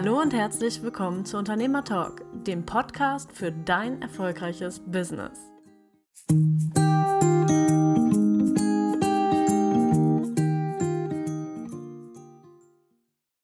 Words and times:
Hallo 0.00 0.20
und 0.20 0.32
herzlich 0.32 0.80
willkommen 0.80 1.24
zu 1.24 1.36
Unternehmer 1.38 1.82
Talk, 1.82 2.22
dem 2.32 2.64
Podcast 2.64 3.32
für 3.32 3.50
dein 3.50 4.00
erfolgreiches 4.00 4.78
Business. 4.78 5.40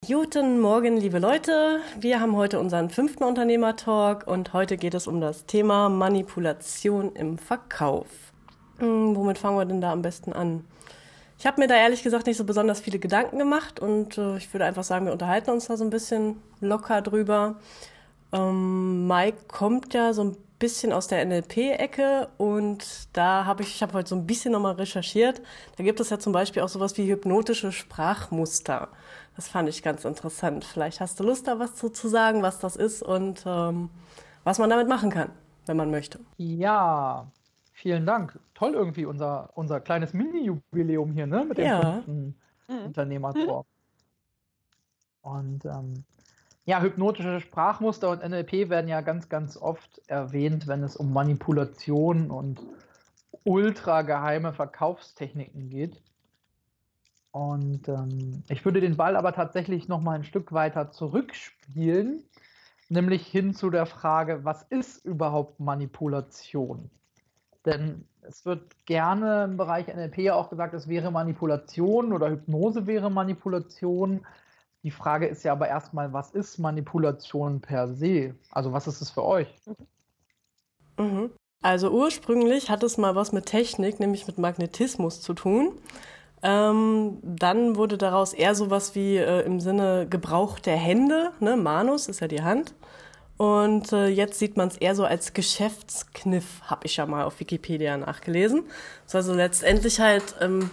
Guten 0.07 0.61
Morgen, 0.61 0.96
liebe 0.96 1.18
Leute. 1.18 1.80
Wir 1.98 2.21
haben 2.21 2.36
heute 2.36 2.61
unseren 2.61 2.89
fünften 2.89 3.25
Unternehmer-Talk 3.25 4.29
und 4.29 4.52
heute 4.52 4.77
geht 4.77 4.95
es 4.95 5.09
um 5.09 5.21
das 5.21 5.46
Thema 5.46 5.89
Manipulation 5.89 7.16
im 7.16 7.36
Verkauf. 7.36 8.32
Hm, 8.79 9.16
womit 9.16 9.39
fangen 9.39 9.59
wir 9.59 9.64
denn 9.64 9.80
da 9.80 9.91
am 9.91 10.02
besten 10.02 10.32
an? 10.32 10.64
Ich 11.39 11.46
habe 11.46 11.61
mir 11.61 11.66
da 11.66 11.75
ehrlich 11.75 12.03
gesagt 12.03 12.27
nicht 12.27 12.37
so 12.37 12.45
besonders 12.45 12.80
viele 12.80 12.98
Gedanken 12.98 13.39
gemacht 13.39 13.80
und 13.80 14.18
äh, 14.18 14.36
ich 14.36 14.53
würde 14.53 14.64
einfach 14.64 14.85
sagen, 14.85 15.07
wir 15.07 15.13
unterhalten 15.13 15.50
uns 15.50 15.67
da 15.67 15.77
so 15.77 15.85
ein 15.85 15.91
bisschen 15.91 16.41
locker 16.61 17.03
drüber. 17.03 17.57
Ähm, 18.32 19.07
Mike 19.07 19.39
kommt 19.49 19.94
ja 19.94 20.13
so 20.13 20.25
ein 20.25 20.36
bisschen 20.58 20.93
aus 20.93 21.08
der 21.08 21.25
NLP-Ecke 21.25 22.29
und 22.39 23.08
da 23.13 23.44
habe 23.44 23.63
ich, 23.63 23.75
ich 23.75 23.82
habe 23.82 23.93
heute 23.94 24.08
so 24.08 24.17
ein 24.17 24.27
bisschen 24.27 24.53
nochmal 24.53 24.75
recherchiert. 24.75 25.43
Da 25.77 25.85
gibt 25.85 26.00
es 26.00 26.11
ja 26.11 26.18
zum 26.18 26.32
Beispiel 26.32 26.63
auch 26.63 26.68
sowas 26.68 26.96
wie 26.96 27.11
hypnotische 27.11 27.72
Sprachmuster. 27.72 28.89
Das 29.36 29.49
fand 29.49 29.69
ich 29.69 29.82
ganz 29.82 30.05
interessant. 30.05 30.64
Vielleicht 30.64 31.00
hast 31.00 31.19
du 31.19 31.25
Lust, 31.25 31.49
da 31.49 31.58
was 31.58 31.75
zu, 31.75 31.91
zu 31.91 32.08
sagen, 32.08 32.42
was 32.42 32.61
das 32.61 32.77
ist 32.77 33.03
und 33.03 33.42
ähm, 33.47 33.91
was 34.44 34.58
man 34.58 34.70
damit 34.70 34.89
machen 34.89 35.11
kann, 35.11 35.30
wenn 35.66 35.77
man 35.77 35.91
möchte. 35.91 36.20
Ja, 36.36 37.27
vielen 37.75 38.06
Dank. 38.06 38.39
Toll 38.55 38.73
irgendwie 38.73 39.05
unser, 39.05 39.51
unser 39.55 39.81
kleines 39.81 40.14
Mini-Jubiläum 40.14 41.12
hier, 41.12 41.27
ne? 41.27 41.45
Mit 41.45 41.59
dem 41.59 41.67
ja. 41.67 42.03
mhm. 42.06 42.34
Unternehmertor. 42.87 43.67
Und 45.20 45.64
ähm, 45.64 46.05
ja, 46.64 46.81
hypnotische 46.81 47.41
Sprachmuster 47.41 48.11
und 48.11 48.27
NLP 48.27 48.70
werden 48.70 48.89
ja 48.89 49.03
ganz, 49.03 49.28
ganz 49.28 49.56
oft 49.56 50.00
erwähnt, 50.06 50.66
wenn 50.66 50.83
es 50.83 50.97
um 50.97 51.12
Manipulation 51.12 52.31
und 52.31 52.62
ultra 53.42 54.03
geheime 54.03 54.53
Verkaufstechniken 54.53 55.69
geht. 55.69 56.00
Und 57.33 57.88
ähm, 57.88 58.44
ich 58.48 58.64
würde 58.64 58.81
den 58.81 58.97
Ball 58.97 59.16
aber 59.16 59.33
tatsächlich 59.33 59.88
noch 59.88 60.00
mal 60.00 60.12
ein 60.12 60.25
Stück 60.25 60.53
weiter 60.53 60.92
zurückspielen, 60.92 62.22
nämlich 62.88 63.27
hin 63.27 63.55
zu 63.55 63.70
der 63.70 63.86
Frage, 63.86 64.44
was 64.44 64.62
ist 64.62 65.05
überhaupt 65.05 65.59
Manipulation? 65.59 66.91
Denn 67.64 68.04
es 68.22 68.44
wird 68.44 68.62
gerne 68.86 69.44
im 69.44 69.56
Bereich 69.56 69.86
NLP 69.88 70.30
auch 70.30 70.50
gesagt, 70.50 70.74
es 70.74 70.88
wäre 70.88 71.10
Manipulation 71.10 72.12
oder 72.12 72.30
Hypnose 72.30 72.86
wäre 72.86 73.10
Manipulation. 73.10 74.26
Die 74.82 74.90
Frage 74.90 75.26
ist 75.26 75.44
ja 75.44 75.52
aber 75.52 75.68
erstmal, 75.68 76.12
was 76.12 76.30
ist 76.30 76.58
Manipulation 76.58 77.60
per 77.60 77.88
se? 77.88 78.34
Also 78.50 78.72
was 78.72 78.86
ist 78.86 79.00
es 79.00 79.10
für 79.10 79.24
euch? 79.24 79.48
Mhm. 80.98 81.30
Also 81.62 81.90
ursprünglich 81.90 82.68
hat 82.68 82.82
es 82.82 82.98
mal 82.98 83.14
was 83.14 83.32
mit 83.32 83.46
Technik, 83.46 83.98
nämlich 83.98 84.26
mit 84.26 84.36
Magnetismus 84.36 85.22
zu 85.22 85.32
tun. 85.32 85.72
Ähm, 86.42 87.18
dann 87.22 87.76
wurde 87.76 87.96
daraus 87.96 88.34
eher 88.34 88.54
sowas 88.54 88.94
wie 88.94 89.16
äh, 89.16 89.40
im 89.46 89.60
Sinne 89.60 90.06
Gebrauch 90.08 90.58
der 90.58 90.76
Hände, 90.76 91.30
ne? 91.40 91.56
Manus 91.56 92.06
ist 92.06 92.20
ja 92.20 92.28
die 92.28 92.42
Hand. 92.42 92.74
Und 93.36 93.92
äh, 93.92 94.06
jetzt 94.06 94.38
sieht 94.38 94.56
man 94.56 94.68
es 94.68 94.77
eher 94.77 94.94
so 94.94 95.04
als 95.04 95.32
Geschäftskniff, 95.32 96.62
habe 96.62 96.86
ich 96.86 96.96
ja 96.96 97.06
mal 97.06 97.24
auf 97.24 97.41
Wikipedia 97.41 97.96
nachgelesen. 97.96 98.64
Das 99.06 99.14
also 99.16 99.34
letztendlich 99.34 99.98
halt 99.98 100.36
ähm, 100.41 100.70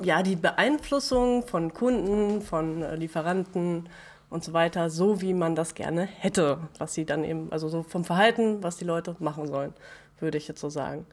ja 0.00 0.22
die 0.22 0.36
Beeinflussung 0.36 1.46
von 1.46 1.74
Kunden, 1.74 2.42
von 2.42 2.82
äh, 2.82 2.94
Lieferanten 2.94 3.88
und 4.30 4.44
so 4.44 4.52
weiter, 4.52 4.88
so 4.88 5.20
wie 5.20 5.34
man 5.34 5.56
das 5.56 5.74
gerne 5.74 6.02
hätte, 6.02 6.58
was 6.78 6.94
sie 6.94 7.04
dann 7.04 7.24
eben, 7.24 7.50
also 7.50 7.68
so 7.68 7.82
vom 7.82 8.04
Verhalten, 8.04 8.62
was 8.62 8.76
die 8.76 8.84
Leute 8.84 9.16
machen 9.18 9.48
sollen, 9.48 9.72
würde 10.20 10.38
ich 10.38 10.46
jetzt 10.48 10.60
so 10.60 10.70
sagen. 10.70 11.06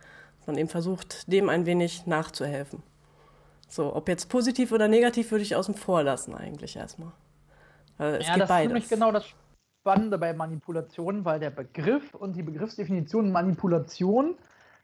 Man 0.45 0.57
eben 0.57 0.69
versucht, 0.69 1.31
dem 1.31 1.50
ein 1.50 1.66
wenig 1.66 2.06
nachzuhelfen. 2.06 2.84
So, 3.68 3.95
ob 3.95 4.09
jetzt 4.09 4.29
positiv 4.29 4.72
oder 4.72 4.88
negativ, 4.88 5.31
würde 5.31 5.44
ich 5.44 5.56
außen 5.56 5.73
vor 5.73 6.03
lassen 6.03 6.35
eigentlich 6.35 6.75
erstmal. 6.75 7.12
Also 7.97 8.18
es 8.18 8.28
ja, 8.28 8.38
das 8.38 8.50
beides. 8.50 8.66
ist 8.66 8.73
nämlich 8.73 8.89
genau 8.89 9.12
das 9.12 9.25
Spannende 9.83 10.17
bei 10.17 10.31
Manipulation, 10.31 11.25
weil 11.25 11.41
der 11.41 11.49
Begriff 11.49 12.16
und 12.16 12.38
die 12.38 12.41
Begriffsdefinition 12.41 13.33
Manipulation 13.33 14.38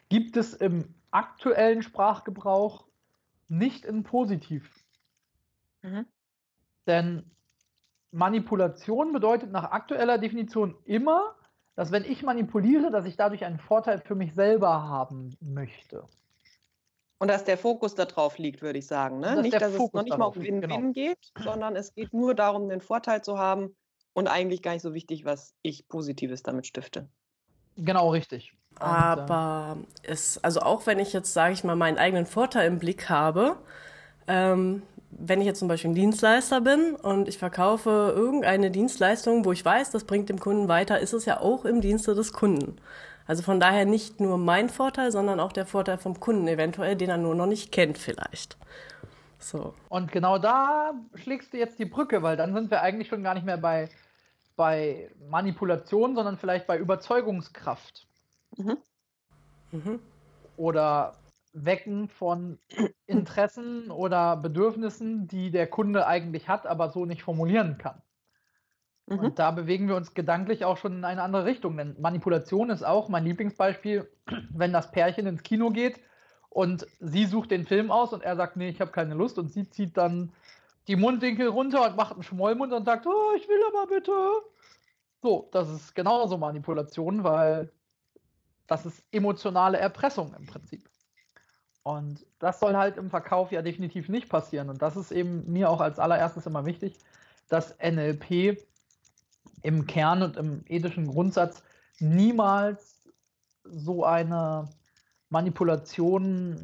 gibt 0.09 0.35
es 0.35 0.53
im 0.53 0.93
aktuellen 1.09 1.81
Sprachgebrauch 1.83 2.83
nicht 3.47 3.85
in 3.85 4.03
positiv. 4.03 4.69
Mhm. 5.83 6.05
Denn 6.85 7.31
Manipulation 8.11 9.13
bedeutet 9.13 9.53
nach 9.53 9.71
aktueller 9.71 10.17
Definition 10.17 10.75
immer, 10.83 11.33
dass 11.75 11.93
wenn 11.93 12.03
ich 12.03 12.23
manipuliere, 12.23 12.91
dass 12.91 13.05
ich 13.05 13.15
dadurch 13.15 13.45
einen 13.45 13.59
Vorteil 13.59 14.01
für 14.01 14.15
mich 14.15 14.33
selber 14.33 14.83
haben 14.83 15.37
möchte. 15.39 16.03
Und 17.19 17.29
dass 17.29 17.45
der 17.45 17.57
Fokus 17.57 17.95
darauf 17.95 18.37
liegt, 18.37 18.61
würde 18.61 18.79
ich 18.79 18.87
sagen. 18.87 19.21
Ne? 19.21 19.41
Nicht, 19.41 19.53
dass 19.53 19.73
Fokus 19.75 19.87
es 19.87 19.93
noch 19.93 20.03
nicht 20.03 20.17
mal 20.17 20.25
um 20.25 20.35
Win-Win 20.35 20.61
genau. 20.61 20.91
geht, 20.91 21.31
sondern 21.41 21.77
es 21.77 21.93
geht 21.93 22.13
nur 22.13 22.35
darum, 22.35 22.67
den 22.67 22.81
Vorteil 22.81 23.23
zu 23.23 23.37
haben 23.37 23.77
und 24.13 24.27
eigentlich 24.27 24.61
gar 24.61 24.73
nicht 24.73 24.81
so 24.81 24.93
wichtig, 24.93 25.25
was 25.25 25.53
ich 25.61 25.87
Positives 25.87 26.43
damit 26.43 26.67
stifte. 26.67 27.07
Genau, 27.77 28.09
richtig. 28.09 28.53
Und, 28.71 28.81
Aber 28.81 29.77
äh, 30.03 30.11
es, 30.11 30.43
also 30.43 30.61
auch 30.61 30.85
wenn 30.85 30.99
ich 30.99 31.13
jetzt, 31.13 31.33
sage 31.33 31.53
ich 31.53 31.63
mal, 31.63 31.75
meinen 31.75 31.97
eigenen 31.97 32.25
Vorteil 32.25 32.67
im 32.67 32.79
Blick 32.79 33.09
habe, 33.09 33.57
ähm, 34.27 34.83
wenn 35.11 35.41
ich 35.41 35.47
jetzt 35.47 35.59
zum 35.59 35.67
Beispiel 35.67 35.91
ein 35.91 35.95
Dienstleister 35.95 36.61
bin 36.61 36.95
und 36.95 37.27
ich 37.27 37.37
verkaufe 37.37 38.13
irgendeine 38.15 38.69
Dienstleistung, 38.69 39.43
wo 39.43 39.51
ich 39.51 39.65
weiß, 39.65 39.91
das 39.91 40.03
bringt 40.03 40.29
dem 40.29 40.39
Kunden 40.39 40.67
weiter, 40.67 40.99
ist 40.99 41.13
es 41.13 41.25
ja 41.25 41.39
auch 41.39 41.65
im 41.65 41.81
Dienste 41.81 42.13
des 42.13 42.31
Kunden. 42.31 42.77
Also 43.25 43.43
von 43.43 43.59
daher 43.59 43.85
nicht 43.85 44.19
nur 44.19 44.37
mein 44.37 44.69
Vorteil, 44.69 45.11
sondern 45.11 45.39
auch 45.39 45.51
der 45.51 45.65
Vorteil 45.65 45.97
vom 45.97 46.19
Kunden 46.19 46.47
eventuell, 46.47 46.95
den 46.95 47.09
er 47.09 47.17
nur 47.17 47.35
noch 47.35 47.45
nicht 47.47 47.71
kennt 47.71 47.97
vielleicht. 47.97 48.57
So. 49.39 49.73
Und 49.87 50.11
genau 50.11 50.37
da 50.37 50.93
schlägst 51.15 51.53
du 51.53 51.57
jetzt 51.57 51.79
die 51.79 51.85
Brücke, 51.85 52.21
weil 52.21 52.37
dann 52.37 52.53
sind 52.53 52.69
wir 52.69 52.81
eigentlich 52.81 53.07
schon 53.07 53.23
gar 53.23 53.33
nicht 53.33 53.45
mehr 53.45 53.57
bei, 53.57 53.89
bei 54.55 55.09
Manipulation, 55.29 56.15
sondern 56.15 56.37
vielleicht 56.37 56.67
bei 56.67 56.77
Überzeugungskraft. 56.77 58.05
Mhm. 58.57 58.77
Mhm. 59.71 59.99
Oder 60.57 61.15
Wecken 61.53 62.09
von 62.09 62.59
Interessen 63.07 63.91
oder 63.91 64.35
Bedürfnissen, 64.35 65.27
die 65.27 65.51
der 65.51 65.67
Kunde 65.67 66.05
eigentlich 66.05 66.49
hat, 66.49 66.67
aber 66.67 66.89
so 66.89 67.05
nicht 67.05 67.23
formulieren 67.23 67.77
kann. 67.77 68.01
Mhm. 69.07 69.19
Und 69.19 69.39
da 69.39 69.51
bewegen 69.51 69.87
wir 69.87 69.95
uns 69.95 70.13
gedanklich 70.13 70.65
auch 70.65 70.77
schon 70.77 70.97
in 70.97 71.05
eine 71.05 71.23
andere 71.23 71.45
Richtung. 71.45 71.77
Denn 71.77 71.95
Manipulation 71.99 72.69
ist 72.69 72.83
auch 72.83 73.07
mein 73.07 73.23
Lieblingsbeispiel, 73.23 74.11
wenn 74.51 74.73
das 74.73 74.91
Pärchen 74.91 75.27
ins 75.27 75.43
Kino 75.43 75.69
geht 75.69 75.99
und 76.49 76.87
sie 76.99 77.25
sucht 77.25 77.51
den 77.51 77.65
Film 77.65 77.91
aus 77.91 78.13
und 78.13 78.23
er 78.23 78.35
sagt, 78.35 78.57
nee, 78.57 78.69
ich 78.69 78.81
habe 78.81 78.91
keine 78.91 79.13
Lust 79.13 79.37
und 79.37 79.51
sie 79.51 79.69
zieht 79.69 79.97
dann 79.97 80.31
die 80.87 80.95
Mundwinkel 80.95 81.47
runter 81.47 81.87
und 81.87 81.95
macht 81.95 82.13
einen 82.13 82.23
Schmollmund 82.23 82.73
und 82.73 82.85
sagt, 82.85 83.05
oh, 83.05 83.33
ich 83.37 83.47
will 83.47 83.61
aber 83.67 83.87
bitte. 83.87 84.11
So, 85.21 85.49
das 85.51 85.69
ist 85.69 85.93
genauso 85.93 86.37
Manipulation, 86.37 87.23
weil 87.23 87.71
das 88.67 88.85
ist 88.85 89.03
emotionale 89.11 89.77
Erpressung 89.77 90.33
im 90.33 90.45
Prinzip. 90.47 90.89
Und 91.83 92.25
das 92.39 92.59
soll 92.59 92.75
halt 92.75 92.97
im 92.97 93.09
Verkauf 93.09 93.51
ja 93.51 93.61
definitiv 93.61 94.09
nicht 94.09 94.29
passieren. 94.29 94.69
Und 94.69 94.81
das 94.81 94.95
ist 94.95 95.11
eben 95.11 95.51
mir 95.51 95.69
auch 95.69 95.81
als 95.81 95.99
allererstes 95.99 96.45
immer 96.45 96.65
wichtig, 96.65 96.97
dass 97.49 97.75
NLP 97.79 98.57
im 99.61 99.87
Kern 99.87 100.23
und 100.23 100.37
im 100.37 100.63
ethischen 100.67 101.07
Grundsatz 101.07 101.63
niemals 101.99 103.09
so 103.63 104.03
eine 104.03 104.69
Manipulation 105.29 106.57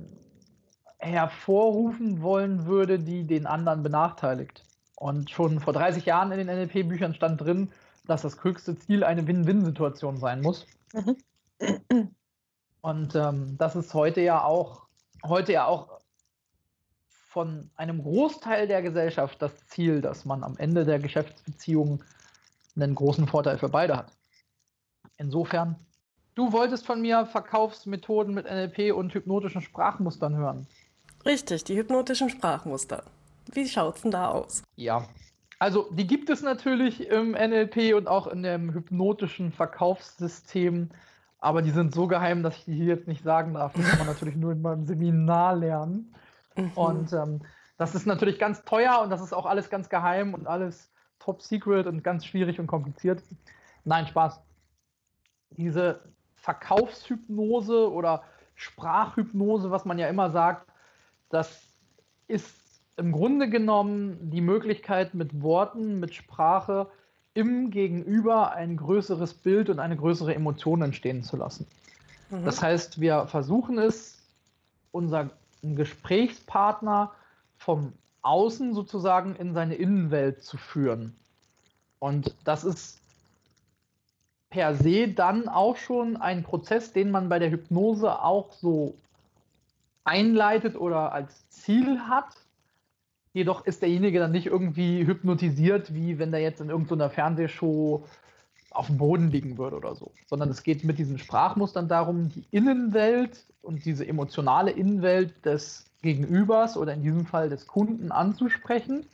hervorrufen 0.98 2.22
wollen 2.22 2.66
würde, 2.66 3.00
die 3.00 3.26
den 3.26 3.46
anderen 3.46 3.84
benachteiligt. 3.84 4.64
Und 4.96 5.30
schon 5.30 5.60
vor 5.60 5.74
30 5.74 6.06
Jahren 6.06 6.32
in 6.32 6.40
den 6.40 6.48
NLP-Büchern 6.48 7.14
stand 7.14 7.42
drin, 7.42 7.72
dass 8.08 8.22
das 8.22 8.44
höchste 8.44 8.78
Ziel 8.78 9.04
eine 9.04 9.28
Win-Win-Situation 9.28 10.18
sein 10.18 10.42
muss. 10.42 10.66
Mhm. 10.94 11.18
Und 12.82 13.16
ähm, 13.16 13.58
das 13.58 13.76
ist 13.76 13.94
heute 13.94 14.22
ja 14.22 14.44
auch 14.44 14.86
heute 15.30 15.54
ja 15.54 15.66
auch 15.66 16.00
von 17.08 17.70
einem 17.76 18.02
Großteil 18.02 18.68
der 18.68 18.82
Gesellschaft 18.82 19.42
das 19.42 19.68
Ziel, 19.68 20.02
dass 20.02 20.26
man 20.26 20.44
am 20.44 20.58
Ende 20.58 20.86
der 20.86 21.00
Geschäftsbeziehung 21.00 22.04
einen 22.76 22.96
großen 22.96 23.28
Vorteil 23.28 23.58
für 23.58 23.70
beide 23.70 23.98
hat. 23.98 24.12
Insofern, 25.18 25.76
du 26.36 26.52
wolltest 26.52 26.86
von 26.86 27.02
mir 27.02 27.26
Verkaufsmethoden 27.26 28.34
mit 28.34 28.46
NLP 28.46 28.94
und 28.94 29.14
hypnotischen 29.14 29.62
Sprachmustern 29.62 30.36
hören. 30.36 30.68
Richtig, 31.26 31.64
die 31.64 31.76
hypnotischen 31.76 32.30
Sprachmuster. 32.30 33.04
Wie 33.52 33.68
schaut 33.68 33.96
es 33.96 34.02
denn 34.04 34.12
da 34.12 34.30
aus? 34.30 34.64
Ja, 34.76 35.08
also 35.60 35.90
die 35.92 36.06
gibt 36.06 36.30
es 36.30 36.42
natürlich 36.42 37.08
im 37.08 37.32
NLP 37.32 37.96
und 37.96 38.08
auch 38.08 38.28
in 38.28 38.44
dem 38.44 38.74
hypnotischen 38.74 39.52
Verkaufssystem, 39.52 40.90
aber 41.40 41.62
die 41.62 41.72
sind 41.72 41.94
so 41.94 42.08
geheim, 42.08 42.44
dass 42.44 42.58
ich 42.58 42.66
die 42.66 42.74
hier 42.74 42.86
jetzt 42.86 43.08
nicht 43.08 43.24
sagen 43.24 43.54
darf. 43.54 43.74
Die 43.74 43.82
kann 43.82 44.00
man 44.00 44.08
natürlich 44.14 44.36
nur 44.36 44.52
in 44.52 44.62
meinem 44.62 44.86
Seminar 44.86 45.56
lernen. 45.56 46.14
Mhm. 46.56 46.72
Und 46.76 47.14
ähm, 47.14 47.42
das 47.78 47.96
ist 47.96 48.06
natürlich 48.06 48.40
ganz 48.40 48.64
teuer 48.64 49.02
und 49.02 49.10
das 49.10 49.22
ist 49.22 49.34
auch 49.34 49.46
alles 49.46 49.70
ganz 49.70 49.90
geheim 49.90 50.34
und 50.34 50.48
alles 50.48 50.92
top 51.20 51.42
secret 51.42 51.88
und 51.88 52.04
ganz 52.04 52.26
schwierig 52.26 52.60
und 52.60 52.68
kompliziert. 52.68 53.22
Nein, 53.84 54.08
Spaß. 54.08 54.42
Diese 55.52 56.02
Verkaufshypnose 56.46 57.92
oder 57.92 58.22
Sprachhypnose, 58.54 59.72
was 59.72 59.84
man 59.84 59.98
ja 59.98 60.08
immer 60.08 60.30
sagt, 60.30 60.68
das 61.30 61.64
ist 62.28 62.56
im 62.98 63.12
Grunde 63.12 63.50
genommen 63.50 64.30
die 64.30 64.42
Möglichkeit, 64.42 65.16
mit 65.16 65.42
Worten, 65.42 66.00
mit 66.00 66.14
Sprache 66.14 66.88
im 67.34 67.72
Gegenüber 67.72 68.52
ein 68.52 68.78
größeres 68.78 69.34
Bild 69.34 69.72
und 69.72 69.80
eine 69.80 69.98
größere 69.98 70.36
Emotion 70.36 70.84
entstehen 70.84 71.24
zu 71.24 71.36
lassen. 71.36 71.66
Mhm. 72.30 72.46
Das 72.46 72.62
heißt, 72.62 73.02
wir 73.02 73.26
versuchen 73.26 73.80
es, 73.80 74.22
unseren 74.92 75.32
Gesprächspartner 75.64 77.12
vom 77.58 77.92
Außen 78.22 78.76
sozusagen 78.76 79.36
in 79.36 79.56
seine 79.56 79.76
Innenwelt 79.76 80.44
zu 80.44 80.58
führen. 80.58 81.16
Und 81.98 82.36
das 82.44 82.64
ist 82.64 83.02
per 84.56 84.74
se 84.74 85.10
dann 85.10 85.50
auch 85.50 85.76
schon 85.76 86.16
ein 86.16 86.44
Prozess, 86.44 86.94
den 86.94 87.12
man 87.12 87.28
bei 87.28 87.40
der 87.40 87.52
Hypnose 87.52 88.24
auch 88.24 88.54
so 88.54 88.96
einleitet 90.06 90.78
oder 90.78 91.12
als 91.12 91.50
Ziel 91.50 92.00
hat. 92.08 92.38
Jedoch 93.34 93.66
ist 93.66 93.82
derjenige 93.82 94.18
dann 94.18 94.32
nicht 94.32 94.46
irgendwie 94.46 95.06
hypnotisiert, 95.06 95.94
wie 95.94 96.20
wenn 96.20 96.32
der 96.32 96.40
jetzt 96.40 96.62
in 96.62 96.70
irgendeiner 96.70 97.10
Fernsehshow 97.10 98.06
auf 98.72 98.88
dem 98.88 98.98
Boden 98.98 99.30
liegen 99.30 99.58
würde 99.58 99.76
oder 99.76 99.94
so. 99.94 100.14
Sondern 100.28 100.50
es 100.50 100.64
geht 100.64 100.86
mit 100.86 101.00
diesen 101.00 101.20
Sprachmustern 101.20 101.90
darum, 101.90 102.30
die 102.30 102.46
Innenwelt 102.52 103.44
und 103.62 103.84
diese 103.84 104.08
emotionale 104.08 104.72
Innenwelt 104.72 105.34
des 105.46 105.86
Gegenübers 106.02 106.78
oder 106.78 106.94
in 106.94 107.04
diesem 107.04 107.26
Fall 107.26 107.50
des 107.50 107.68
Kunden 107.68 108.14
anzusprechen. 108.14 109.06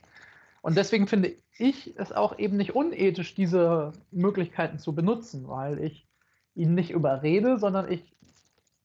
Und 0.61 0.77
deswegen 0.77 1.07
finde 1.07 1.35
ich 1.57 1.97
es 1.97 2.11
auch 2.11 2.37
eben 2.37 2.57
nicht 2.57 2.75
unethisch, 2.75 3.33
diese 3.33 3.93
Möglichkeiten 4.11 4.77
zu 4.77 4.93
benutzen, 4.93 5.47
weil 5.47 5.79
ich 5.79 6.07
ihn 6.53 6.75
nicht 6.75 6.91
überrede, 6.91 7.57
sondern 7.57 7.91
ich 7.91 8.15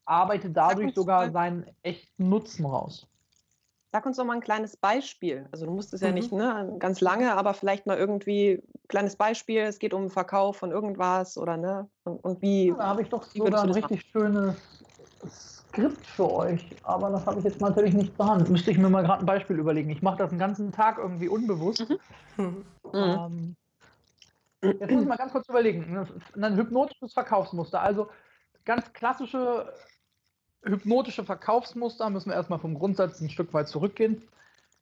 arbeite 0.04 0.50
dadurch 0.50 0.94
sogar 0.94 1.30
seinen 1.30 1.66
echten 1.82 2.28
Nutzen 2.28 2.64
raus. 2.64 3.06
Sag 3.92 4.04
uns 4.06 4.16
doch 4.16 4.24
mal 4.24 4.34
ein 4.34 4.40
kleines 4.40 4.76
Beispiel. 4.76 5.48
Also 5.52 5.66
du 5.66 5.72
musst 5.72 5.92
es 5.94 6.00
ja 6.00 6.08
mhm. 6.08 6.14
nicht 6.14 6.32
ne, 6.32 6.76
ganz 6.78 7.00
lange, 7.00 7.34
aber 7.34 7.54
vielleicht 7.54 7.86
mal 7.86 7.96
irgendwie 7.96 8.62
ein 8.62 8.88
kleines 8.88 9.16
Beispiel. 9.16 9.60
Es 9.60 9.78
geht 9.78 9.94
um 9.94 10.02
den 10.02 10.10
Verkauf 10.10 10.56
von 10.56 10.70
irgendwas 10.70 11.38
oder 11.38 11.56
ne? 11.56 11.88
Und, 12.04 12.22
und 12.22 12.42
wie. 12.42 12.68
Ja, 12.68 12.74
da 12.74 12.86
habe 12.88 13.02
ich 13.02 13.08
doch 13.08 13.24
sogar 13.24 13.62
ein 13.62 13.70
richtig 13.70 14.02
schönes 14.12 15.55
Skript 15.76 16.06
für 16.06 16.32
euch, 16.32 16.64
aber 16.84 17.10
das 17.10 17.26
habe 17.26 17.38
ich 17.38 17.44
jetzt 17.44 17.60
natürlich 17.60 17.92
nicht 17.92 18.16
zur 18.16 18.26
Hand. 18.26 18.48
Müsste 18.48 18.70
ich 18.70 18.78
mir 18.78 18.88
mal 18.88 19.02
gerade 19.02 19.22
ein 19.22 19.26
Beispiel 19.26 19.58
überlegen. 19.58 19.90
Ich 19.90 20.00
mache 20.00 20.16
das 20.16 20.30
den 20.30 20.38
ganzen 20.38 20.72
Tag 20.72 20.96
irgendwie 20.98 21.28
unbewusst. 21.28 21.86
Mhm. 22.36 22.64
Ähm, 22.94 23.56
jetzt 24.62 24.90
muss 24.90 25.02
ich 25.02 25.08
mal 25.08 25.16
ganz 25.16 25.32
kurz 25.32 25.48
überlegen. 25.48 26.06
Ein 26.40 26.56
hypnotisches 26.56 27.12
Verkaufsmuster. 27.12 27.82
Also 27.82 28.08
ganz 28.64 28.92
klassische 28.92 29.72
hypnotische 30.66 31.24
Verkaufsmuster, 31.24 32.10
müssen 32.10 32.30
wir 32.30 32.36
erstmal 32.36 32.58
vom 32.58 32.74
Grundsatz 32.74 33.20
ein 33.20 33.30
Stück 33.30 33.54
weit 33.54 33.68
zurückgehen, 33.68 34.22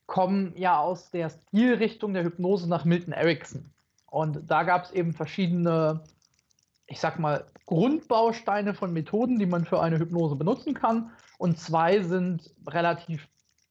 kommen 0.07 0.53
ja 0.57 0.79
aus 0.79 1.11
der 1.11 1.31
Stilrichtung 1.31 2.15
der 2.15 2.25
Hypnose 2.25 2.69
nach 2.69 2.85
Milton 2.85 3.13
Erickson. 3.13 3.71
Und 4.11 4.51
da 4.51 4.63
gab 4.63 4.85
es 4.85 4.93
eben 4.93 5.13
verschiedene, 5.13 6.01
ich 6.95 7.01
sag 7.01 7.19
mal, 7.19 7.45
Grundbausteine 7.67 8.73
von 8.73 8.93
Methoden, 8.93 9.41
die 9.41 9.47
man 9.47 9.65
für 9.65 9.81
eine 9.81 9.99
Hypnose 9.99 10.37
benutzen 10.37 10.75
kann. 10.75 11.11
Und 11.39 11.59
zwei 11.59 12.01
sind 12.03 12.55
relativ 12.69 13.27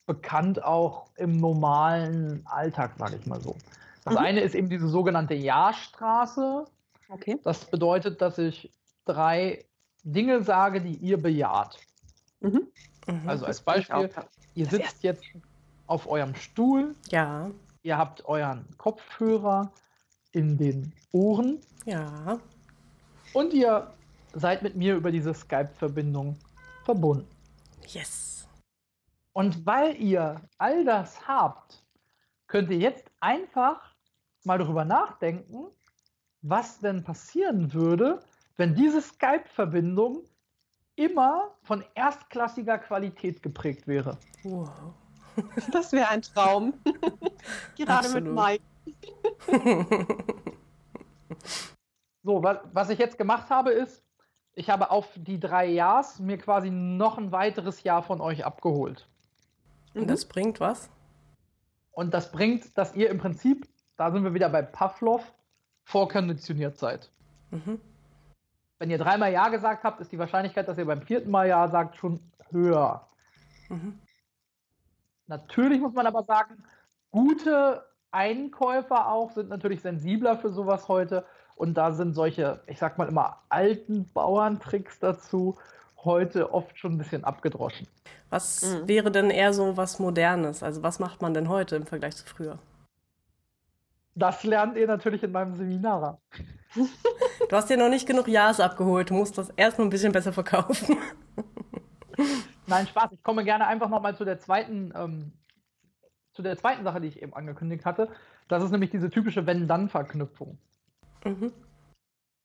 bekannt 0.06 0.62
auch 0.62 1.08
im 1.16 1.38
normalen 1.38 2.46
Alltag, 2.46 2.96
sage 2.98 3.16
ich 3.16 3.26
mal 3.26 3.40
so. 3.40 3.56
Das 4.04 4.16
mhm. 4.16 4.20
eine 4.20 4.42
ist 4.42 4.56
eben 4.56 4.70
diese 4.70 4.90
sogenannte 4.90 5.36
Ja-Straße. 5.36 6.66
Okay. 7.08 7.40
Das 7.46 7.64
bedeutet, 7.64 8.22
dass 8.22 8.38
ich 8.38 8.74
drei 9.06 9.64
Dinge 10.04 10.44
sage, 10.44 10.82
die 10.82 10.96
ihr 10.96 11.22
bejaht. 11.22 11.80
Mhm. 12.42 12.68
Mhm. 13.08 13.22
Also 13.30 13.46
als 13.46 13.62
Beispiel, 13.62 14.10
ihr 14.54 14.66
sitzt 14.66 15.02
jetzt 15.02 15.24
auf 15.88 16.10
eurem 16.10 16.36
Stuhl. 16.36 16.94
Ja. 17.10 17.50
Ihr 17.84 17.98
habt 17.98 18.26
euren 18.26 18.68
Kopfhörer 18.78 19.72
in 20.34 20.58
den 20.58 20.92
Ohren. 21.14 21.60
Ja. 21.86 22.40
Und 23.34 23.54
ihr 23.54 23.92
seid 24.34 24.64
mit 24.64 24.76
mir 24.76 24.96
über 24.96 25.12
diese 25.12 25.34
Skype-Verbindung 25.34 26.38
verbunden. 26.84 27.28
Yes. 27.88 28.48
Und 29.34 29.66
weil 29.66 30.00
ihr 30.00 30.40
all 30.58 30.86
das 30.86 31.28
habt, 31.28 31.84
könnt 32.48 32.70
ihr 32.70 32.78
jetzt 32.78 33.12
einfach 33.20 33.94
mal 34.44 34.60
darüber 34.60 34.86
nachdenken, 34.86 35.66
was 36.42 36.80
denn 36.80 37.04
passieren 37.04 37.74
würde, 37.74 38.24
wenn 38.58 38.76
diese 38.76 39.02
Skype-Verbindung 39.02 40.24
immer 40.96 41.56
von 41.64 41.84
erstklassiger 41.96 42.78
Qualität 42.78 43.42
geprägt 43.42 43.88
wäre. 43.88 44.20
Wow. 44.44 44.70
Das 45.72 45.92
wäre 45.92 46.10
ein 46.10 46.22
Traum. 46.22 46.76
Gerade 47.76 48.08
Absolut. 48.08 48.24
mit 48.24 48.36
Mike. 48.36 48.64
so, 52.24 52.42
was, 52.44 52.58
was 52.72 52.90
ich 52.90 53.00
jetzt 53.00 53.18
gemacht 53.18 53.50
habe, 53.50 53.72
ist, 53.72 54.04
ich 54.56 54.70
habe 54.70 54.92
auf 54.92 55.08
die 55.16 55.40
drei 55.40 55.66
Jahres 55.68 56.20
mir 56.20 56.38
quasi 56.38 56.70
noch 56.70 57.18
ein 57.18 57.32
weiteres 57.32 57.84
Jahr 57.84 58.04
von 58.04 58.22
euch 58.22 58.46
abgeholt. 58.46 59.08
Und 59.94 60.10
das 60.10 60.26
bringt 60.26 60.60
was? 60.60 60.90
Und 61.92 62.14
das 62.14 62.32
bringt, 62.32 62.78
dass 62.78 62.96
ihr 62.96 63.10
im 63.10 63.20
Prinzip, 63.20 63.68
da 63.98 64.12
sind 64.12 64.24
wir 64.24 64.34
wieder 64.34 64.50
bei 64.50 64.62
Pavlov, 64.62 65.34
vorkonditioniert 65.84 66.78
seid. 66.78 67.12
Mhm. 67.52 67.80
Wenn 68.80 68.90
ihr 68.90 68.98
dreimal 68.98 69.32
Ja 69.32 69.50
gesagt 69.50 69.84
habt, 69.84 70.02
ist 70.02 70.12
die 70.12 70.20
Wahrscheinlichkeit, 70.20 70.68
dass 70.68 70.78
ihr 70.78 70.86
beim 70.86 71.02
vierten 71.02 71.30
Mal 71.30 71.48
Ja 71.48 71.68
sagt, 71.68 71.98
schon 71.98 72.20
höher. 72.50 73.08
Mhm. 73.70 74.00
Natürlich 75.28 75.80
muss 75.80 75.94
man 75.94 76.08
aber 76.08 76.24
sagen, 76.24 76.64
gute 77.12 77.86
Einkäufer 78.12 79.10
auch 79.10 79.32
sind 79.32 79.50
natürlich 79.50 79.82
sensibler 79.82 80.38
für 80.38 80.52
sowas 80.52 80.88
heute. 80.88 81.26
Und 81.56 81.76
da 81.76 81.92
sind 81.92 82.14
solche, 82.14 82.62
ich 82.68 82.80
sag 82.80 82.98
mal 82.98 83.08
immer, 83.08 83.42
alten 83.50 84.10
Bauerntricks 84.14 85.00
dazu 85.00 85.58
heute 86.04 86.54
oft 86.54 86.78
schon 86.78 86.94
ein 86.94 86.98
bisschen 86.98 87.24
abgedroschen. 87.24 87.88
Was 88.30 88.64
mhm. 88.64 88.88
wäre 88.88 89.12
denn 89.12 89.30
eher 89.30 89.54
so 89.54 89.78
was 89.78 90.00
Modernes? 90.00 90.64
Also 90.64 90.84
was 90.84 91.00
macht 91.00 91.22
man 91.22 91.34
denn 91.34 91.50
heute 91.50 91.76
im 91.76 91.86
Vergleich 91.86 92.16
zu 92.16 92.26
früher? 92.26 92.60
Das 94.16 94.44
lernt 94.44 94.78
ihr 94.78 94.88
natürlich 94.88 95.24
in 95.24 95.32
meinem 95.32 95.56
Seminar. 95.56 96.20
Du 97.50 97.56
hast 97.56 97.70
dir 97.70 97.78
noch 97.78 97.90
nicht 97.90 98.08
genug 98.08 98.28
Ja's 98.28 98.60
abgeholt. 98.60 99.12
Du 99.12 99.14
musst 99.14 99.38
das 99.38 99.52
erst 99.58 99.78
noch 99.78 99.86
ein 99.86 99.92
bisschen 99.92 100.12
besser 100.12 100.34
verkaufen. 100.34 100.98
Nein, 102.66 102.88
Spaß. 102.88 103.12
Ich 103.12 103.22
komme 103.22 103.44
gerne 103.44 103.68
einfach 103.68 103.90
nochmal 103.90 104.16
zu 104.16 104.26
der 104.26 104.40
zweiten, 104.40 104.92
ähm, 104.96 105.34
zu 106.32 106.42
der 106.42 106.58
zweiten 106.58 106.84
Sache, 106.84 107.00
die 107.00 107.10
ich 107.10 107.22
eben 107.22 107.36
angekündigt 107.36 107.86
hatte. 107.86 108.10
Das 108.48 108.64
ist 108.64 108.72
nämlich 108.72 108.90
diese 108.90 109.12
typische 109.12 109.46
Wenn-Dann-Verknüpfung. 109.46 110.58
Mhm. 111.26 111.54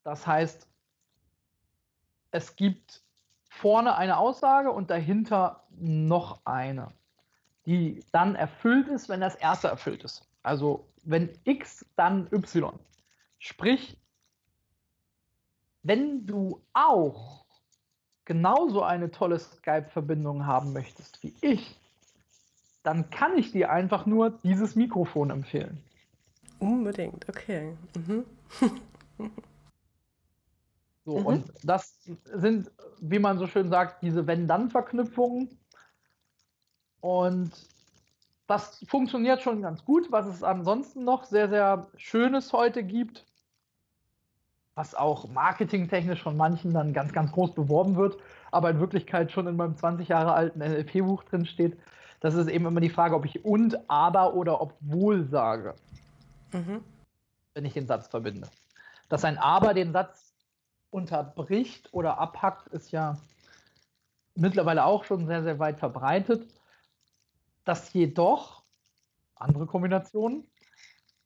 Das 0.05 0.27
heißt, 0.27 0.67
es 2.31 2.57
gibt 2.57 3.03
vorne 3.49 3.97
eine 3.97 4.19
Aussage 4.19 4.71
und 4.71 4.91
dahinter 4.91 5.65
noch 5.71 6.41
eine, 6.45 6.89
die 7.67 8.05
dann 8.13 8.35
erfüllt 8.35 8.89
ist, 8.89 9.09
wenn 9.09 9.21
das 9.21 9.35
erste 9.35 9.69
erfüllt 9.69 10.05
ist. 10.05 10.27
Also 10.43 10.87
wenn 11.05 11.31
X, 11.45 11.85
dann 11.97 12.29
Y. 12.33 12.79
Sprich, 13.39 13.97
wenn 15.83 16.27
du 16.27 16.61
auch 16.75 17.45
genauso 18.25 18.83
eine 18.83 19.11
tolle 19.11 19.39
Skype-Verbindung 19.39 20.47
haben 20.47 20.73
möchtest 20.73 21.23
wie 21.23 21.35
ich, 21.41 21.79
dann 22.83 23.11
kann 23.11 23.37
ich 23.37 23.53
dir 23.53 23.71
einfach 23.71 24.07
nur 24.07 24.31
dieses 24.31 24.77
Mikrofon 24.77 25.31
empfehlen. 25.31 25.83
Unbedingt, 26.59 27.29
okay. 27.29 27.77
Mhm. 27.95 28.25
so, 31.05 31.19
mhm. 31.19 31.27
und 31.27 31.53
das 31.65 31.99
sind, 32.25 32.71
wie 33.01 33.19
man 33.19 33.39
so 33.39 33.47
schön 33.47 33.69
sagt, 33.69 34.03
diese 34.03 34.27
Wenn-Dann-Verknüpfungen. 34.27 35.49
Und 37.01 37.53
das 38.47 38.85
funktioniert 38.89 39.43
schon 39.43 39.63
ganz 39.63 39.85
gut. 39.85 40.11
Was 40.11 40.27
es 40.27 40.43
ansonsten 40.43 41.05
noch 41.05 41.25
sehr, 41.25 41.49
sehr 41.49 41.87
Schönes 41.97 42.53
heute 42.53 42.83
gibt, 42.83 43.25
was 44.75 44.95
auch 44.95 45.29
marketingtechnisch 45.29 46.23
von 46.23 46.37
manchen 46.37 46.73
dann 46.73 46.93
ganz, 46.93 47.13
ganz 47.13 47.33
groß 47.33 47.55
beworben 47.55 47.97
wird, 47.97 48.17
aber 48.51 48.71
in 48.71 48.81
Wirklichkeit 48.81 49.33
schon 49.33 49.47
in 49.47 49.57
meinem 49.57 49.77
20 49.77 50.09
Jahre 50.09 50.33
alten 50.33 50.61
NLP-Buch 50.61 51.25
drin 51.25 51.47
steht. 51.47 51.77
Das 52.21 52.35
ist 52.35 52.49
eben 52.49 52.67
immer 52.67 52.81
die 52.81 52.89
Frage, 52.89 53.15
ob 53.15 53.25
ich 53.25 53.45
und, 53.45 53.91
aber 53.91 54.35
oder 54.35 54.61
obwohl 54.61 55.25
sage, 55.29 55.75
mhm. 56.53 56.83
Wenn 57.59 57.65
ich 57.65 57.75
den 57.75 57.89
Satz 57.89 58.07
verbinde. 58.07 58.49
Dass 59.09 59.25
ein 59.25 59.37
aber 59.37 59.75
den 59.75 59.93
Satz 59.93 60.33
unterbricht 60.91 61.93
oder 61.93 62.19
abhackt, 62.19 62.69
ist 62.69 62.93
ja 62.93 63.19
mittlerweile 64.37 64.85
auch 64.85 65.03
schon 65.03 65.27
sehr, 65.27 65.43
sehr 65.43 65.59
weit 65.59 65.81
verbreitet. 65.81 66.49
Dass 67.65 67.93
jedoch, 67.93 68.63
andere 69.35 69.67
Kombinationen, 69.67 70.47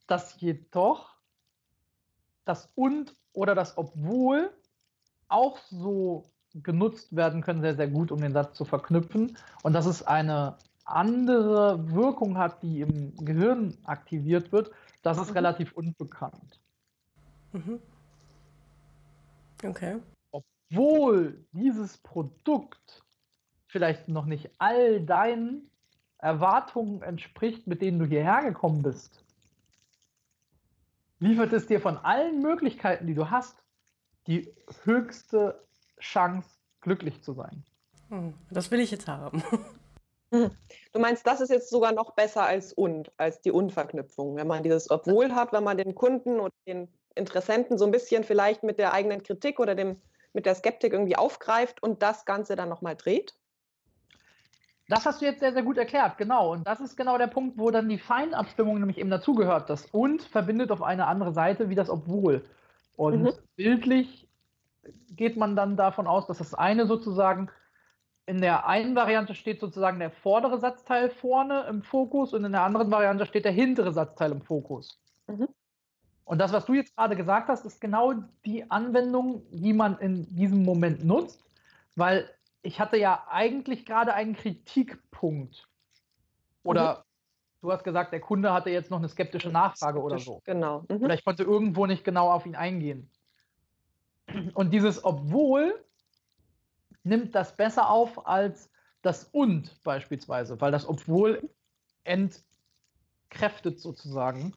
dass 0.06 0.40
jedoch 0.40 1.14
das 2.46 2.70
und 2.76 3.14
oder 3.34 3.54
das 3.54 3.76
obwohl 3.76 4.50
auch 5.28 5.58
so 5.70 6.24
genutzt 6.54 7.14
werden 7.14 7.42
können, 7.42 7.60
sehr, 7.60 7.76
sehr 7.76 7.88
gut, 7.88 8.10
um 8.10 8.22
den 8.22 8.32
Satz 8.32 8.56
zu 8.56 8.64
verknüpfen. 8.64 9.36
Und 9.62 9.74
dass 9.74 9.84
es 9.84 10.02
eine 10.02 10.56
andere 10.86 11.92
Wirkung 11.92 12.38
hat, 12.38 12.62
die 12.62 12.80
im 12.80 13.14
Gehirn 13.16 13.76
aktiviert 13.84 14.50
wird, 14.50 14.70
das 15.02 15.18
ist 15.18 15.30
mhm. 15.30 15.34
relativ 15.34 15.72
unbekannt. 15.72 16.60
Mhm. 17.52 17.80
Okay. 19.64 19.98
Obwohl 20.30 21.44
dieses 21.52 21.98
Produkt 21.98 23.04
vielleicht 23.66 24.08
noch 24.08 24.26
nicht 24.26 24.50
all 24.58 25.04
deinen 25.04 25.70
Erwartungen 26.18 27.02
entspricht, 27.02 27.66
mit 27.66 27.82
denen 27.82 27.98
du 27.98 28.06
hierher 28.06 28.42
gekommen 28.42 28.82
bist, 28.82 29.24
liefert 31.18 31.52
es 31.52 31.66
dir 31.66 31.80
von 31.80 31.96
allen 31.98 32.40
Möglichkeiten, 32.40 33.06
die 33.06 33.14
du 33.14 33.30
hast, 33.30 33.62
die 34.26 34.52
höchste 34.84 35.62
Chance, 36.00 36.48
glücklich 36.80 37.22
zu 37.22 37.32
sein. 37.32 37.64
Hm, 38.08 38.34
das 38.50 38.70
will 38.70 38.80
ich 38.80 38.90
jetzt 38.90 39.08
haben. 39.08 39.42
Du 40.32 40.98
meinst, 40.98 41.26
das 41.26 41.42
ist 41.42 41.50
jetzt 41.50 41.68
sogar 41.68 41.92
noch 41.92 42.14
besser 42.14 42.44
als 42.44 42.72
und, 42.72 43.12
als 43.18 43.42
die 43.42 43.50
Unverknüpfung, 43.50 44.36
wenn 44.36 44.46
man 44.46 44.62
dieses 44.62 44.90
Obwohl 44.90 45.34
hat, 45.34 45.52
wenn 45.52 45.62
man 45.62 45.76
den 45.76 45.94
Kunden 45.94 46.40
oder 46.40 46.54
den 46.66 46.88
Interessenten 47.14 47.76
so 47.76 47.84
ein 47.84 47.90
bisschen 47.90 48.24
vielleicht 48.24 48.62
mit 48.62 48.78
der 48.78 48.94
eigenen 48.94 49.22
Kritik 49.22 49.60
oder 49.60 49.74
dem, 49.74 50.00
mit 50.32 50.46
der 50.46 50.54
Skeptik 50.54 50.94
irgendwie 50.94 51.16
aufgreift 51.16 51.82
und 51.82 52.02
das 52.02 52.24
Ganze 52.24 52.56
dann 52.56 52.70
nochmal 52.70 52.96
dreht? 52.96 53.34
Das 54.88 55.04
hast 55.04 55.20
du 55.20 55.26
jetzt 55.26 55.40
sehr, 55.40 55.52
sehr 55.52 55.62
gut 55.62 55.76
erklärt, 55.76 56.16
genau. 56.16 56.52
Und 56.52 56.66
das 56.66 56.80
ist 56.80 56.96
genau 56.96 57.18
der 57.18 57.26
Punkt, 57.26 57.58
wo 57.58 57.70
dann 57.70 57.88
die 57.88 57.98
Feinabstimmung 57.98 58.78
nämlich 58.78 58.98
eben 58.98 59.10
dazugehört. 59.10 59.68
Das 59.68 59.86
und 59.86 60.22
verbindet 60.22 60.70
auf 60.70 60.82
eine 60.82 61.06
andere 61.06 61.32
Seite 61.32 61.68
wie 61.68 61.74
das 61.74 61.90
obwohl. 61.90 62.44
Und 62.96 63.22
mhm. 63.22 63.32
bildlich 63.56 64.28
geht 65.10 65.36
man 65.36 65.56
dann 65.56 65.76
davon 65.76 66.06
aus, 66.06 66.26
dass 66.26 66.38
das 66.38 66.54
eine 66.54 66.86
sozusagen 66.86 67.50
in 68.26 68.40
der 68.40 68.66
einen 68.66 68.94
Variante 68.94 69.34
steht 69.34 69.60
sozusagen 69.60 69.98
der 69.98 70.10
vordere 70.10 70.58
Satzteil 70.58 71.10
vorne 71.10 71.66
im 71.68 71.82
Fokus 71.82 72.32
und 72.32 72.44
in 72.44 72.52
der 72.52 72.62
anderen 72.62 72.90
Variante 72.90 73.26
steht 73.26 73.44
der 73.44 73.52
hintere 73.52 73.92
Satzteil 73.92 74.32
im 74.32 74.42
Fokus. 74.42 75.00
Mhm. 75.26 75.48
Und 76.24 76.38
das, 76.38 76.52
was 76.52 76.66
du 76.66 76.74
jetzt 76.74 76.96
gerade 76.96 77.16
gesagt 77.16 77.48
hast, 77.48 77.66
ist 77.66 77.80
genau 77.80 78.14
die 78.44 78.70
Anwendung, 78.70 79.42
die 79.50 79.72
man 79.72 79.98
in 79.98 80.24
diesem 80.34 80.64
Moment 80.64 81.04
nutzt, 81.04 81.44
weil 81.96 82.30
ich 82.62 82.80
hatte 82.80 82.96
ja 82.96 83.26
eigentlich 83.28 83.84
gerade 83.84 84.14
einen 84.14 84.36
Kritikpunkt. 84.36 85.68
Oder 86.62 86.98
mhm. 86.98 87.02
du 87.62 87.72
hast 87.72 87.82
gesagt, 87.82 88.12
der 88.12 88.20
Kunde 88.20 88.52
hatte 88.52 88.70
jetzt 88.70 88.90
noch 88.90 88.98
eine 88.98 89.08
skeptische 89.08 89.50
Nachfrage 89.50 90.00
oder 90.00 90.20
so. 90.20 90.40
Genau. 90.44 90.84
Mhm. 90.88 91.02
Oder 91.02 91.14
ich 91.14 91.24
konnte 91.24 91.42
irgendwo 91.42 91.86
nicht 91.86 92.04
genau 92.04 92.30
auf 92.30 92.46
ihn 92.46 92.54
eingehen. 92.54 93.10
Und 94.54 94.72
dieses 94.72 95.04
obwohl 95.04 95.84
nimmt 97.04 97.34
das 97.34 97.56
besser 97.56 97.90
auf 97.90 98.26
als 98.26 98.70
das 99.02 99.24
und 99.24 99.82
beispielsweise, 99.82 100.60
weil 100.60 100.72
das 100.72 100.88
obwohl 100.88 101.50
entkräftet 102.04 103.80
sozusagen 103.80 104.54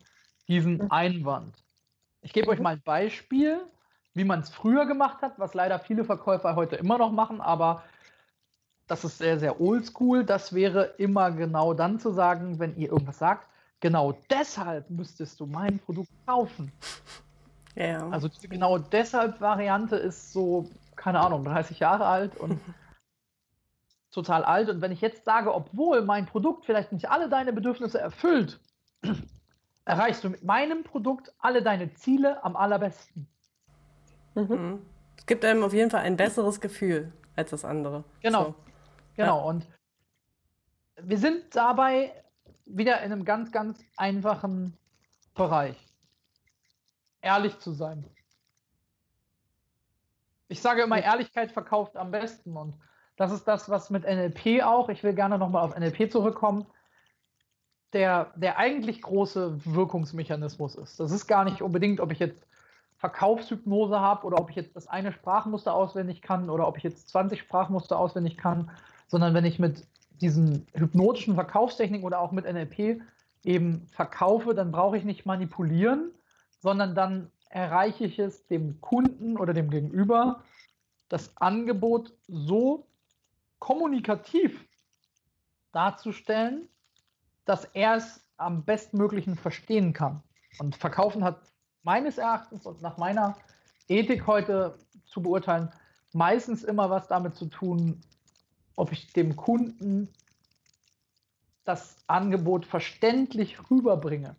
diesen 0.47 0.75
mhm. 0.75 0.91
Einwand. 0.91 1.63
Ich 2.21 2.33
gebe 2.33 2.49
euch 2.49 2.57
mhm. 2.57 2.63
mal 2.63 2.73
ein 2.73 2.81
Beispiel, 2.83 3.61
wie 4.13 4.23
man 4.23 4.39
es 4.39 4.49
früher 4.49 4.85
gemacht 4.85 5.21
hat, 5.21 5.37
was 5.39 5.53
leider 5.53 5.79
viele 5.79 6.05
Verkäufer 6.05 6.55
heute 6.55 6.75
immer 6.75 6.97
noch 6.97 7.11
machen, 7.11 7.41
aber 7.41 7.83
das 8.87 9.03
ist 9.03 9.17
sehr, 9.17 9.39
sehr 9.39 9.59
oldschool. 9.59 10.23
Das 10.23 10.53
wäre 10.53 10.93
immer 10.97 11.31
genau 11.31 11.73
dann 11.73 11.99
zu 11.99 12.11
sagen, 12.11 12.59
wenn 12.59 12.75
ihr 12.77 12.91
irgendwas 12.91 13.17
sagt, 13.17 13.49
genau 13.79 14.13
deshalb 14.29 14.89
müsstest 14.89 15.39
du 15.39 15.47
mein 15.47 15.79
Produkt 15.79 16.11
kaufen. 16.25 16.71
Ja. 17.75 18.07
Also 18.09 18.27
diese 18.27 18.47
genau 18.47 18.77
deshalb 18.77 19.41
Variante 19.41 19.95
ist 19.95 20.31
so, 20.31 20.69
keine 20.95 21.19
Ahnung, 21.19 21.43
30 21.43 21.79
Jahre 21.79 22.05
alt 22.05 22.35
und 22.37 22.59
total 24.11 24.43
alt. 24.43 24.69
Und 24.69 24.81
wenn 24.81 24.91
ich 24.91 25.01
jetzt 25.01 25.25
sage, 25.25 25.53
obwohl 25.53 26.01
mein 26.01 26.25
Produkt 26.25 26.65
vielleicht 26.65 26.91
nicht 26.91 27.09
alle 27.09 27.29
deine 27.29 27.53
Bedürfnisse 27.53 27.99
erfüllt, 27.99 28.59
erreichst 29.85 30.23
du 30.23 30.29
mit 30.29 30.43
meinem 30.43 30.83
Produkt 30.83 31.33
alle 31.39 31.61
deine 31.61 31.93
Ziele 31.93 32.43
am 32.43 32.55
allerbesten. 32.55 33.27
Mhm. 34.35 34.43
mhm. 34.43 34.85
Es 35.17 35.25
gibt 35.25 35.45
einem 35.45 35.63
auf 35.63 35.73
jeden 35.73 35.89
Fall 35.89 36.01
ein 36.01 36.17
besseres 36.17 36.59
Gefühl 36.59 37.13
als 37.35 37.49
das 37.49 37.63
andere. 37.63 38.03
Genau. 38.21 38.43
So. 38.43 38.55
Genau. 39.15 39.39
Ja. 39.39 39.45
Und 39.45 39.67
wir 41.01 41.17
sind 41.17 41.55
dabei 41.55 42.11
wieder 42.65 43.01
in 43.01 43.11
einem 43.11 43.23
ganz, 43.23 43.51
ganz 43.51 43.79
einfachen 43.95 44.77
Bereich 45.33 45.77
ehrlich 47.25 47.59
zu 47.59 47.73
sein. 47.73 48.05
Ich 50.47 50.61
sage 50.61 50.83
immer, 50.83 51.01
Ehrlichkeit 51.01 51.51
verkauft 51.51 51.97
am 51.97 52.11
besten. 52.11 52.55
Und 52.55 52.75
das 53.17 53.31
ist 53.31 53.47
das, 53.47 53.69
was 53.69 53.89
mit 53.89 54.03
NLP 54.03 54.63
auch, 54.63 54.89
ich 54.89 55.03
will 55.03 55.13
gerne 55.13 55.37
nochmal 55.37 55.63
auf 55.63 55.77
NLP 55.77 56.11
zurückkommen, 56.11 56.65
der, 57.93 58.33
der 58.35 58.57
eigentlich 58.57 59.01
große 59.01 59.65
Wirkungsmechanismus 59.65 60.75
ist. 60.75 60.99
Das 60.99 61.11
ist 61.11 61.27
gar 61.27 61.45
nicht 61.45 61.61
unbedingt, 61.61 61.99
ob 61.99 62.11
ich 62.11 62.19
jetzt 62.19 62.45
Verkaufshypnose 62.97 63.99
habe 63.99 64.25
oder 64.25 64.39
ob 64.39 64.49
ich 64.49 64.55
jetzt 64.55 64.75
das 64.75 64.87
eine 64.87 65.11
Sprachmuster 65.11 65.73
auswendig 65.73 66.21
kann 66.21 66.49
oder 66.49 66.67
ob 66.67 66.77
ich 66.77 66.83
jetzt 66.83 67.09
20 67.09 67.39
Sprachmuster 67.39 67.97
auswendig 67.97 68.37
kann, 68.37 68.69
sondern 69.07 69.33
wenn 69.33 69.45
ich 69.45 69.59
mit 69.59 69.85
diesen 70.21 70.65
hypnotischen 70.73 71.35
Verkaufstechniken 71.35 72.05
oder 72.05 72.19
auch 72.19 72.31
mit 72.31 72.45
NLP 72.45 73.01
eben 73.43 73.87
verkaufe, 73.91 74.53
dann 74.53 74.71
brauche 74.71 74.97
ich 74.97 75.03
nicht 75.03 75.25
manipulieren, 75.25 76.11
sondern 76.59 76.95
dann 76.95 77.31
erreiche 77.55 78.03
ich 78.03 78.19
es 78.19 78.45
dem 78.47 78.81
Kunden 78.81 79.37
oder 79.37 79.53
dem 79.53 79.69
Gegenüber, 79.69 80.43
das 81.07 81.37
Angebot 81.37 82.11
so 82.27 82.85
kommunikativ 83.59 84.67
darzustellen, 85.71 86.67
dass 87.45 87.63
er 87.63 87.95
es 87.95 88.27
am 88.35 88.65
bestmöglichen 88.65 89.37
verstehen 89.37 89.93
kann. 89.93 90.21
Und 90.59 90.75
Verkaufen 90.75 91.23
hat 91.23 91.39
meines 91.83 92.17
Erachtens 92.17 92.65
und 92.65 92.81
nach 92.81 92.97
meiner 92.97 93.37
Ethik 93.87 94.27
heute 94.27 94.77
zu 95.05 95.21
beurteilen, 95.21 95.71
meistens 96.11 96.61
immer 96.65 96.89
was 96.89 97.07
damit 97.07 97.35
zu 97.35 97.45
tun, 97.45 98.01
ob 98.75 98.91
ich 98.91 99.13
dem 99.13 99.37
Kunden 99.37 100.09
das 101.63 101.95
Angebot 102.07 102.65
verständlich 102.65 103.57
rüberbringe. 103.71 104.35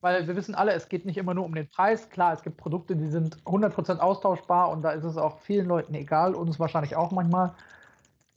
Weil 0.00 0.28
wir 0.28 0.36
wissen 0.36 0.54
alle, 0.54 0.72
es 0.72 0.88
geht 0.88 1.06
nicht 1.06 1.16
immer 1.16 1.34
nur 1.34 1.44
um 1.44 1.54
den 1.54 1.68
Preis. 1.68 2.08
Klar, 2.08 2.32
es 2.32 2.42
gibt 2.42 2.56
Produkte, 2.56 2.94
die 2.94 3.08
sind 3.08 3.36
100% 3.44 3.98
austauschbar 3.98 4.70
und 4.70 4.82
da 4.82 4.92
ist 4.92 5.04
es 5.04 5.16
auch 5.16 5.40
vielen 5.40 5.66
Leuten 5.66 5.94
egal, 5.94 6.34
uns 6.34 6.60
wahrscheinlich 6.60 6.94
auch 6.94 7.10
manchmal. 7.10 7.54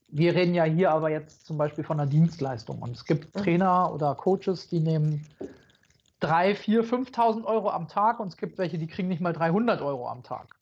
Wir 0.08 0.34
reden 0.34 0.56
ja 0.56 0.63
hier 0.63 0.91
aber 0.91 1.10
jetzt 1.10 1.46
zum 1.46 1.58
Beispiel 1.58 1.84
von 1.84 2.00
einer 2.00 2.10
Dienstleistung. 2.10 2.80
Und 2.82 2.96
es 2.96 3.06
gibt 3.06 3.36
mhm. 3.36 3.44
Trainer 3.44 3.94
oder 3.94 4.15
Coaches, 4.15 4.68
die 4.70 4.80
nehmen 4.80 5.25
3, 6.22 6.56
4, 6.56 6.84
5.000 6.84 7.46
Euro 7.46 7.70
am 7.70 7.88
Tag 7.88 8.20
und 8.20 8.27
es 8.27 8.38
gibt 8.38 8.58
welche, 8.58 8.77
die 8.77 8.88
kriegen 8.88 9.08
nicht 9.08 9.22
mal 9.22 9.34
300 9.34 9.82
Euro 9.82 10.08
am 10.08 10.24
Tag. 10.24 10.56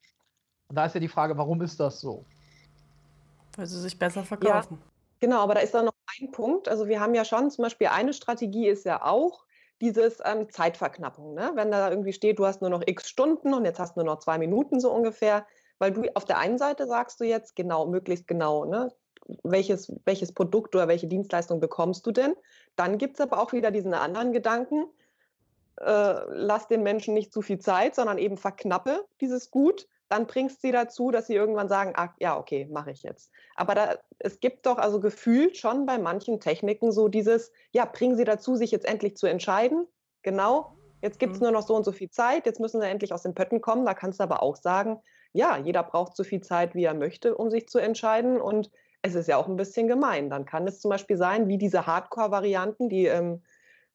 Und 0.68 0.76
da 0.76 0.86
ist 0.86 0.94
ja 0.94 1.00
die 1.00 1.08
Frage, 1.08 1.38
warum 1.38 1.62
ist 1.62 1.80
das 1.80 2.00
so? 2.00 2.26
Weil 3.56 3.66
sie 3.66 3.80
sich 3.80 3.98
besser 3.98 4.24
verkaufen. 4.24 4.78
Ja, 4.80 4.88
genau, 5.20 5.40
aber 5.42 5.56
da 5.56 5.62
ist 5.62 5.74
da 5.74 5.82
noch 5.82 5.94
ein 6.20 6.32
Punkt. 6.32 6.70
Also 6.70 6.88
wir 6.88 7.00
haben 7.00 7.16
ja 7.16 7.26
schon 7.26 7.50
zum 7.50 7.64
Beispiel 7.64 7.88
eine 7.88 8.14
Strategie 8.14 8.68
ist 8.68 8.86
ja 8.86 9.04
auch, 9.04 9.46
dieses 9.82 10.20
ähm, 10.26 10.50
Zeitverknappung. 10.50 11.34
Ne? 11.34 11.52
Wenn 11.56 11.72
da 11.72 11.90
irgendwie 11.90 12.14
steht, 12.14 12.40
du 12.40 12.46
hast 12.46 12.62
nur 12.62 12.70
noch 12.70 12.84
x 12.86 13.10
Stunden 13.10 13.54
und 13.54 13.66
jetzt 13.66 13.80
hast 13.80 13.96
du 13.96 14.02
nur 14.02 14.14
noch 14.14 14.20
zwei 14.20 14.38
Minuten 14.38 14.80
so 14.80 14.92
ungefähr, 14.92 15.46
weil 15.78 15.92
du 15.92 16.04
auf 16.16 16.26
der 16.26 16.38
einen 16.38 16.58
Seite 16.58 16.88
sagst 16.88 17.20
du 17.20 17.24
jetzt 17.24 17.56
genau, 17.56 17.86
möglichst 17.86 18.28
genau, 18.28 18.66
ne? 18.66 18.92
welches, 19.44 19.94
welches 20.06 20.34
Produkt 20.34 20.76
oder 20.76 20.88
welche 20.88 21.08
Dienstleistung 21.08 21.60
bekommst 21.60 22.06
du 22.06 22.12
denn? 22.12 22.36
Dann 22.76 22.98
gibt 22.98 23.16
es 23.16 23.22
aber 23.22 23.40
auch 23.42 23.54
wieder 23.54 23.72
diesen 23.72 23.94
anderen 23.94 24.34
Gedanken, 24.34 24.86
äh, 25.78 26.16
lass 26.30 26.68
den 26.68 26.84
Menschen 26.84 27.14
nicht 27.14 27.32
zu 27.32 27.42
viel 27.42 27.60
Zeit, 27.60 27.96
sondern 27.96 28.18
eben 28.18 28.38
verknappe 28.38 29.06
dieses 29.22 29.52
Gut 29.52 29.88
dann 30.10 30.26
bringst 30.26 30.62
sie 30.62 30.72
dazu, 30.72 31.12
dass 31.12 31.28
sie 31.28 31.36
irgendwann 31.36 31.70
sagen, 31.70 31.94
ah, 31.96 32.14
ja, 32.20 32.38
okay, 32.38 32.68
mache 32.72 32.92
ich 32.92 33.04
jetzt. 33.04 33.32
Aber 33.56 33.76
da, 33.76 33.96
es 34.18 34.40
gibt 34.40 34.66
doch 34.66 34.78
also 34.78 35.00
gefühlt 35.00 35.56
schon 35.56 35.86
bei 35.86 36.00
manchen 36.00 36.40
Techniken 36.40 36.92
so 36.92 37.08
dieses, 37.08 37.52
ja, 37.72 37.86
bringen 37.86 38.18
sie 38.18 38.26
dazu, 38.26 38.56
sich 38.56 38.72
jetzt 38.72 38.88
endlich 38.88 39.16
zu 39.16 39.28
entscheiden. 39.28 39.88
Genau, 40.24 40.76
jetzt 41.02 41.20
gibt 41.20 41.34
es 41.34 41.40
mhm. 41.40 41.46
nur 41.46 41.52
noch 41.54 41.68
so 41.68 41.76
und 41.76 41.86
so 41.86 41.92
viel 41.92 42.10
Zeit, 42.10 42.48
jetzt 42.48 42.60
müssen 42.60 42.82
sie 42.82 42.88
endlich 42.88 43.14
aus 43.14 43.22
den 43.22 43.36
Pötten 43.36 43.62
kommen. 43.62 43.86
Da 43.86 43.94
kannst 43.94 44.20
du 44.20 44.24
aber 44.24 44.42
auch 44.42 44.56
sagen, 44.56 45.00
ja, 45.32 45.58
jeder 45.58 45.84
braucht 45.84 46.16
so 46.16 46.24
viel 46.24 46.42
Zeit, 46.42 46.74
wie 46.74 46.84
er 46.84 46.96
möchte, 46.96 47.38
um 47.38 47.52
sich 47.52 47.70
zu 47.70 47.78
entscheiden. 47.78 48.42
Und 48.42 48.72
es 49.04 49.14
ist 49.14 49.28
ja 49.28 49.38
auch 49.38 49.48
ein 49.48 49.58
bisschen 49.58 49.88
gemein. 49.88 50.32
Dann 50.32 50.46
kann 50.46 50.68
es 50.68 50.82
zum 50.82 50.90
Beispiel 50.90 51.18
sein, 51.18 51.48
wie 51.48 51.60
diese 51.60 51.86
Hardcore-Varianten, 51.86 52.90
die 52.90 53.06
ähm, 53.06 53.44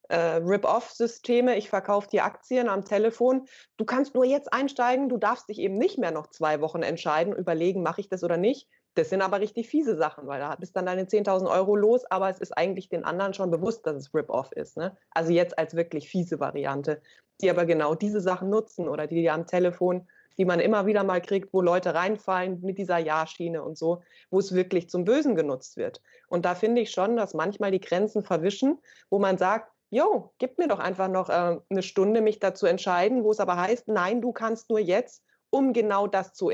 äh, 0.09 0.37
Rip-Off-Systeme, 0.37 1.57
ich 1.57 1.69
verkaufe 1.69 2.07
die 2.11 2.21
Aktien 2.21 2.69
am 2.69 2.85
Telefon. 2.85 3.47
Du 3.77 3.85
kannst 3.85 4.15
nur 4.15 4.25
jetzt 4.25 4.51
einsteigen, 4.53 5.09
du 5.09 5.17
darfst 5.17 5.49
dich 5.49 5.59
eben 5.59 5.77
nicht 5.77 5.97
mehr 5.97 6.11
noch 6.11 6.27
zwei 6.27 6.61
Wochen 6.61 6.83
entscheiden, 6.83 7.33
überlegen, 7.33 7.83
mache 7.83 8.01
ich 8.01 8.09
das 8.09 8.23
oder 8.23 8.37
nicht. 8.37 8.67
Das 8.95 9.09
sind 9.09 9.21
aber 9.21 9.41
richtig 9.41 9.67
fiese 9.67 9.97
Sachen, 9.97 10.25
weil 10.25 10.39
da 10.39 10.55
bist 10.55 10.75
dann 10.75 10.85
deine 10.85 11.03
10.000 11.03 11.51
Euro 11.51 11.75
los, 11.75 12.05
aber 12.05 12.29
es 12.29 12.39
ist 12.39 12.57
eigentlich 12.57 12.87
den 12.87 13.03
anderen 13.03 13.33
schon 13.33 13.51
bewusst, 13.51 13.85
dass 13.85 13.97
es 13.97 14.13
Rip-Off 14.13 14.51
ist. 14.53 14.77
Ne? 14.77 14.95
Also 15.11 15.31
jetzt 15.31 15.57
als 15.59 15.75
wirklich 15.75 16.09
fiese 16.09 16.39
Variante. 16.39 17.01
die 17.41 17.49
aber 17.49 17.65
genau 17.65 17.95
diese 17.95 18.21
Sachen 18.21 18.49
nutzen 18.49 18.87
oder 18.87 19.07
die, 19.07 19.15
die 19.15 19.29
am 19.29 19.45
Telefon, 19.45 20.07
die 20.37 20.45
man 20.45 20.61
immer 20.61 20.85
wieder 20.85 21.03
mal 21.03 21.21
kriegt, 21.21 21.53
wo 21.53 21.61
Leute 21.61 21.93
reinfallen 21.93 22.61
mit 22.61 22.77
dieser 22.77 22.97
Ja-Schiene 22.97 23.61
und 23.61 23.77
so, 23.77 24.01
wo 24.29 24.39
es 24.39 24.53
wirklich 24.53 24.89
zum 24.89 25.03
Bösen 25.03 25.35
genutzt 25.35 25.77
wird. 25.77 26.01
Und 26.27 26.45
da 26.45 26.55
finde 26.55 26.81
ich 26.81 26.91
schon, 26.91 27.17
dass 27.17 27.33
manchmal 27.33 27.71
die 27.71 27.81
Grenzen 27.81 28.23
verwischen, 28.23 28.79
wo 29.09 29.19
man 29.19 29.37
sagt, 29.37 29.74
jo, 29.95 30.33
gib 30.39 30.57
mir 30.57 30.67
doch 30.67 30.79
einfach 30.79 31.07
noch 31.07 31.29
äh, 31.29 31.57
eine 31.69 31.81
Stunde, 31.81 32.19
mich 32.21 32.39
dazu 32.39 32.65
entscheiden, 32.65 33.23
wo 33.23 33.31
es 33.31 33.39
aber 33.39 33.55
heißt, 33.55 33.87
nein, 33.87 34.21
du 34.21 34.33
kannst 34.33 34.69
nur 34.69 34.79
jetzt, 34.79 35.23
um 35.49 35.71
genau 35.71 36.05
das 36.05 36.33
zu 36.33 36.51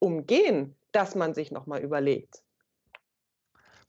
umgehen, 0.00 0.76
dass 0.90 1.14
man 1.14 1.34
sich 1.34 1.52
nochmal 1.52 1.82
überlegt. 1.82 2.42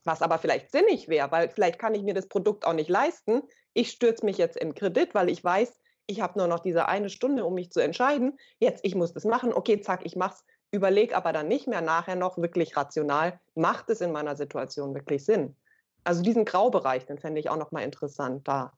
Was 0.04 0.22
aber 0.22 0.38
vielleicht 0.38 0.72
sinnig 0.72 1.08
wäre, 1.08 1.32
weil 1.32 1.50
vielleicht 1.50 1.80
kann 1.80 1.96
ich 1.96 2.04
mir 2.04 2.13
das 2.13 2.27
Produkt 2.27 2.68
auch 2.68 2.74
nicht 2.74 2.89
leisten. 2.89 3.42
Ich 3.74 3.89
stürze 3.89 4.24
mich 4.24 4.38
jetzt 4.38 4.56
in 4.56 4.75
Kredit, 4.75 5.15
weil 5.15 5.32
ich 5.32 5.44
weiß, 5.44 5.80
ich 6.06 6.22
habe 6.22 6.38
nur 6.38 6.48
noch 6.48 6.60
diese 6.60 6.88
eine 6.88 7.10
Stunde, 7.10 7.44
um 7.44 7.56
mich 7.56 7.72
zu 7.72 7.80
entscheiden. 7.80 8.38
Jetzt, 8.60 8.86
ich 8.86 8.94
muss 8.94 9.13
das 9.13 9.25
machen. 9.25 9.51
Okay, 9.51 9.82
zack, 9.82 10.06
ich 10.06 10.15
mach's. 10.15 10.46
Überleg 10.70 11.18
aber 11.18 11.34
dann 11.34 11.48
nicht 11.48 11.68
mehr 11.68 11.82
nachher 11.82 12.15
noch 12.15 12.38
wirklich 12.38 12.77
rational, 12.77 13.39
macht 13.56 13.89
es 13.89 14.01
in 14.01 14.12
meiner 14.12 14.36
Situation 14.36 14.94
wirklich 14.94 15.25
Sinn? 15.25 15.56
Also 16.05 16.21
diesen 16.21 16.45
Graubereich, 16.45 17.05
den 17.05 17.17
fände 17.17 17.39
ich 17.39 17.50
auch 17.50 17.57
noch 17.57 17.71
mal 17.71 17.81
interessant, 17.81 18.47
da, 18.47 18.71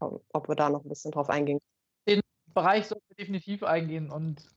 ob 0.00 0.48
wir 0.48 0.56
da 0.56 0.70
noch 0.70 0.82
ein 0.82 0.88
bisschen 0.88 1.12
drauf 1.12 1.28
eingehen. 1.28 1.60
Den 2.08 2.22
Bereich 2.54 2.86
sollten 2.88 3.04
wir 3.08 3.16
definitiv 3.16 3.62
eingehen 3.62 4.10
und 4.10 4.48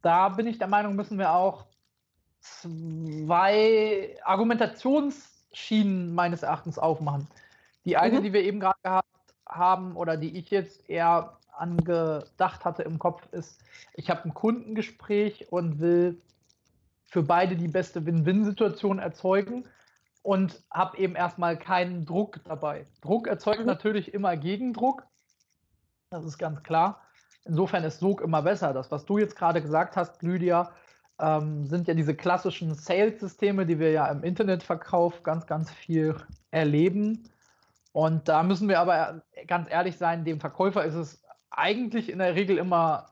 da 0.00 0.28
bin 0.30 0.46
ich 0.46 0.58
der 0.58 0.68
Meinung, 0.68 0.94
müssen 0.94 1.18
wir 1.18 1.32
auch 1.32 1.66
zwei 2.38 4.16
Argumentationsschienen 4.22 6.14
meines 6.14 6.44
Erachtens 6.44 6.78
aufmachen. 6.78 7.26
Die 7.84 7.96
eine, 7.96 8.20
mhm. 8.20 8.22
die 8.22 8.32
wir 8.32 8.42
eben 8.42 8.60
gerade 8.60 8.78
gehabt 8.82 9.08
haben 9.46 9.96
oder 9.96 10.16
die 10.16 10.38
ich 10.38 10.50
jetzt 10.50 10.88
eher 10.88 11.36
angedacht 11.52 12.64
hatte 12.64 12.84
im 12.84 13.00
Kopf, 13.00 13.26
ist, 13.32 13.60
ich 13.94 14.08
habe 14.08 14.24
ein 14.24 14.34
Kundengespräch 14.34 15.50
und 15.50 15.80
will 15.80 16.22
für 17.06 17.24
beide 17.24 17.56
die 17.56 17.68
beste 17.68 18.06
Win-Win-Situation 18.06 19.00
erzeugen 19.00 19.64
und 20.22 20.62
habe 20.70 20.98
eben 20.98 21.14
erstmal 21.14 21.56
keinen 21.56 22.04
Druck 22.04 22.40
dabei. 22.44 22.86
Druck 23.00 23.26
erzeugt 23.26 23.60
mhm. 23.60 23.66
natürlich 23.66 24.12
immer 24.12 24.36
Gegendruck, 24.36 25.06
das 26.10 26.24
ist 26.24 26.38
ganz 26.38 26.62
klar. 26.62 27.00
Insofern 27.44 27.84
ist 27.84 28.00
Sog 28.00 28.20
immer 28.20 28.42
besser. 28.42 28.72
Das, 28.72 28.90
was 28.90 29.04
du 29.06 29.18
jetzt 29.18 29.36
gerade 29.36 29.62
gesagt 29.62 29.96
hast, 29.96 30.22
Lydia, 30.22 30.72
ähm, 31.20 31.66
sind 31.66 31.86
ja 31.88 31.94
diese 31.94 32.14
klassischen 32.14 32.74
Sales-Systeme, 32.74 33.64
die 33.64 33.78
wir 33.78 33.92
ja 33.92 34.06
im 34.08 34.24
Internetverkauf 34.24 35.22
ganz, 35.22 35.46
ganz 35.46 35.70
viel 35.70 36.16
erleben. 36.50 37.30
Und 37.92 38.28
da 38.28 38.42
müssen 38.42 38.68
wir 38.68 38.80
aber 38.80 39.22
ganz 39.46 39.70
ehrlich 39.70 39.96
sein, 39.96 40.24
dem 40.24 40.40
Verkäufer 40.40 40.84
ist 40.84 40.94
es 40.94 41.22
eigentlich 41.50 42.10
in 42.10 42.18
der 42.18 42.34
Regel 42.34 42.58
immer 42.58 43.06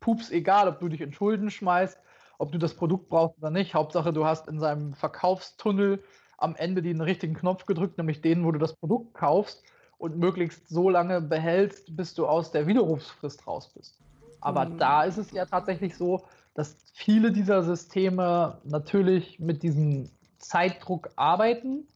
pups 0.00 0.30
egal, 0.30 0.68
ob 0.68 0.80
du 0.80 0.88
dich 0.88 1.00
in 1.00 1.12
Schulden 1.12 1.50
schmeißt, 1.50 1.98
ob 2.38 2.52
du 2.52 2.58
das 2.58 2.74
Produkt 2.74 3.08
brauchst 3.08 3.38
oder 3.38 3.50
nicht. 3.50 3.74
Hauptsache, 3.74 4.12
du 4.12 4.24
hast 4.24 4.48
in 4.48 4.60
seinem 4.60 4.94
Verkaufstunnel 4.94 6.02
am 6.38 6.56
Ende 6.56 6.82
den 6.82 7.00
richtigen 7.00 7.34
Knopf 7.34 7.66
gedrückt, 7.66 7.98
nämlich 7.98 8.20
den, 8.20 8.44
wo 8.44 8.52
du 8.52 8.58
das 8.58 8.74
Produkt 8.74 9.14
kaufst 9.14 9.62
und 9.98 10.16
möglichst 10.16 10.68
so 10.68 10.88
lange 10.88 11.20
behältst, 11.20 11.94
bis 11.96 12.14
du 12.14 12.26
aus 12.26 12.52
der 12.52 12.66
Widerrufsfrist 12.66 13.46
raus 13.46 13.70
bist. 13.74 14.00
Aber 14.40 14.66
mhm. 14.66 14.78
da 14.78 15.02
ist 15.02 15.18
es 15.18 15.32
ja 15.32 15.44
tatsächlich 15.44 15.96
so, 15.96 16.24
dass 16.54 16.76
viele 16.94 17.32
dieser 17.32 17.62
Systeme 17.62 18.58
natürlich 18.64 19.38
mit 19.38 19.62
diesem 19.62 20.08
Zeitdruck 20.38 21.10
arbeiten. 21.16 21.86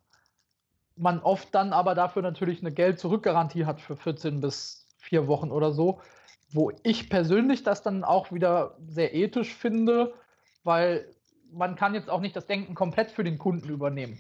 Man 0.96 1.20
oft 1.20 1.54
dann 1.54 1.72
aber 1.72 1.94
dafür 1.94 2.22
natürlich 2.22 2.61
eine 2.61 2.72
Geld-Zurück-Garantie 2.72 3.64
hat 3.64 3.80
für 3.80 3.96
14 3.96 4.40
bis 4.40 4.87
vier 4.99 5.26
Wochen 5.26 5.50
oder 5.50 5.72
so, 5.72 6.00
wo 6.52 6.72
ich 6.82 7.08
persönlich 7.08 7.62
das 7.62 7.82
dann 7.82 8.04
auch 8.04 8.32
wieder 8.32 8.76
sehr 8.86 9.14
ethisch 9.14 9.54
finde, 9.54 10.14
weil 10.64 11.08
man 11.52 11.76
kann 11.76 11.95
jetzt 11.95 12.10
auch 12.10 12.21
nicht 12.21 12.36
das 12.36 12.47
Denken 12.47 12.75
komplett 12.75 13.10
für 13.10 13.25
den 13.25 13.38
Kunden 13.38 13.69
übernehmen. 13.69 14.19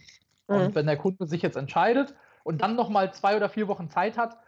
Mhm. 0.48 0.54
Und 0.56 0.74
wenn 0.74 0.86
der 0.86 0.96
Kunde 0.96 1.26
sich 1.26 1.42
jetzt 1.42 1.56
entscheidet 1.56 2.14
und 2.44 2.62
dann 2.62 2.76
nochmal 2.76 3.12
zwei 3.12 3.36
oder 3.36 3.48
vier 3.48 3.68
Wochen 3.68 3.90
Zeit 3.90 4.16
hat, 4.16 4.38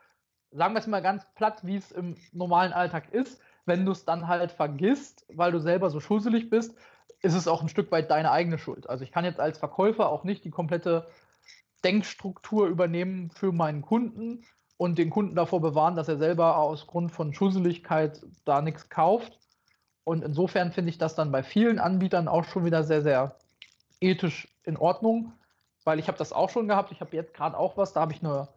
sagen 0.50 0.74
wir 0.74 0.80
es 0.80 0.86
mal 0.86 1.02
ganz 1.02 1.26
platt, 1.34 1.60
wie 1.64 1.76
es 1.76 1.90
im 1.90 2.16
normalen 2.32 2.72
Alltag 2.72 3.12
ist, 3.12 3.40
wenn 3.66 3.84
du 3.84 3.92
es 3.92 4.04
dann 4.04 4.28
halt 4.28 4.52
vergisst, 4.52 5.26
weil 5.32 5.52
du 5.52 5.58
selber 5.58 5.90
so 5.90 6.00
schusselig 6.00 6.50
bist, 6.50 6.76
ist 7.22 7.34
es 7.34 7.48
auch 7.48 7.62
ein 7.62 7.68
Stück 7.68 7.90
weit 7.90 8.10
deine 8.10 8.30
eigene 8.30 8.58
Schuld. 8.58 8.88
Also 8.88 9.04
ich 9.04 9.10
kann 9.10 9.24
jetzt 9.24 9.40
als 9.40 9.58
Verkäufer 9.58 10.10
auch 10.10 10.24
nicht 10.24 10.44
die 10.44 10.50
komplette 10.50 11.08
Denkstruktur 11.82 12.66
übernehmen 12.66 13.30
für 13.30 13.52
meinen 13.52 13.82
Kunden 13.82 14.44
und 14.76 14.98
den 14.98 15.10
Kunden 15.10 15.34
davor 15.34 15.60
bewahren, 15.60 15.96
dass 15.96 16.08
er 16.08 16.18
selber 16.18 16.58
aus 16.58 16.86
Grund 16.86 17.12
von 17.12 17.32
Schusseligkeit 17.32 18.22
da 18.44 18.60
nichts 18.60 18.88
kauft. 18.88 19.38
Und 20.04 20.22
insofern 20.22 20.72
finde 20.72 20.90
ich 20.90 20.98
das 20.98 21.14
dann 21.14 21.32
bei 21.32 21.42
vielen 21.42 21.78
Anbietern 21.78 22.28
auch 22.28 22.44
schon 22.44 22.64
wieder 22.64 22.84
sehr, 22.84 23.02
sehr 23.02 23.36
ethisch 24.00 24.48
in 24.64 24.76
Ordnung, 24.76 25.32
weil 25.84 25.98
ich 25.98 26.08
habe 26.08 26.18
das 26.18 26.32
auch 26.32 26.50
schon 26.50 26.68
gehabt. 26.68 26.92
Ich 26.92 27.00
habe 27.00 27.16
jetzt 27.16 27.34
gerade 27.34 27.56
auch 27.56 27.76
was, 27.76 27.92
da 27.92 28.00
habe 28.00 28.12
ich 28.12 28.22
eine 28.22 28.48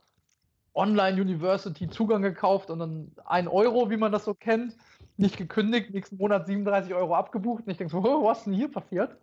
Online-University 0.74 1.90
Zugang 1.90 2.22
gekauft 2.22 2.70
und 2.70 2.80
dann 2.80 3.12
ein 3.26 3.48
Euro, 3.48 3.90
wie 3.90 3.98
man 3.98 4.12
das 4.12 4.26
so 4.26 4.34
kennt 4.34 4.76
nicht 5.18 5.38
gekündigt, 5.38 5.92
nächsten 5.92 6.18
Monat 6.18 6.46
37 6.46 6.94
Euro 6.94 7.16
abgebucht. 7.16 7.66
Und 7.66 7.72
ich 7.72 7.78
denke 7.78 7.92
so, 7.92 8.04
was 8.24 8.40
ist 8.40 8.46
denn 8.46 8.54
hier 8.54 8.72
passiert? 8.72 9.18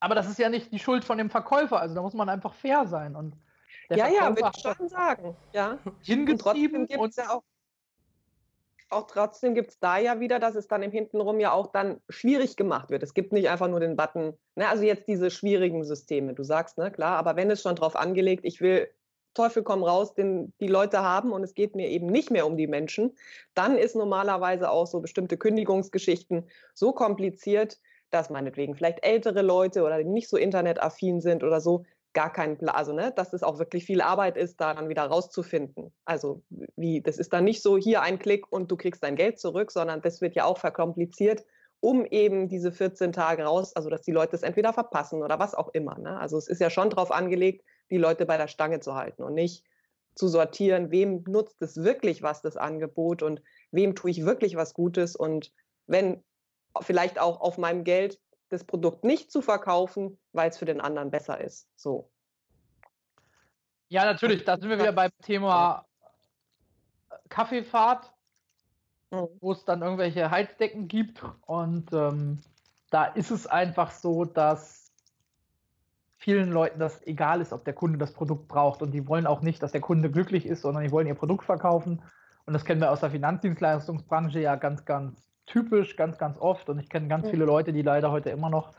Aber 0.00 0.14
das 0.14 0.28
ist 0.28 0.38
ja 0.38 0.48
nicht 0.48 0.72
die 0.72 0.78
Schuld 0.78 1.04
von 1.04 1.18
dem 1.18 1.30
Verkäufer. 1.30 1.80
Also 1.80 1.94
da 1.94 2.02
muss 2.02 2.14
man 2.14 2.28
einfach 2.28 2.54
fair 2.54 2.86
sein. 2.86 3.16
Und 3.16 3.36
ja, 3.90 4.08
ja, 4.08 4.34
würde 4.34 4.50
ich 4.54 4.62
schon 4.62 4.88
sagen. 4.88 5.36
Ja. 5.52 5.78
Hingetrieben 6.00 6.86
und, 6.86 6.96
und 6.96 7.16
ja 7.16 7.30
auch, 7.30 7.42
auch 8.94 9.06
trotzdem 9.06 9.54
gibt 9.54 9.70
es 9.70 9.78
da 9.78 9.98
ja 9.98 10.20
wieder, 10.20 10.38
dass 10.38 10.54
es 10.54 10.68
dann 10.68 10.82
im 10.82 10.90
Hintenrum 10.90 11.40
ja 11.40 11.52
auch 11.52 11.68
dann 11.68 12.00
schwierig 12.08 12.56
gemacht 12.56 12.90
wird. 12.90 13.02
Es 13.02 13.14
gibt 13.14 13.32
nicht 13.32 13.48
einfach 13.48 13.68
nur 13.68 13.80
den 13.80 13.96
Button, 13.96 14.34
ne, 14.54 14.68
also 14.68 14.84
jetzt 14.84 15.08
diese 15.08 15.30
schwierigen 15.30 15.84
Systeme, 15.84 16.34
du 16.34 16.42
sagst, 16.42 16.78
ne, 16.78 16.90
klar, 16.90 17.16
aber 17.16 17.36
wenn 17.36 17.50
es 17.50 17.62
schon 17.62 17.76
drauf 17.76 17.96
angelegt, 17.96 18.44
ich 18.44 18.60
will 18.60 18.88
Teufel 19.34 19.64
komm 19.64 19.82
raus, 19.82 20.14
den 20.14 20.52
die 20.60 20.68
Leute 20.68 21.00
haben 21.00 21.32
und 21.32 21.42
es 21.42 21.54
geht 21.54 21.74
mir 21.74 21.88
eben 21.88 22.06
nicht 22.06 22.30
mehr 22.30 22.46
um 22.46 22.56
die 22.56 22.68
Menschen, 22.68 23.16
dann 23.54 23.76
ist 23.76 23.96
normalerweise 23.96 24.70
auch 24.70 24.86
so 24.86 25.00
bestimmte 25.00 25.36
Kündigungsgeschichten 25.36 26.48
so 26.72 26.92
kompliziert, 26.92 27.80
dass 28.10 28.30
meinetwegen 28.30 28.76
vielleicht 28.76 29.04
ältere 29.04 29.42
Leute 29.42 29.82
oder 29.82 29.98
die 29.98 30.04
nicht 30.04 30.28
so 30.28 30.36
internetaffin 30.36 31.20
sind 31.20 31.42
oder 31.42 31.60
so, 31.60 31.84
gar 32.14 32.32
keinen 32.32 32.56
Plan, 32.56 32.74
also 32.74 32.92
ne, 32.92 33.12
dass 33.14 33.32
es 33.32 33.42
auch 33.42 33.58
wirklich 33.58 33.84
viel 33.84 34.00
Arbeit 34.00 34.36
ist, 34.36 34.60
da 34.60 34.72
dann 34.72 34.88
wieder 34.88 35.04
rauszufinden. 35.04 35.92
Also 36.04 36.42
wie, 36.76 37.02
das 37.02 37.18
ist 37.18 37.32
dann 37.32 37.44
nicht 37.44 37.62
so 37.62 37.76
hier 37.76 38.02
ein 38.02 38.18
Klick 38.18 38.50
und 38.50 38.70
du 38.70 38.76
kriegst 38.76 39.02
dein 39.02 39.16
Geld 39.16 39.38
zurück, 39.38 39.70
sondern 39.70 40.00
das 40.00 40.20
wird 40.20 40.34
ja 40.34 40.44
auch 40.44 40.58
verkompliziert, 40.58 41.44
um 41.80 42.06
eben 42.06 42.48
diese 42.48 42.72
14 42.72 43.12
Tage 43.12 43.44
raus, 43.44 43.76
also 43.76 43.90
dass 43.90 44.02
die 44.02 44.12
Leute 44.12 44.36
es 44.36 44.42
entweder 44.42 44.72
verpassen 44.72 45.22
oder 45.22 45.38
was 45.38 45.54
auch 45.54 45.68
immer. 45.74 45.98
Ne? 45.98 46.18
Also 46.18 46.38
es 46.38 46.48
ist 46.48 46.60
ja 46.60 46.70
schon 46.70 46.88
darauf 46.88 47.10
angelegt, 47.10 47.62
die 47.90 47.98
Leute 47.98 48.24
bei 48.24 48.38
der 48.38 48.48
Stange 48.48 48.80
zu 48.80 48.94
halten 48.94 49.22
und 49.22 49.34
nicht 49.34 49.66
zu 50.14 50.28
sortieren, 50.28 50.90
wem 50.90 51.24
nutzt 51.26 51.60
es 51.60 51.76
wirklich 51.82 52.22
was, 52.22 52.40
das 52.40 52.56
Angebot 52.56 53.22
und 53.22 53.42
wem 53.72 53.94
tue 53.94 54.12
ich 54.12 54.24
wirklich 54.24 54.56
was 54.56 54.72
Gutes 54.72 55.16
und 55.16 55.52
wenn 55.86 56.22
vielleicht 56.80 57.18
auch 57.18 57.40
auf 57.40 57.58
meinem 57.58 57.84
Geld 57.84 58.20
das 58.54 58.64
Produkt 58.64 59.04
nicht 59.04 59.30
zu 59.30 59.42
verkaufen, 59.42 60.18
weil 60.32 60.50
es 60.50 60.58
für 60.58 60.64
den 60.64 60.80
anderen 60.80 61.10
besser 61.10 61.40
ist. 61.40 61.68
So. 61.76 62.10
Ja, 63.88 64.04
natürlich, 64.04 64.44
da 64.44 64.56
sind 64.56 64.70
wir 64.70 64.78
wieder 64.78 64.92
beim 64.92 65.10
Thema 65.22 65.84
Kaffeefahrt, 67.28 68.12
mhm. 69.10 69.28
wo 69.40 69.52
es 69.52 69.64
dann 69.64 69.82
irgendwelche 69.82 70.30
Heizdecken 70.30 70.88
gibt 70.88 71.22
und 71.46 71.92
ähm, 71.92 72.40
da 72.90 73.06
ist 73.06 73.30
es 73.30 73.46
einfach 73.46 73.90
so, 73.90 74.24
dass 74.24 74.92
vielen 76.24 76.52
Leuten 76.52 76.78
das 76.78 77.04
egal 77.06 77.40
ist, 77.40 77.52
ob 77.52 77.64
der 77.64 77.74
Kunde 77.74 77.98
das 77.98 78.12
Produkt 78.12 78.48
braucht. 78.48 78.82
Und 78.82 78.92
die 78.92 79.06
wollen 79.08 79.26
auch 79.26 79.42
nicht, 79.42 79.62
dass 79.62 79.72
der 79.72 79.80
Kunde 79.80 80.10
glücklich 80.10 80.46
ist, 80.46 80.62
sondern 80.62 80.84
die 80.84 80.92
wollen 80.92 81.06
ihr 81.06 81.14
Produkt 81.14 81.44
verkaufen. 81.44 82.02
Und 82.46 82.52
das 82.52 82.64
kennen 82.64 82.80
wir 82.80 82.92
aus 82.92 83.00
der 83.00 83.10
Finanzdienstleistungsbranche 83.10 84.38
ja 84.40 84.56
ganz, 84.56 84.84
ganz 84.84 85.33
typisch, 85.46 85.96
ganz, 85.96 86.18
ganz 86.18 86.38
oft. 86.38 86.68
Und 86.68 86.78
ich 86.78 86.88
kenne 86.88 87.08
ganz 87.08 87.28
viele 87.28 87.44
Leute, 87.44 87.72
die 87.72 87.82
leider 87.82 88.10
heute 88.10 88.30
immer 88.30 88.50
noch 88.50 88.72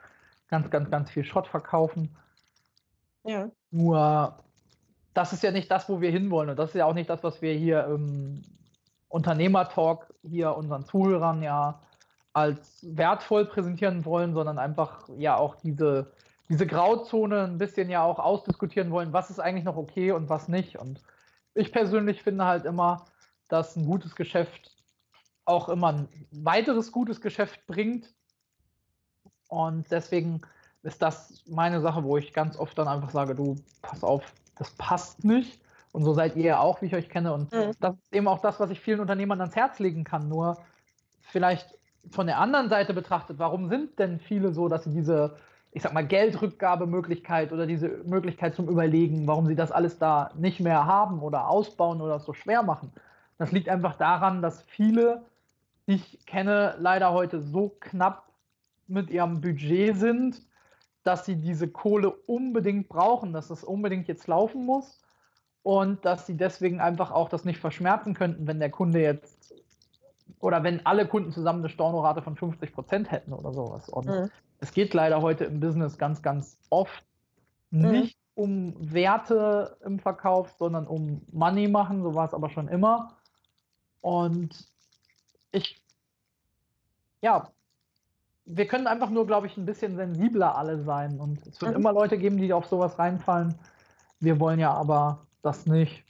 ganz, 0.50 0.70
ganz, 0.70 0.90
ganz 0.90 1.10
viel 1.10 1.24
Schrott 1.24 1.48
verkaufen. 1.48 2.16
Ja. 3.24 3.50
Nur, 3.72 4.38
das 5.14 5.34
ist 5.34 5.44
ja 5.44 5.52
nicht 5.52 5.70
das, 5.72 5.90
wo 5.90 6.02
wir 6.02 6.12
hinwollen. 6.12 6.50
Und 6.50 6.58
das 6.58 6.70
ist 6.70 6.76
ja 6.76 6.86
auch 6.86 6.94
nicht 6.94 7.10
das, 7.10 7.24
was 7.24 7.42
wir 7.42 7.54
hier 7.54 7.86
im 7.86 8.42
Unternehmertalk 9.10 10.14
hier 10.24 10.56
unseren 10.56 10.86
Zuhörern 10.86 11.42
ja 11.42 11.82
als 12.34 12.86
wertvoll 12.96 13.46
präsentieren 13.46 14.04
wollen, 14.04 14.34
sondern 14.34 14.60
einfach 14.60 15.08
ja 15.18 15.38
auch 15.38 15.56
diese 15.56 16.12
diese 16.50 16.68
Grauzone 16.68 17.44
ein 17.44 17.58
bisschen 17.58 17.90
ja 17.90 18.04
auch 18.04 18.20
ausdiskutieren 18.20 18.92
wollen, 18.92 19.14
was 19.14 19.30
ist 19.30 19.40
eigentlich 19.40 19.66
noch 19.66 19.78
okay 19.78 20.12
und 20.12 20.30
was 20.30 20.48
nicht. 20.48 20.78
Und 20.78 21.02
ich 21.54 21.72
persönlich 21.72 22.22
finde 22.22 22.46
halt 22.46 22.66
immer, 22.66 23.06
dass 23.48 23.76
ein 23.76 23.86
gutes 23.86 24.16
Geschäft 24.16 24.75
auch 25.46 25.70
immer 25.70 25.94
ein 25.94 26.10
weiteres 26.32 26.92
gutes 26.92 27.22
Geschäft 27.22 27.66
bringt. 27.68 28.14
Und 29.48 29.90
deswegen 29.92 30.42
ist 30.84 31.02
das 31.02 31.44
meine 31.48 31.82
Sache, 31.82 32.04
wo 32.04 32.18
ich 32.18 32.34
ganz 32.34 32.58
oft 32.58 32.78
dann 32.78 32.88
einfach 32.88 33.12
sage, 33.12 33.36
du, 33.36 33.56
pass 33.82 34.04
auf, 34.04 34.34
das 34.58 34.72
passt 34.72 35.24
nicht. 35.24 35.62
Und 35.92 36.04
so 36.04 36.14
seid 36.14 36.36
ihr 36.36 36.44
ja 36.44 36.60
auch, 36.60 36.82
wie 36.82 36.88
ich 36.88 36.96
euch 36.96 37.10
kenne. 37.10 37.34
Und 37.34 37.52
mhm. 37.54 37.72
das 37.80 37.96
ist 37.96 38.14
eben 38.14 38.28
auch 38.28 38.40
das, 38.40 38.60
was 38.60 38.70
ich 38.70 38.82
vielen 38.82 39.00
Unternehmern 39.00 39.40
ans 39.40 39.56
Herz 39.56 39.80
legen 39.80 40.04
kann. 40.04 40.28
Nur 40.28 40.58
vielleicht 41.22 41.78
von 42.12 42.28
der 42.28 42.40
anderen 42.40 42.70
Seite 42.70 42.94
betrachtet, 42.94 43.40
warum 43.40 43.70
sind 43.70 43.98
denn 43.98 44.20
viele 44.20 44.54
so, 44.54 44.68
dass 44.68 44.84
sie 44.84 44.92
diese, 44.92 45.38
ich 45.72 45.84
sag 45.84 45.94
mal, 45.94 46.06
Geldrückgabemöglichkeit 46.06 47.52
oder 47.52 47.66
diese 47.66 47.88
Möglichkeit 48.06 48.56
zum 48.56 48.68
Überlegen, 48.68 49.26
warum 49.26 49.48
sie 49.48 49.56
das 49.56 49.72
alles 49.72 49.98
da 49.98 50.32
nicht 50.36 50.60
mehr 50.60 50.86
haben 50.86 51.22
oder 51.22 51.48
ausbauen 51.48 52.02
oder 52.02 52.20
so 52.20 52.34
schwer 52.34 52.62
machen? 52.62 52.92
Das 53.38 53.52
liegt 53.52 53.70
einfach 53.70 53.98
daran, 53.98 54.42
dass 54.42 54.62
viele, 54.64 55.26
ich 55.86 56.26
kenne, 56.26 56.76
leider 56.80 57.14
heute 57.14 57.42
so 57.42 57.70
knapp 57.80 58.32
mit 58.88 59.10
ihrem 59.10 59.42
Budget 59.42 59.96
sind, 59.98 60.42
dass 61.04 61.26
sie 61.26 61.36
diese 61.36 61.68
Kohle 61.68 62.10
unbedingt 62.12 62.90
brauchen, 62.90 63.34
dass 63.34 63.50
das 63.50 63.64
unbedingt 63.64 64.08
jetzt 64.08 64.28
laufen 64.28 64.66
muss 64.66 65.00
und 65.62 66.04
dass 66.06 66.26
sie 66.26 66.36
deswegen 66.36 66.80
einfach 66.80 67.12
auch 67.12 67.30
das 67.30 67.46
nicht 67.46 67.60
verschmerzen 67.60 68.14
könnten, 68.14 68.48
wenn 68.48 68.60
der 68.60 68.72
Kunde 68.72 69.02
jetzt 69.02 69.54
oder 70.40 70.64
wenn 70.64 70.86
alle 70.86 71.08
Kunden 71.08 71.32
zusammen 71.32 71.60
eine 71.60 71.70
Stornorate 71.70 72.22
von 72.22 72.36
50 72.36 72.74
Prozent 72.74 73.12
hätten 73.12 73.34
oder 73.34 73.54
sowas. 73.54 73.88
Und 73.90 74.08
mhm. 74.08 74.30
es 74.60 74.74
geht 74.74 74.94
leider 74.94 75.22
heute 75.22 75.46
im 75.46 75.60
Business 75.60 75.98
ganz, 75.98 76.22
ganz 76.22 76.58
oft 76.70 77.06
mhm. 77.70 77.92
nicht 77.92 78.18
um 78.34 78.76
Werte 78.80 79.78
im 79.86 80.00
Verkauf, 80.00 80.54
sondern 80.58 80.88
um 80.88 81.22
Money 81.32 81.68
machen. 81.68 82.04
So 82.04 82.16
war 82.16 82.26
es 82.26 82.34
aber 82.34 82.50
schon 82.50 82.68
immer. 82.68 83.16
Und 84.02 84.68
ich, 85.56 85.82
ja, 87.22 87.52
wir 88.46 88.68
können 88.68 88.88
einfach 88.88 89.10
nur, 89.10 89.26
glaube 89.26 89.48
ich, 89.48 89.58
ein 89.58 89.66
bisschen 89.66 89.96
sensibler 89.96 90.56
alle 90.56 90.84
sein. 90.84 91.20
Und 91.20 91.46
es 91.48 91.60
wird 91.62 91.72
mhm. 91.72 91.78
immer 91.78 91.94
Leute 91.94 92.18
geben, 92.18 92.38
die 92.38 92.54
auf 92.54 92.66
sowas 92.66 93.00
reinfallen. 93.00 93.56
Wir 94.20 94.40
wollen 94.40 94.60
ja 94.60 94.72
aber 94.72 95.26
das 95.42 95.66
nicht. 95.66 96.04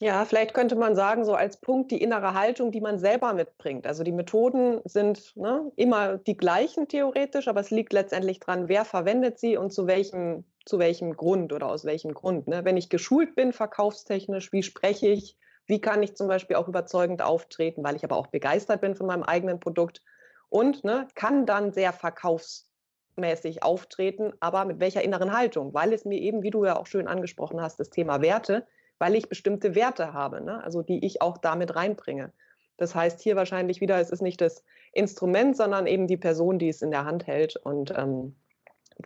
Ja, 0.00 0.24
vielleicht 0.24 0.54
könnte 0.54 0.76
man 0.76 0.94
sagen, 0.94 1.24
so 1.24 1.34
als 1.34 1.60
Punkt 1.60 1.90
die 1.90 2.00
innere 2.00 2.32
Haltung, 2.34 2.70
die 2.70 2.80
man 2.80 2.98
selber 2.98 3.32
mitbringt. 3.32 3.84
Also 3.84 4.04
die 4.04 4.12
Methoden 4.12 4.80
sind 4.84 5.36
ne, 5.36 5.72
immer 5.74 6.18
die 6.18 6.36
gleichen 6.36 6.86
theoretisch, 6.86 7.48
aber 7.48 7.60
es 7.60 7.70
liegt 7.70 7.92
letztendlich 7.92 8.38
dran, 8.38 8.68
wer 8.68 8.84
verwendet 8.84 9.40
sie 9.40 9.56
und 9.56 9.72
zu 9.72 9.88
welchem, 9.88 10.44
zu 10.64 10.78
welchem 10.78 11.16
Grund 11.16 11.52
oder 11.52 11.68
aus 11.68 11.84
welchem 11.84 12.14
Grund. 12.14 12.46
Ne? 12.46 12.64
Wenn 12.64 12.76
ich 12.76 12.90
geschult 12.90 13.34
bin, 13.34 13.52
verkaufstechnisch, 13.52 14.52
wie 14.52 14.62
spreche 14.62 15.08
ich, 15.08 15.36
wie 15.68 15.80
kann 15.80 16.02
ich 16.02 16.16
zum 16.16 16.26
Beispiel 16.26 16.56
auch 16.56 16.66
überzeugend 16.66 17.22
auftreten, 17.22 17.84
weil 17.84 17.94
ich 17.94 18.02
aber 18.02 18.16
auch 18.16 18.26
begeistert 18.26 18.80
bin 18.80 18.96
von 18.96 19.06
meinem 19.06 19.22
eigenen 19.22 19.60
Produkt 19.60 20.02
und 20.48 20.82
ne, 20.82 21.06
kann 21.14 21.44
dann 21.44 21.72
sehr 21.72 21.92
verkaufsmäßig 21.92 23.62
auftreten, 23.62 24.32
aber 24.40 24.64
mit 24.64 24.80
welcher 24.80 25.04
inneren 25.04 25.36
Haltung? 25.36 25.74
Weil 25.74 25.92
es 25.92 26.06
mir 26.06 26.18
eben, 26.18 26.42
wie 26.42 26.50
du 26.50 26.64
ja 26.64 26.76
auch 26.76 26.86
schön 26.86 27.06
angesprochen 27.06 27.60
hast, 27.60 27.78
das 27.78 27.90
Thema 27.90 28.22
Werte, 28.22 28.66
weil 28.98 29.14
ich 29.14 29.28
bestimmte 29.28 29.74
Werte 29.74 30.14
habe, 30.14 30.40
ne? 30.40 30.64
also 30.64 30.82
die 30.82 31.04
ich 31.04 31.20
auch 31.20 31.38
damit 31.38 31.76
reinbringe. 31.76 32.32
Das 32.78 32.94
heißt 32.94 33.20
hier 33.20 33.36
wahrscheinlich 33.36 33.80
wieder, 33.80 34.00
es 34.00 34.10
ist 34.10 34.22
nicht 34.22 34.40
das 34.40 34.64
Instrument, 34.92 35.56
sondern 35.56 35.86
eben 35.86 36.06
die 36.06 36.16
Person, 36.16 36.58
die 36.58 36.70
es 36.70 36.80
in 36.80 36.90
der 36.90 37.04
Hand 37.04 37.26
hält 37.26 37.56
und 37.56 37.92
ähm, 37.96 38.36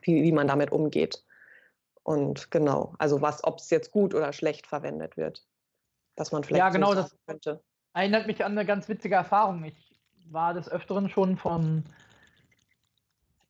wie, 0.02 0.22
wie 0.22 0.32
man 0.32 0.46
damit 0.46 0.70
umgeht. 0.70 1.24
Und 2.04 2.50
genau, 2.50 2.94
also 2.98 3.20
was, 3.20 3.42
ob 3.44 3.58
es 3.58 3.70
jetzt 3.70 3.90
gut 3.90 4.14
oder 4.14 4.32
schlecht 4.32 4.66
verwendet 4.66 5.16
wird. 5.16 5.44
Dass 6.16 6.32
man 6.32 6.44
vielleicht. 6.44 6.58
Ja, 6.58 6.70
genau, 6.70 6.94
das 6.94 7.16
könnte. 7.26 7.62
erinnert 7.94 8.26
mich 8.26 8.44
an 8.44 8.52
eine 8.52 8.66
ganz 8.66 8.88
witzige 8.88 9.14
Erfahrung. 9.14 9.64
Ich 9.64 9.92
war 10.30 10.54
des 10.54 10.68
Öfteren 10.68 11.08
schon 11.08 11.36
vom 11.36 11.84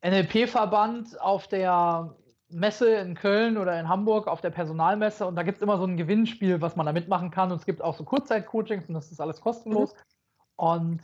NLP-Verband 0.04 1.20
auf 1.20 1.46
der 1.46 2.14
Messe 2.48 2.94
in 2.96 3.14
Köln 3.14 3.56
oder 3.56 3.78
in 3.78 3.88
Hamburg 3.88 4.28
auf 4.28 4.40
der 4.40 4.50
Personalmesse 4.50 5.26
und 5.26 5.36
da 5.36 5.42
gibt 5.42 5.56
es 5.56 5.62
immer 5.62 5.78
so 5.78 5.84
ein 5.84 5.96
Gewinnspiel, 5.96 6.60
was 6.60 6.76
man 6.76 6.86
da 6.86 6.92
mitmachen 6.92 7.30
kann 7.30 7.50
und 7.50 7.58
es 7.58 7.66
gibt 7.66 7.82
auch 7.82 7.96
so 7.96 8.04
Kurzzeit-Coachings 8.04 8.88
und 8.88 8.94
das 8.94 9.10
ist 9.10 9.20
alles 9.20 9.40
kostenlos. 9.40 9.94
Mhm. 9.94 9.98
Und 10.56 11.02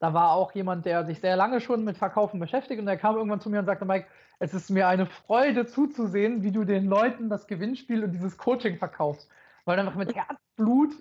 da 0.00 0.12
war 0.12 0.32
auch 0.32 0.52
jemand, 0.52 0.84
der 0.84 1.06
sich 1.06 1.20
sehr 1.20 1.36
lange 1.36 1.60
schon 1.60 1.84
mit 1.84 1.96
Verkaufen 1.96 2.40
beschäftigt 2.40 2.80
und 2.80 2.86
der 2.86 2.98
kam 2.98 3.16
irgendwann 3.16 3.40
zu 3.40 3.48
mir 3.48 3.60
und 3.60 3.66
sagte, 3.66 3.84
Mike, 3.84 4.06
es 4.38 4.52
ist 4.52 4.68
mir 4.68 4.88
eine 4.88 5.06
Freude 5.06 5.66
zuzusehen, 5.66 6.42
wie 6.42 6.50
du 6.50 6.64
den 6.64 6.86
Leuten 6.86 7.30
das 7.30 7.46
Gewinnspiel 7.46 8.04
und 8.04 8.12
dieses 8.12 8.36
Coaching 8.36 8.76
verkaufst. 8.76 9.28
Weil 9.64 9.76
du 9.76 9.82
einfach 9.82 9.96
mit 9.96 10.14
Herzblut 10.14 10.92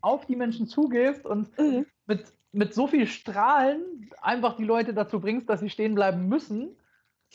auf 0.00 0.26
die 0.26 0.36
Menschen 0.36 0.66
zugehst 0.66 1.26
und 1.26 1.56
mhm. 1.58 1.86
mit, 2.06 2.32
mit 2.52 2.74
so 2.74 2.86
viel 2.86 3.06
Strahlen 3.06 4.10
einfach 4.20 4.56
die 4.56 4.64
Leute 4.64 4.94
dazu 4.94 5.20
bringst, 5.20 5.48
dass 5.48 5.60
sie 5.60 5.70
stehen 5.70 5.94
bleiben 5.94 6.28
müssen. 6.28 6.76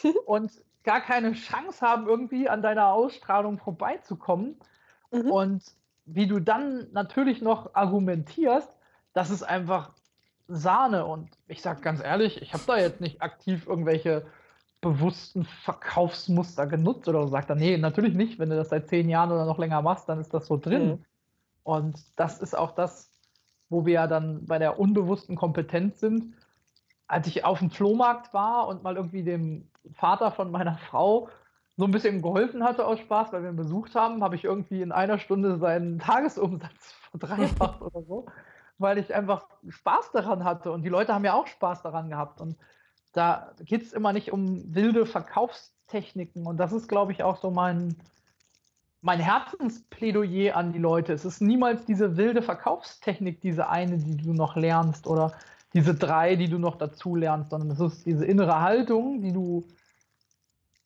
und 0.25 0.51
gar 0.83 1.01
keine 1.01 1.33
Chance 1.33 1.85
haben, 1.85 2.07
irgendwie 2.07 2.47
an 2.47 2.61
deiner 2.61 2.87
Ausstrahlung 2.87 3.57
vorbeizukommen. 3.57 4.57
Mhm. 5.11 5.31
Und 5.31 5.63
wie 6.05 6.27
du 6.27 6.39
dann 6.39 6.87
natürlich 6.91 7.41
noch 7.41 7.73
argumentierst, 7.73 8.69
das 9.13 9.31
ist 9.31 9.43
einfach 9.43 9.93
Sahne. 10.47 11.05
Und 11.05 11.29
ich 11.47 11.61
sage 11.61 11.81
ganz 11.81 12.03
ehrlich, 12.03 12.41
ich 12.41 12.53
habe 12.53 12.63
da 12.67 12.77
jetzt 12.77 13.01
nicht 13.01 13.21
aktiv 13.21 13.65
irgendwelche 13.67 14.25
bewussten 14.85 15.45
Verkaufsmuster 15.45 16.67
genutzt 16.67 17.07
oder 17.07 17.23
so. 17.23 17.27
Sagt 17.29 17.49
er, 17.49 17.55
nee, 17.55 17.75
natürlich 17.77 18.13
nicht. 18.13 18.37
Wenn 18.37 18.51
du 18.51 18.55
das 18.55 18.69
seit 18.69 18.87
zehn 18.87 19.09
Jahren 19.09 19.31
oder 19.31 19.45
noch 19.45 19.57
länger 19.57 19.81
machst, 19.81 20.07
dann 20.07 20.19
ist 20.19 20.33
das 20.33 20.45
so 20.45 20.57
drin. 20.57 20.87
Mhm. 20.87 21.05
Und 21.63 21.99
das 22.15 22.39
ist 22.39 22.55
auch 22.55 22.71
das, 22.71 23.11
wo 23.69 23.87
wir 23.87 23.93
ja 23.93 24.07
dann 24.07 24.45
bei 24.45 24.59
der 24.59 24.79
unbewussten 24.79 25.35
Kompetenz 25.35 25.99
sind. 25.99 26.35
Als 27.07 27.25
ich 27.25 27.43
auf 27.43 27.59
dem 27.59 27.71
Flohmarkt 27.71 28.31
war 28.33 28.67
und 28.67 28.83
mal 28.83 28.95
irgendwie 28.95 29.23
dem 29.23 29.67
Vater 29.95 30.31
von 30.31 30.51
meiner 30.51 30.77
Frau 30.89 31.29
so 31.77 31.85
ein 31.85 31.91
bisschen 31.91 32.21
geholfen 32.21 32.63
hatte 32.63 32.85
aus 32.85 32.99
Spaß, 32.99 33.33
weil 33.33 33.41
wir 33.41 33.49
ihn 33.49 33.55
besucht 33.55 33.95
haben, 33.95 34.23
habe 34.23 34.35
ich 34.35 34.43
irgendwie 34.43 34.83
in 34.83 34.91
einer 34.91 35.17
Stunde 35.17 35.57
seinen 35.57 35.97
Tagesumsatz 35.99 36.93
verdreifacht 37.09 37.81
oder 37.81 38.03
so, 38.03 38.27
weil 38.77 38.99
ich 38.99 39.13
einfach 39.15 39.47
Spaß 39.67 40.11
daran 40.11 40.43
hatte 40.43 40.71
und 40.71 40.83
die 40.83 40.89
Leute 40.89 41.13
haben 41.13 41.25
ja 41.25 41.33
auch 41.33 41.47
Spaß 41.47 41.81
daran 41.81 42.11
gehabt. 42.11 42.39
Und 42.39 42.55
da 43.15 43.53
geht 43.63 43.83
es 43.83 43.93
immer 43.93 44.11
nicht 44.11 44.33
um 44.33 44.75
wilde 44.75 45.05
Verkaufstechniken 45.05 46.45
und 46.45 46.57
das 46.57 46.73
ist, 46.73 46.89
glaube 46.89 47.13
ich, 47.13 47.23
auch 47.23 47.37
so 47.37 47.49
mein, 47.49 47.95
mein 49.01 49.19
Herzensplädoyer 49.19 50.55
an 50.55 50.73
die 50.73 50.79
Leute. 50.79 51.13
Es 51.13 51.23
ist 51.23 51.41
niemals 51.41 51.85
diese 51.85 52.17
wilde 52.17 52.41
Verkaufstechnik, 52.41 53.39
diese 53.39 53.69
eine, 53.69 53.97
die 53.97 54.17
du 54.17 54.33
noch 54.33 54.57
lernst 54.57 55.07
oder 55.07 55.31
diese 55.73 55.95
drei, 55.95 56.35
die 56.35 56.49
du 56.49 56.59
noch 56.59 56.77
dazu 56.77 57.15
lernst, 57.15 57.51
sondern 57.51 57.71
es 57.71 57.79
ist 57.79 58.05
diese 58.05 58.25
innere 58.25 58.61
Haltung, 58.61 59.21
die 59.21 59.31
du 59.31 59.65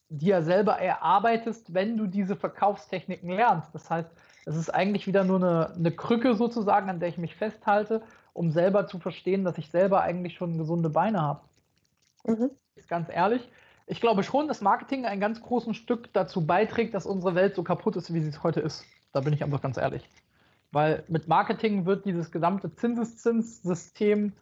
dir 0.10 0.44
selber 0.44 0.74
erarbeitest, 0.74 1.74
wenn 1.74 1.98
du 1.98 2.06
diese 2.06 2.36
Verkaufstechniken 2.36 3.30
lernst. 3.30 3.74
Das 3.74 3.90
heißt, 3.90 4.10
es 4.46 4.56
ist 4.56 4.70
eigentlich 4.70 5.08
wieder 5.08 5.24
nur 5.24 5.38
eine, 5.38 5.74
eine 5.76 5.92
Krücke 5.92 6.36
sozusagen, 6.36 6.90
an 6.90 7.00
der 7.00 7.10
ich 7.10 7.18
mich 7.18 7.36
festhalte, 7.36 8.04
um 8.34 8.52
selber 8.52 8.88
zu 8.88 9.00
verstehen, 9.00 9.44
dass 9.44 9.58
ich 9.58 9.70
selber 9.70 10.02
eigentlich 10.02 10.36
schon 10.36 10.58
gesunde 10.58 10.90
Beine 10.90 11.22
habe. 11.22 11.42
Mhm. 12.30 12.52
Ganz 12.88 13.10
ehrlich. 13.10 13.50
Ich 13.88 14.02
glaube 14.02 14.24
schon, 14.24 14.48
dass 14.48 14.62
Marketing 14.62 15.06
ein 15.06 15.20
ganz 15.20 15.42
großes 15.42 15.76
Stück 15.76 16.14
dazu 16.14 16.46
beiträgt, 16.46 16.94
dass 16.94 17.06
unsere 17.06 17.36
Welt 17.36 17.56
so 17.56 17.64
kaputt 17.64 17.96
ist, 17.96 18.14
wie 18.14 18.22
sie 18.22 18.30
es 18.30 18.44
heute 18.44 18.60
ist. 18.60 18.86
Da 19.12 19.22
bin 19.22 19.34
ich 19.34 19.44
einfach 19.44 19.62
ganz 19.62 19.78
ehrlich. 19.78 20.08
Weil 20.72 21.04
mit 21.08 21.28
Marketing 21.28 21.86
wird 21.86 22.06
dieses 22.06 22.32
gesamte 22.32 22.74
Zinseszinssystem 22.76 24.34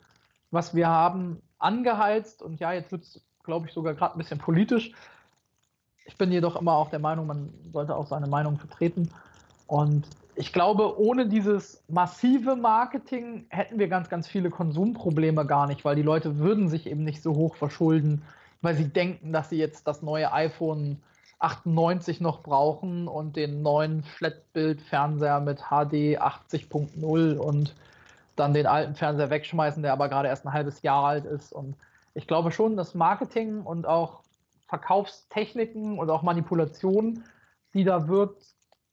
was 0.52 0.76
wir 0.76 0.88
haben, 0.88 1.42
angeheizt. 1.60 2.42
Und 2.42 2.60
ja, 2.60 2.74
jetzt 2.74 2.92
wird 2.92 3.04
es, 3.04 3.22
glaube 3.44 3.68
ich, 3.68 3.74
sogar 3.74 3.94
gerade 3.94 4.16
ein 4.16 4.18
bisschen 4.18 4.40
politisch. 4.40 4.92
Ich 6.06 6.18
bin 6.18 6.32
jedoch 6.32 6.56
immer 6.60 6.74
auch 6.74 6.90
der 6.90 7.00
Meinung, 7.00 7.28
man 7.28 7.54
sollte 7.74 7.96
auch 7.96 8.08
seine 8.08 8.28
Meinung 8.28 8.58
vertreten. 8.58 9.10
Und 9.68 10.08
ich 10.38 10.54
glaube, 10.54 11.00
ohne 11.00 11.28
dieses 11.28 11.84
massive 11.88 12.56
Marketing 12.56 13.48
hätten 13.50 13.80
wir 13.80 13.88
ganz, 13.88 14.08
ganz 14.08 14.28
viele 14.28 14.52
Konsumprobleme 14.52 15.48
gar 15.48 15.66
nicht, 15.66 15.84
weil 15.84 15.96
die 15.96 16.04
Leute 16.04 16.38
würden 16.38 16.70
sich 16.70 16.86
eben 16.86 17.04
nicht 17.04 17.24
so 17.24 17.36
hoch 17.36 17.56
verschulden, 17.56 18.22
weil 18.62 18.76
sie 18.76 18.88
denken, 18.88 19.34
dass 19.34 19.50
sie 19.50 19.58
jetzt 19.58 19.88
das 19.88 20.04
neue 20.04 20.32
iPhone 20.32 21.02
98 21.40 22.22
noch 22.22 22.44
brauchen 22.44 23.08
und 23.08 23.36
den 23.36 23.64
neuen 23.64 24.04
Flatbild-Fernseher 24.04 25.40
mit 25.40 25.58
HD 25.70 26.22
80.0 26.22 27.38
und 27.38 27.76
dann 28.36 28.54
den 28.54 28.68
alten 28.68 28.94
Fernseher 28.94 29.32
wegschmeißen, 29.32 29.82
der 29.82 29.94
aber 29.94 30.08
gerade 30.08 30.28
erst 30.28 30.46
ein 30.46 30.54
halbes 30.54 30.84
Jahr 30.84 31.04
alt 31.04 31.26
ist. 31.26 31.52
Und 31.52 31.76
ich 32.14 32.28
glaube 32.28 32.52
schon, 32.52 32.78
dass 32.78 32.94
Marketing 32.94 33.62
und 33.62 33.88
auch 33.88 34.22
Verkaufstechniken 34.68 35.98
und 35.98 36.12
auch 36.12 36.22
Manipulationen, 36.22 37.24
die 37.74 37.84
da 37.84 38.08
wird, 38.08 38.36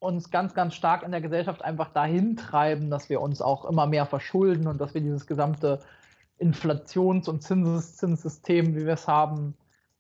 uns 0.05 0.31
ganz, 0.31 0.55
ganz 0.55 0.75
stark 0.75 1.03
in 1.03 1.11
der 1.11 1.21
Gesellschaft 1.21 1.65
einfach 1.65 1.93
dahin 1.93 2.37
treiben, 2.37 2.91
dass 2.91 3.09
wir 3.09 3.21
uns 3.21 3.43
auch 3.43 3.65
immer 3.65 3.87
mehr 3.87 4.07
verschulden 4.07 4.67
und 4.67 4.81
dass 4.81 4.95
wir 4.95 5.01
dieses 5.01 5.27
gesamte 5.27 5.81
Inflations- 6.39 7.29
und 7.29 7.43
Zinsessystem, 7.43 8.77
wie 8.77 8.87
wir 8.87 8.95
es 8.95 9.09
haben, 9.09 9.55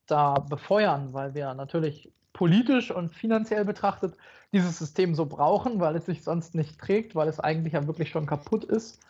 da 0.07 0.35
befeuern, 0.35 1.13
weil 1.13 1.35
wir 1.35 1.55
natürlich 1.55 2.13
politisch 2.33 2.91
und 2.91 3.15
finanziell 3.15 3.65
betrachtet 3.65 4.17
dieses 4.53 4.79
System 4.79 5.15
so 5.15 5.27
brauchen, 5.27 5.81
weil 5.81 5.97
es 5.97 6.07
sich 6.07 6.23
sonst 6.23 6.55
nicht 6.55 6.79
trägt, 6.79 7.15
weil 7.15 7.29
es 7.29 7.41
eigentlich 7.41 7.73
ja 7.73 7.87
wirklich 7.87 8.11
schon 8.11 8.27
kaputt 8.27 8.65
ist. 8.65 9.01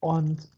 Und 0.00 0.48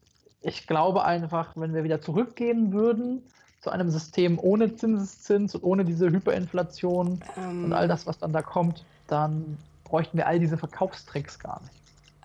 ich 0.41 0.67
glaube 0.67 1.05
einfach, 1.05 1.53
wenn 1.57 1.75
wir 1.75 1.85
wieder 1.85 2.01
zurückgehen 2.01 2.73
würden 2.73 3.23
zu 3.61 3.71
einem 3.71 3.91
System 3.91 4.39
ohne 4.39 4.75
Zinseszins 4.77 5.55
und 5.55 5.63
ohne 5.63 5.85
diese 5.85 6.11
Hyperinflation 6.11 7.21
ähm, 7.37 7.65
und 7.65 7.73
all 7.73 7.89
das, 7.89 8.07
was 8.07 8.19
dann 8.19 8.33
da 8.33 8.43
kommt, 8.43 8.85
dann 9.07 9.59
bräuchten 9.87 10.19
wir 10.19 10.27
all 10.27 10.39
diese 10.39 10.59
Verkaufstricks 10.59 11.39
gar 11.39 11.61
nicht. 11.63 11.73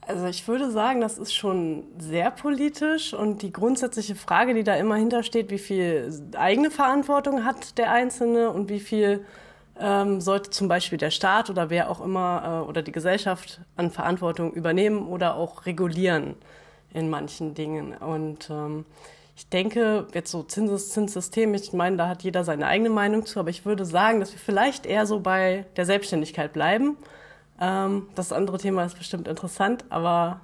Also 0.08 0.26
ich 0.26 0.47
würde 0.47 0.71
sagen, 0.71 1.00
das 1.00 1.17
ist 1.17 1.34
schon 1.34 1.84
sehr 2.00 2.32
politisch 2.32 3.13
und 3.13 3.43
die 3.43 3.54
grundsätzliche 3.54 4.15
Frage, 4.15 4.54
die 4.54 4.63
da 4.63 4.76
immer 4.76 4.95
hintersteht, 4.95 5.52
wie 5.52 5.60
viel 5.60 6.12
eigene 6.36 6.71
Verantwortung 6.71 7.45
hat 7.45 7.78
der 7.78 7.91
Einzelne 7.91 8.50
und 8.50 8.67
wie 8.67 8.80
viel 8.80 9.26
ähm, 9.80 10.19
sollte 10.19 10.50
zum 10.50 10.67
Beispiel 10.67 10.97
der 10.97 11.12
Staat 11.12 11.50
oder 11.50 11.69
wer 11.69 11.89
auch 11.89 12.02
immer 12.02 12.63
äh, 12.65 12.69
oder 12.69 12.82
die 12.82 12.91
Gesellschaft 12.91 13.62
an 13.78 13.91
Verantwortung 13.91 14.54
übernehmen 14.54 15.08
oder 15.08 15.36
auch 15.36 15.65
regulieren 15.65 16.36
in 16.93 17.10
manchen 17.10 17.54
Dingen. 17.54 17.95
Und 17.95 18.50
ähm, 18.50 18.86
ich 19.36 19.50
denke, 19.50 20.08
jetzt 20.13 20.32
so 20.32 20.43
Zinsessystem, 20.43 21.54
ich 21.54 21.74
meine, 21.74 21.97
da 21.97 22.08
hat 22.10 22.24
jeder 22.24 22.43
seine 22.43 22.65
eigene 22.67 22.89
Meinung 22.89 23.26
zu, 23.26 23.39
aber 23.39 23.50
ich 23.50 23.65
würde 23.65 23.86
sagen, 23.86 24.19
dass 24.19 24.34
wir 24.34 24.39
vielleicht 24.39 24.86
eher 24.86 25.06
so 25.06 25.19
bei 25.19 25.65
der 25.78 25.86
Selbstständigkeit 25.86 26.54
bleiben 26.54 26.97
ähm, 27.62 28.08
das 28.15 28.34
andere 28.34 28.58
Thema 28.58 28.84
ist 28.84 28.97
bestimmt 28.97 29.28
interessant, 29.28 29.86
aber 29.89 30.41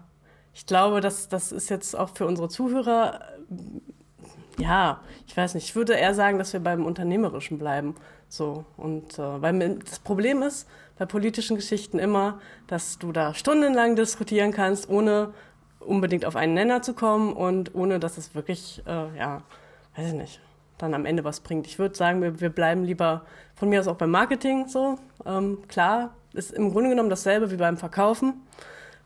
ich 0.54 0.66
glaube, 0.66 1.02
dass 1.02 1.28
das 1.28 1.52
ist 1.52 1.70
jetzt 1.70 1.98
auch 1.98 2.10
für 2.16 2.26
unsere 2.26 2.48
Zuhörer, 2.48 3.22
äh, 3.50 4.62
ja, 4.62 5.02
ich 5.28 5.36
weiß 5.36 5.56
nicht, 5.56 5.66
ich 5.66 5.76
würde 5.76 5.94
eher 5.94 6.14
sagen, 6.14 6.38
dass 6.38 6.54
wir 6.54 6.60
beim 6.60 6.86
Unternehmerischen 6.86 7.58
bleiben. 7.58 7.96
So, 8.30 8.66
und 8.78 9.20
äh, 9.20 9.42
weil 9.42 9.80
das 9.80 10.00
Problem 10.00 10.42
ist 10.42 10.68
bei 10.98 11.06
politischen 11.06 11.56
Geschichten 11.56 12.00
immer, 12.00 12.40
dass 12.68 13.00
du 13.00 13.12
da 13.12 13.34
stundenlang 13.34 13.96
diskutieren 13.96 14.52
kannst, 14.52 14.90
ohne 14.90 15.34
unbedingt 15.80 16.26
auf 16.26 16.36
einen 16.36 16.54
Nenner 16.54 16.82
zu 16.82 16.94
kommen 16.94 17.34
und 17.34 17.74
ohne 17.74 18.00
dass 18.00 18.18
es 18.18 18.36
wirklich, 18.36 18.84
äh, 18.86 19.18
ja, 19.18 19.42
weiß 19.96 20.08
ich 20.08 20.14
nicht, 20.14 20.42
dann 20.78 20.94
am 20.94 21.06
Ende 21.06 21.24
was 21.24 21.40
bringt. 21.40 21.66
Ich 21.68 21.80
würde 21.80 21.96
sagen, 21.96 22.22
wir, 22.22 22.42
wir 22.42 22.50
bleiben 22.50 22.84
lieber 22.84 23.26
von 23.56 23.70
mir 23.70 23.80
aus 23.80 23.88
auch 23.88 23.96
beim 23.96 24.12
Marketing 24.12 24.68
so. 24.68 24.98
Ähm, 25.26 25.60
klar, 25.68 26.14
ist 26.34 26.52
im 26.52 26.72
Grunde 26.72 26.90
genommen 26.90 27.10
dasselbe 27.10 27.52
wie 27.52 27.58
beim 27.58 27.78
Verkaufen. 27.78 28.42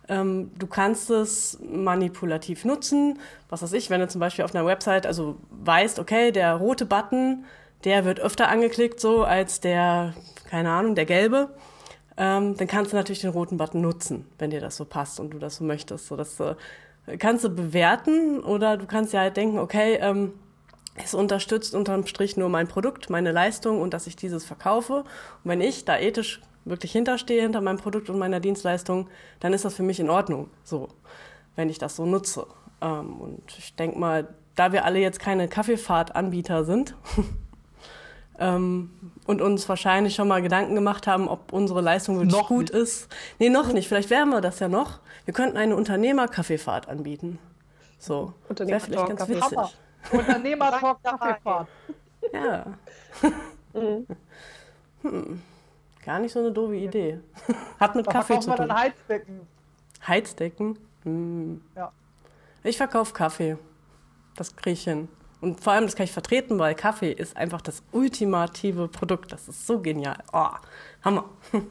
Ähm, 0.08 0.52
du 0.58 0.68
kannst 0.68 1.10
es 1.10 1.60
manipulativ 1.62 2.66
nutzen. 2.66 3.20
Was 3.50 3.62
weiß 3.62 3.74
ich, 3.74 3.90
wenn 3.90 4.02
du 4.02 4.08
zum 4.08 4.20
Beispiel 4.20 4.44
auf 4.44 4.54
einer 4.56 4.66
Website 4.66 5.06
also 5.06 5.38
weißt, 5.52 6.00
okay, 6.00 6.32
der 6.32 6.56
rote 6.56 6.86
Button, 6.86 7.46
der 7.84 8.06
wird 8.06 8.20
öfter 8.20 8.50
angeklickt 8.50 9.00
so 9.00 9.24
als 9.24 9.60
der, 9.60 10.14
keine 10.50 10.72
Ahnung, 10.72 10.96
der 10.96 11.06
gelbe. 11.06 11.50
Ähm, 12.18 12.58
dann 12.58 12.68
kannst 12.68 12.92
du 12.92 12.98
natürlich 12.98 13.22
den 13.22 13.32
roten 13.32 13.58
Button 13.58 13.82
nutzen, 13.82 14.28
wenn 14.38 14.50
dir 14.50 14.60
das 14.60 14.76
so 14.76 14.86
passt 14.86 15.20
und 15.20 15.34
du 15.34 15.40
das 15.40 15.58
so 15.58 15.64
möchtest. 15.64 16.08
So, 16.08 16.16
das 16.16 16.40
äh, 16.40 16.56
kannst 17.18 17.46
du 17.46 17.50
bewerten 17.50 18.42
oder 18.42 18.78
du 18.78 18.86
kannst 18.86 19.14
ja 19.14 19.22
halt 19.22 19.38
denken, 19.38 19.60
okay, 19.60 19.98
ähm, 20.02 20.34
es 20.96 21.14
unterstützt 21.14 21.74
unterm 21.74 22.06
Strich 22.06 22.36
nur 22.36 22.50
mein 22.50 22.68
Produkt, 22.68 23.10
meine 23.10 23.32
Leistung 23.32 23.82
und 23.82 23.94
dass 23.94 24.08
ich 24.08 24.16
dieses 24.16 24.44
verkaufe. 24.44 25.04
Und 25.04 25.06
wenn 25.46 25.62
ich 25.62 25.86
da 25.86 25.98
ethisch 25.98 26.42
wirklich 26.66 26.92
hinterstehe, 26.92 27.42
hinter 27.42 27.62
meinem 27.62 27.78
Produkt 27.78 28.10
und 28.10 28.20
meiner 28.20 28.40
Dienstleistung, 28.40 29.08
dann 29.40 29.54
ist 29.54 29.66
das 29.66 29.76
für 29.76 29.84
mich 29.84 30.00
in 30.00 30.10
Ordnung, 30.10 30.50
so, 30.64 30.90
wenn 31.56 31.70
ich 31.70 31.78
das 31.78 31.96
so 31.96 32.06
nutze. 32.06 32.46
Ähm, 32.82 33.20
und 33.20 33.44
ich 33.58 33.76
denke 33.76 33.98
mal, 33.98 34.28
da 34.56 34.72
wir 34.72 34.86
alle 34.86 35.00
jetzt 35.00 35.20
keine 35.20 35.48
Kaffeefahrtanbieter 35.48 36.66
sind 36.66 36.96
ähm, 38.40 38.92
und 39.26 39.42
uns 39.42 39.68
wahrscheinlich 39.70 40.16
schon 40.16 40.28
mal 40.28 40.42
Gedanken 40.42 40.76
gemacht 40.76 41.08
haben, 41.08 41.28
ob 41.28 41.54
unsere 41.54 41.82
Leistung 41.82 42.18
wirklich 42.18 42.34
noch 42.34 42.48
gut 42.48 42.74
nicht. 42.74 42.74
ist. 42.74 43.08
Nee, 43.40 43.50
noch 43.50 43.72
nicht. 43.74 43.88
Vielleicht 43.88 44.10
wären 44.10 44.30
wir 44.30 44.42
das 44.42 44.60
ja 44.60 44.68
noch. 44.68 45.00
Wir 45.26 45.34
könnten 45.34 45.58
eine 45.58 45.76
Unternehmerkaffeefahrt 45.76 46.90
anbieten. 46.90 47.40
So. 47.98 48.34
Wäre 48.50 48.80
vielleicht 48.80 49.08
ganz 49.08 49.28
witzig. 49.28 49.58
Unternehmertalk 50.12 50.98
Kaffeefahrt. 51.04 51.68
Ja. 52.34 52.66
Mhm. 53.74 54.06
Hm. 55.02 55.42
Gar 56.06 56.20
nicht 56.20 56.32
so 56.32 56.40
eine 56.40 56.52
doofe 56.52 56.76
Idee. 56.76 57.20
Hat 57.80 57.96
mit 57.96 58.08
da 58.08 58.12
Kaffee 58.12 58.40
zu 58.40 58.50
tun. 58.50 58.68
dann 58.68 58.78
Heizdecken. 58.78 59.48
Heizdecken? 60.08 60.80
Hm. 61.04 61.62
Ja. 61.76 61.92
Ich 62.64 62.78
verkaufe 62.78 63.14
Kaffee. 63.14 63.58
Das 64.36 64.56
kriege 64.56 64.74
ich 64.74 64.84
hin. 64.84 65.08
Und 65.42 65.60
vor 65.60 65.74
allem, 65.74 65.86
das 65.86 65.96
kann 65.96 66.04
ich 66.04 66.12
vertreten, 66.12 66.60
weil 66.60 66.76
Kaffee 66.76 67.12
ist 67.12 67.36
einfach 67.36 67.62
das 67.62 67.84
ultimative 67.92 68.88
Produkt. 68.88 69.32
Das 69.32 69.48
ist 69.48 69.66
so 69.66 69.80
genial. 69.80 70.24
Oh, 70.34 70.50
Hammer. 71.04 71.30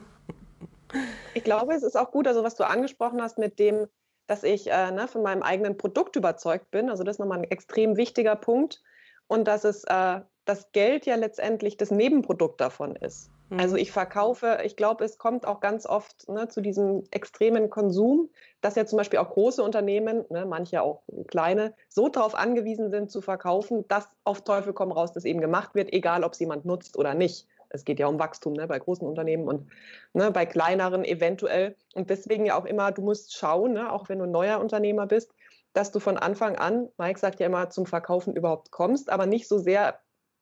Ich 1.33 1.45
glaube, 1.45 1.73
es 1.73 1.83
ist 1.83 1.95
auch 1.95 2.11
gut, 2.11 2.27
also 2.27 2.43
was 2.43 2.55
du 2.55 2.67
angesprochen 2.67 3.21
hast 3.21 3.37
mit 3.37 3.59
dem, 3.59 3.87
dass 4.27 4.43
ich 4.43 4.69
äh, 4.69 4.91
ne, 4.91 5.07
von 5.07 5.23
meinem 5.23 5.41
eigenen 5.41 5.77
Produkt 5.77 6.17
überzeugt 6.17 6.69
bin. 6.69 6.89
Also 6.89 7.05
das 7.05 7.15
ist 7.15 7.19
nochmal 7.19 7.37
ein 7.37 7.43
extrem 7.45 7.95
wichtiger 7.95 8.35
Punkt. 8.35 8.81
Und 9.27 9.45
dass 9.47 9.63
es 9.63 9.85
äh, 9.85 10.19
das 10.43 10.71
Geld 10.73 11.05
ja 11.05 11.15
letztendlich 11.15 11.77
das 11.77 11.91
Nebenprodukt 11.91 12.59
davon 12.59 12.97
ist. 12.97 13.30
Also 13.57 13.75
mhm. 13.75 13.81
ich 13.81 13.91
verkaufe, 13.91 14.59
ich 14.63 14.77
glaube, 14.77 15.03
es 15.03 15.17
kommt 15.17 15.45
auch 15.45 15.59
ganz 15.59 15.85
oft 15.85 16.29
ne, 16.29 16.47
zu 16.47 16.61
diesem 16.61 17.03
extremen 17.11 17.69
Konsum, 17.69 18.29
dass 18.61 18.75
ja 18.75 18.85
zum 18.85 18.97
Beispiel 18.97 19.19
auch 19.19 19.29
große 19.29 19.61
Unternehmen, 19.61 20.23
ne, 20.29 20.45
manche 20.45 20.81
auch 20.81 21.01
kleine, 21.27 21.73
so 21.89 22.07
darauf 22.07 22.33
angewiesen 22.33 22.91
sind 22.91 23.11
zu 23.11 23.21
verkaufen, 23.21 23.85
dass 23.89 24.07
auf 24.23 24.41
Teufel 24.43 24.71
komm 24.71 24.91
raus 24.91 25.11
das 25.11 25.25
eben 25.25 25.41
gemacht 25.41 25.75
wird, 25.75 25.91
egal 25.91 26.23
ob 26.23 26.31
es 26.31 26.39
jemand 26.39 26.63
nutzt 26.63 26.97
oder 26.97 27.13
nicht. 27.13 27.47
Es 27.69 27.83
geht 27.83 27.99
ja 27.99 28.07
um 28.07 28.19
Wachstum 28.19 28.53
ne, 28.53 28.67
bei 28.67 28.79
großen 28.79 29.05
Unternehmen 29.05 29.47
und 29.47 29.67
ne, 30.13 30.31
bei 30.31 30.45
kleineren 30.45 31.03
eventuell. 31.03 31.75
Und 31.93 32.09
deswegen 32.09 32.45
ja 32.45 32.57
auch 32.57 32.65
immer, 32.65 32.91
du 32.91 33.01
musst 33.01 33.35
schauen, 33.35 33.73
ne, 33.73 33.91
auch 33.91 34.07
wenn 34.07 34.19
du 34.19 34.25
ein 34.25 34.31
neuer 34.31 34.59
Unternehmer 34.59 35.07
bist, 35.07 35.33
dass 35.73 35.91
du 35.91 35.99
von 35.99 36.17
Anfang 36.17 36.55
an, 36.55 36.89
Mike 36.97 37.19
sagt 37.19 37.39
ja 37.39 37.47
immer, 37.47 37.69
zum 37.69 37.85
Verkaufen 37.85 38.35
überhaupt 38.35 38.71
kommst, 38.71 39.09
aber 39.09 39.25
nicht 39.25 39.47
so 39.47 39.57
sehr 39.57 39.99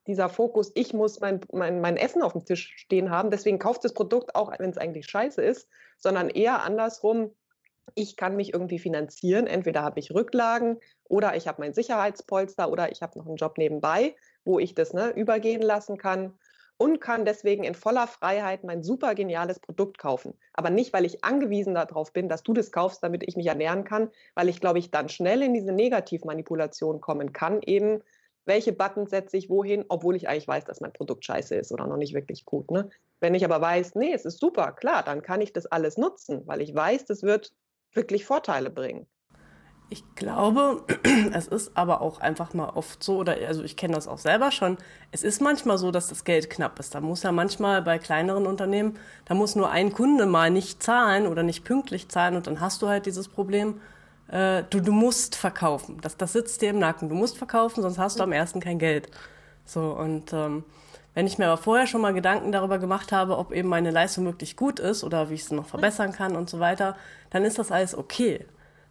dieser 0.10 0.28
Fokus, 0.28 0.72
ich 0.74 0.94
muss 0.94 1.20
mein, 1.20 1.40
mein, 1.54 1.80
mein 1.82 1.96
Essen 1.96 2.24
auf 2.24 2.34
dem 2.34 2.44
Tisch 2.44 2.74
stehen 2.78 3.12
haben, 3.12 3.30
deswegen 3.30 3.60
kauft 3.60 3.86
das 3.86 3.94
Produkt 3.94 4.36
auch, 4.36 4.52
wenn 4.58 4.72
es 4.72 4.78
eigentlich 4.78 5.06
scheiße 5.06 5.42
ist, 5.42 5.70
sondern 6.00 6.30
eher 6.30 6.64
andersrum, 6.64 7.36
ich 7.96 8.18
kann 8.18 8.36
mich 8.36 8.54
irgendwie 8.54 8.80
finanzieren. 8.80 9.48
Entweder 9.48 9.84
habe 9.84 10.00
ich 10.00 10.12
Rücklagen 10.12 10.80
oder 11.06 11.36
ich 11.36 11.48
habe 11.48 11.62
mein 11.62 11.74
Sicherheitspolster 11.74 12.72
oder 12.72 12.92
ich 12.92 13.02
habe 13.02 13.18
noch 13.18 13.28
einen 13.28 13.36
Job 13.36 13.58
nebenbei, 13.58 14.16
wo 14.46 14.60
ich 14.60 14.76
das 14.76 14.94
ne, 14.94 15.10
übergehen 15.12 15.62
lassen 15.62 15.98
kann 15.98 16.38
und 16.78 17.02
kann 17.02 17.26
deswegen 17.26 17.64
in 17.64 17.76
voller 17.76 18.08
Freiheit 18.08 18.64
mein 18.64 18.84
super 18.84 19.14
geniales 19.14 19.60
Produkt 19.60 19.98
kaufen. 19.98 20.34
Aber 20.54 20.70
nicht, 20.70 20.94
weil 20.94 21.06
ich 21.06 21.24
angewiesen 21.24 21.76
darauf 21.76 22.14
bin, 22.14 22.30
dass 22.30 22.42
du 22.42 22.54
das 22.54 22.72
kaufst, 22.72 23.04
damit 23.04 23.24
ich 23.28 23.36
mich 23.36 23.48
ernähren 23.48 23.84
kann, 23.84 24.10
weil 24.34 24.50
ich, 24.50 24.62
glaube 24.62 24.80
ich, 24.80 24.90
dann 24.90 25.10
schnell 25.10 25.42
in 25.42 25.54
diese 25.54 25.74
Negativmanipulation 25.74 27.02
kommen 27.02 27.34
kann, 27.34 27.62
eben 27.62 28.02
welche 28.46 28.74
Buttons 28.74 29.10
setze 29.10 29.38
ich 29.38 29.50
wohin, 29.50 29.86
obwohl 29.90 30.16
ich 30.16 30.28
eigentlich 30.28 30.48
weiß, 30.48 30.66
dass 30.66 30.82
mein 30.82 30.94
Produkt 30.94 31.26
scheiße 31.26 31.56
ist 31.56 31.72
oder 31.72 31.88
noch 31.88 31.98
nicht 31.98 32.14
wirklich 32.14 32.46
gut. 32.46 32.72
Ne? 32.72 32.90
Wenn 33.20 33.36
ich 33.36 33.46
aber 33.46 33.62
weiß, 33.62 33.96
nee, 33.96 34.14
es 34.14 34.26
ist 34.26 34.40
super, 34.40 34.72
klar, 34.72 35.04
dann 35.04 35.22
kann 35.22 35.42
ich 35.42 35.54
das 35.54 35.66
alles 35.66 35.98
nutzen, 35.98 36.48
weil 36.48 36.62
ich 36.62 36.74
weiß, 36.74 37.06
das 37.06 37.24
wird 37.24 37.52
wirklich 37.94 38.26
Vorteile 38.26 38.70
bringen. 38.70 39.08
Ich 39.92 40.04
glaube, 40.14 40.84
es 41.34 41.48
ist 41.48 41.76
aber 41.76 42.02
auch 42.02 42.20
einfach 42.20 42.54
mal 42.54 42.70
oft 42.70 43.04
so, 43.04 43.18
oder 43.18 43.36
also 43.48 43.64
ich 43.64 43.76
kenne 43.76 43.96
das 43.96 44.08
auch 44.08 44.20
selber 44.20 44.52
schon, 44.52 44.78
es 45.12 45.24
ist 45.24 45.42
manchmal 45.42 45.80
so, 45.80 45.90
dass 45.90 46.10
das 46.10 46.24
Geld 46.24 46.50
knapp 46.50 46.80
ist. 46.80 46.94
Da 46.94 47.02
muss 47.02 47.24
ja 47.24 47.32
manchmal 47.32 47.82
bei 47.82 47.98
kleineren 47.98 48.46
Unternehmen, 48.46 49.00
da 49.26 49.34
muss 49.34 49.56
nur 49.56 49.72
ein 49.72 49.92
Kunde 49.92 50.28
mal 50.28 50.52
nicht 50.52 50.84
zahlen 50.84 51.26
oder 51.26 51.42
nicht 51.42 51.64
pünktlich 51.66 52.08
zahlen 52.08 52.36
und 52.36 52.46
dann 52.46 52.60
hast 52.60 52.84
du 52.84 52.88
halt 52.88 53.08
dieses 53.08 53.28
Problem, 53.28 53.82
äh, 54.32 54.64
du, 54.70 54.80
du 54.80 54.92
musst 54.92 55.36
verkaufen. 55.36 55.98
Das, 56.02 56.18
das 56.18 56.34
sitzt 56.34 56.62
dir 56.62 56.70
im 56.70 56.80
Nacken. 56.80 57.10
Du 57.10 57.16
musst 57.16 57.38
verkaufen, 57.38 57.82
sonst 57.82 57.98
hast 57.98 58.20
du 58.20 58.24
am 58.24 58.32
ersten 58.32 58.60
kein 58.60 58.80
Geld. 58.80 59.10
So, 59.66 59.92
und 59.92 60.34
ähm, 60.34 60.64
wenn 61.14 61.28
ich 61.28 61.38
mir 61.38 61.48
aber 61.48 61.58
vorher 61.58 61.88
schon 61.88 62.02
mal 62.02 62.14
Gedanken 62.14 62.52
darüber 62.52 62.80
gemacht 62.80 63.12
habe, 63.12 63.38
ob 63.38 63.52
eben 63.52 63.68
meine 63.68 63.92
Leistung 63.92 64.26
wirklich 64.26 64.56
gut 64.56 64.80
ist 64.80 65.04
oder 65.04 65.30
wie 65.30 65.34
ich 65.36 65.42
es 65.42 65.52
noch 65.52 65.66
verbessern 65.66 66.12
kann 66.12 66.36
und 66.36 66.50
so 66.50 66.60
weiter, 66.60 66.96
dann 67.30 67.44
ist 67.44 67.60
das 67.60 67.72
alles 67.72 67.98
okay. 67.98 68.46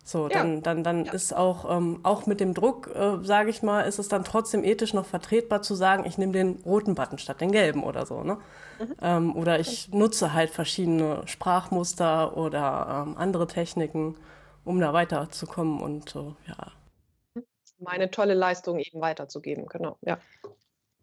So, 0.05 0.29
dann, 0.29 0.55
ja. 0.57 0.61
dann, 0.63 0.85
dann 0.85 1.05
ja. 1.05 1.13
ist 1.13 1.37
auch, 1.37 1.71
ähm, 1.71 2.01
auch 2.03 2.25
mit 2.27 2.41
dem 2.41 2.55
Druck, 2.55 2.89
äh, 2.95 3.23
sage 3.23 3.51
ich 3.51 3.63
mal, 3.63 3.83
ist 3.83 3.99
es 3.99 4.09
dann 4.09 4.25
trotzdem 4.25 4.65
ethisch 4.65 4.95
noch 4.95 5.05
vertretbar 5.05 5.61
zu 5.61 5.75
sagen, 5.75 6.05
ich 6.07 6.17
nehme 6.17 6.33
den 6.33 6.61
roten 6.65 6.95
Button 6.95 7.19
statt 7.19 7.43
den 7.43 7.53
gelben 7.53 7.85
oder 7.85 8.07
so, 8.07 8.23
ne? 8.23 8.39
Mhm. 8.79 8.95
Ähm, 9.03 9.37
oder 9.37 9.61
ich 9.61 9.93
nutze 9.93 10.33
halt 10.33 10.49
verschiedene 10.49 11.23
Sprachmuster 11.27 12.39
oder 12.39 13.05
ähm, 13.07 13.17
andere 13.19 13.47
Techniken 13.47 14.15
um 14.69 14.81
da 14.81 14.93
weiterzukommen 14.93 15.81
und 15.81 16.15
äh, 16.15 16.35
ja. 16.47 17.43
Meine 17.79 18.11
tolle 18.11 18.35
Leistung 18.35 18.79
eben 18.79 19.01
weiterzugeben, 19.01 19.67
genau, 19.67 19.97
ja. 20.03 20.19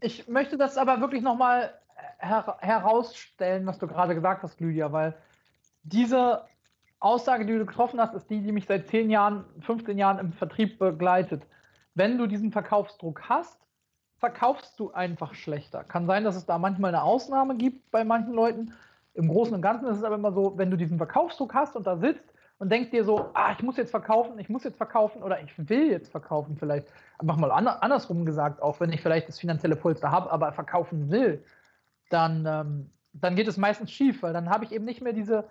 Ich 0.02 0.28
möchte 0.28 0.56
das 0.58 0.78
aber 0.78 1.02
wirklich 1.02 1.24
nochmal 1.24 1.74
her 2.20 2.58
herausstellen, 2.60 3.66
was 3.66 3.80
du 3.80 3.88
gerade 3.88 4.14
gesagt 4.14 4.44
hast, 4.44 4.60
Lydia, 4.62 4.92
weil 4.92 5.16
diese 5.82 6.46
Aussage, 7.00 7.46
die 7.48 7.54
du 7.54 7.66
getroffen 7.66 8.00
hast, 8.00 8.14
ist 8.14 8.30
die, 8.30 8.42
die 8.42 8.52
mich 8.52 8.68
seit 8.68 8.88
10 8.88 9.10
Jahren, 9.10 9.46
15 9.62 9.98
Jahren 9.98 10.20
im 10.20 10.34
Vertrieb 10.34 10.78
begleitet. 10.78 11.42
Wenn 11.96 12.20
du 12.20 12.28
diesen 12.28 12.52
Verkaufsdruck 12.52 13.24
hast, 13.30 13.58
verkaufst 14.20 14.80
du 14.80 14.92
einfach 14.92 15.34
schlechter. 15.34 15.84
Kann 15.84 16.06
sein, 16.06 16.24
dass 16.24 16.36
es 16.36 16.46
da 16.46 16.60
manchmal 16.60 16.90
eine 16.94 17.04
Ausnahme 17.04 17.56
gibt 17.56 17.90
bei 17.90 18.04
manchen 18.04 18.34
Leuten. 18.34 18.74
Im 19.16 19.28
Großen 19.28 19.56
und 19.56 19.62
Ganzen 19.64 19.88
ist 19.88 19.98
es 19.98 20.04
aber 20.04 20.16
immer 20.16 20.34
so, 20.34 20.56
wenn 20.58 20.70
du 20.70 20.78
diesen 20.78 20.98
Verkaufsdruck 20.98 21.56
hast 21.56 21.76
und 21.76 21.88
da 21.88 21.98
sitzt, 21.98 22.35
und 22.58 22.72
denkst 22.72 22.92
dir 22.92 23.04
so, 23.04 23.30
ah, 23.34 23.52
ich 23.52 23.64
muss 23.64 23.78
jetzt 23.78 23.92
verkaufen, 23.92 24.40
ich 24.40 24.50
muss 24.50 24.64
jetzt 24.64 24.78
verkaufen 24.78 25.24
oder 25.24 25.42
ich 25.42 25.70
will 25.70 25.92
jetzt 25.92 26.10
verkaufen 26.10 26.56
vielleicht. 26.58 26.88
Einfach 27.18 27.38
mal 27.38 27.52
andersrum 27.52 28.26
gesagt, 28.26 28.62
auch 28.62 28.80
wenn 28.80 28.92
ich 28.92 29.02
vielleicht 29.02 29.28
das 29.28 29.40
finanzielle 29.40 29.76
Polster 29.76 30.12
habe, 30.12 30.32
aber 30.32 30.52
verkaufen 30.54 31.12
will, 31.12 31.44
dann, 32.10 32.46
ähm, 32.46 32.90
dann 33.14 33.36
geht 33.36 33.48
es 33.48 33.58
meistens 33.58 33.92
schief, 33.92 34.24
weil 34.24 34.34
dann 34.34 34.50
habe 34.50 34.66
ich 34.66 34.72
eben 34.72 34.86
nicht 34.86 35.02
mehr 35.02 35.14
diese, 35.14 35.46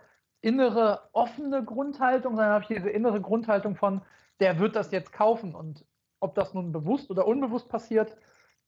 innere 0.45 1.01
offene 1.13 1.65
Grundhaltung, 1.65 2.37
sondern 2.37 2.53
habe 2.53 2.65
ich 2.69 2.77
diese 2.77 2.91
innere 2.91 3.23
Grundhaltung 3.23 3.77
von, 3.77 4.03
der 4.41 4.59
wird 4.59 4.77
das 4.77 4.91
jetzt 4.93 5.11
kaufen. 5.11 5.55
Und 5.55 5.87
ob 6.21 6.35
das 6.35 6.53
nun 6.53 6.71
bewusst 6.71 7.11
oder 7.11 7.27
unbewusst 7.27 7.71
passiert, 7.71 8.15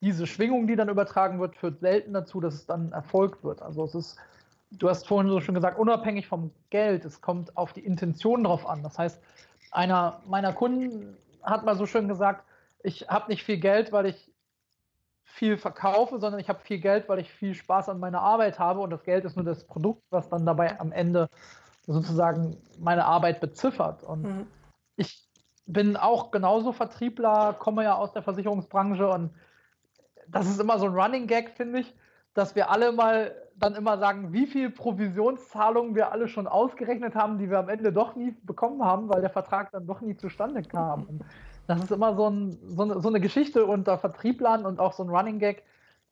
diese 0.01 0.27
Schwingung, 0.27 0.67
die 0.67 0.77
dann 0.77 0.89
übertragen 0.89 1.39
wird, 1.39 1.55
führt 1.55 1.81
selten 1.81 2.15
dazu, 2.15 2.41
dass 2.41 2.55
es 2.55 2.67
dann 2.67 2.93
Erfolg 2.93 3.45
wird. 3.45 3.61
Also 3.61 3.85
es 3.85 3.95
ist, 3.95 4.19
du 4.71 4.89
hast 4.89 5.07
vorhin 5.07 5.31
so 5.31 5.41
schon 5.41 5.55
gesagt, 5.55 5.79
unabhängig 5.79 6.27
vom 6.27 6.51
Geld, 6.71 7.05
es 7.05 7.21
kommt 7.21 7.57
auf 7.57 7.73
die 7.73 7.85
Intention 7.85 8.45
drauf 8.45 8.67
an. 8.67 8.83
Das 8.83 8.99
heißt, 8.99 9.21
einer 9.71 10.21
meiner 10.27 10.53
Kunden 10.53 11.17
hat 11.43 11.65
mal 11.65 11.77
so 11.77 11.87
schön 11.87 12.09
gesagt, 12.09 12.45
ich 12.83 13.09
habe 13.09 13.31
nicht 13.31 13.45
viel 13.45 13.59
Geld, 13.59 13.93
weil 13.93 14.07
ich 14.07 14.33
viel 15.25 15.59
verkaufe, 15.59 16.19
sondern 16.19 16.41
ich 16.41 16.49
habe 16.49 16.61
viel 16.61 16.79
Geld, 16.79 17.09
weil 17.09 17.19
ich 17.19 17.31
viel 17.31 17.55
Spaß 17.55 17.89
an 17.89 18.01
meiner 18.01 18.21
Arbeit 18.21 18.59
habe 18.59 18.81
und 18.81 18.91
das 18.91 19.05
Geld 19.05 19.25
ist 19.25 19.37
nur 19.37 19.45
das 19.45 19.65
Produkt, 19.67 20.03
was 20.11 20.29
dann 20.29 20.47
dabei 20.47 20.81
am 20.81 20.93
Ende 20.93 21.29
sozusagen 21.87 22.57
meine 22.79 23.05
Arbeit 23.05 23.41
beziffert. 23.41 24.03
Und 24.03 24.23
mhm. 24.23 24.47
ich 24.97 25.29
bin 25.67 25.97
auch 25.97 26.31
genauso 26.31 26.73
Vertriebler, 26.73 27.55
komme 27.59 27.85
ja 27.85 27.97
aus 27.97 28.13
der 28.13 28.23
Versicherungsbranche 28.23 29.09
und 29.09 29.35
das 30.29 30.47
ist 30.47 30.61
immer 30.61 30.79
so 30.79 30.87
ein 30.87 30.95
Running 30.95 31.27
Gag, 31.27 31.51
finde 31.51 31.81
ich, 31.81 31.95
dass 32.35 32.55
wir 32.55 32.71
alle 32.71 32.93
mal 32.93 33.35
dann 33.59 33.75
immer 33.75 33.99
sagen, 33.99 34.33
wie 34.33 34.47
viel 34.47 34.71
Provisionszahlungen 34.71 35.95
wir 35.95 36.13
alle 36.13 36.29
schon 36.29 36.47
ausgerechnet 36.47 37.15
haben, 37.15 37.39
die 37.39 37.51
wir 37.51 37.59
am 37.59 37.69
Ende 37.69 37.93
doch 37.93 38.15
nie 38.15 38.35
bekommen 38.43 38.85
haben, 38.85 39.09
weil 39.09 39.21
der 39.21 39.31
Vertrag 39.31 39.71
dann 39.73 39.87
doch 39.87 40.01
nie 40.01 40.17
zustande 40.17 40.63
kam. 40.63 41.21
Das 41.67 41.83
ist 41.83 41.91
immer 41.91 42.15
so, 42.15 42.29
ein, 42.29 42.59
so, 42.67 42.83
eine, 42.83 43.01
so 43.01 43.09
eine 43.09 43.21
Geschichte 43.21 43.67
unter 43.67 43.99
Vertrieblern 43.99 44.67
und 44.67 44.79
auch 44.79 44.93
so 44.93 45.03
ein 45.03 45.09
Running 45.09 45.39
Gag, 45.39 45.65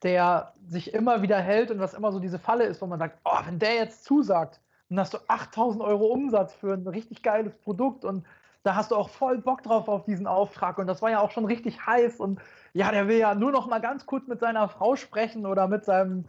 der 0.02 0.52
sich 0.66 0.92
immer 0.94 1.22
wieder 1.22 1.38
hält 1.38 1.70
und 1.70 1.80
was 1.80 1.94
immer 1.94 2.12
so 2.12 2.18
diese 2.18 2.38
Falle 2.38 2.64
ist, 2.64 2.82
wo 2.82 2.86
man 2.86 2.98
sagt, 2.98 3.18
oh, 3.24 3.38
wenn 3.46 3.58
der 3.58 3.74
jetzt 3.74 4.04
zusagt, 4.04 4.60
dann 4.88 4.98
hast 4.98 5.14
du 5.14 5.18
8000 5.28 5.82
Euro 5.82 6.06
Umsatz 6.06 6.54
für 6.54 6.74
ein 6.74 6.86
richtig 6.86 7.22
geiles 7.22 7.56
Produkt 7.56 8.04
und 8.04 8.24
da 8.64 8.74
hast 8.74 8.90
du 8.90 8.96
auch 8.96 9.10
voll 9.10 9.38
Bock 9.38 9.62
drauf 9.62 9.88
auf 9.88 10.04
diesen 10.04 10.26
Auftrag 10.26 10.78
und 10.78 10.86
das 10.86 11.02
war 11.02 11.10
ja 11.10 11.20
auch 11.20 11.30
schon 11.30 11.44
richtig 11.44 11.86
heiß 11.86 12.18
und 12.18 12.40
ja, 12.72 12.90
der 12.90 13.08
will 13.08 13.18
ja 13.18 13.34
nur 13.34 13.52
noch 13.52 13.66
mal 13.66 13.80
ganz 13.80 14.06
kurz 14.06 14.26
mit 14.26 14.40
seiner 14.40 14.68
Frau 14.68 14.96
sprechen 14.96 15.46
oder 15.46 15.68
mit 15.68 15.84
seinem, 15.84 16.24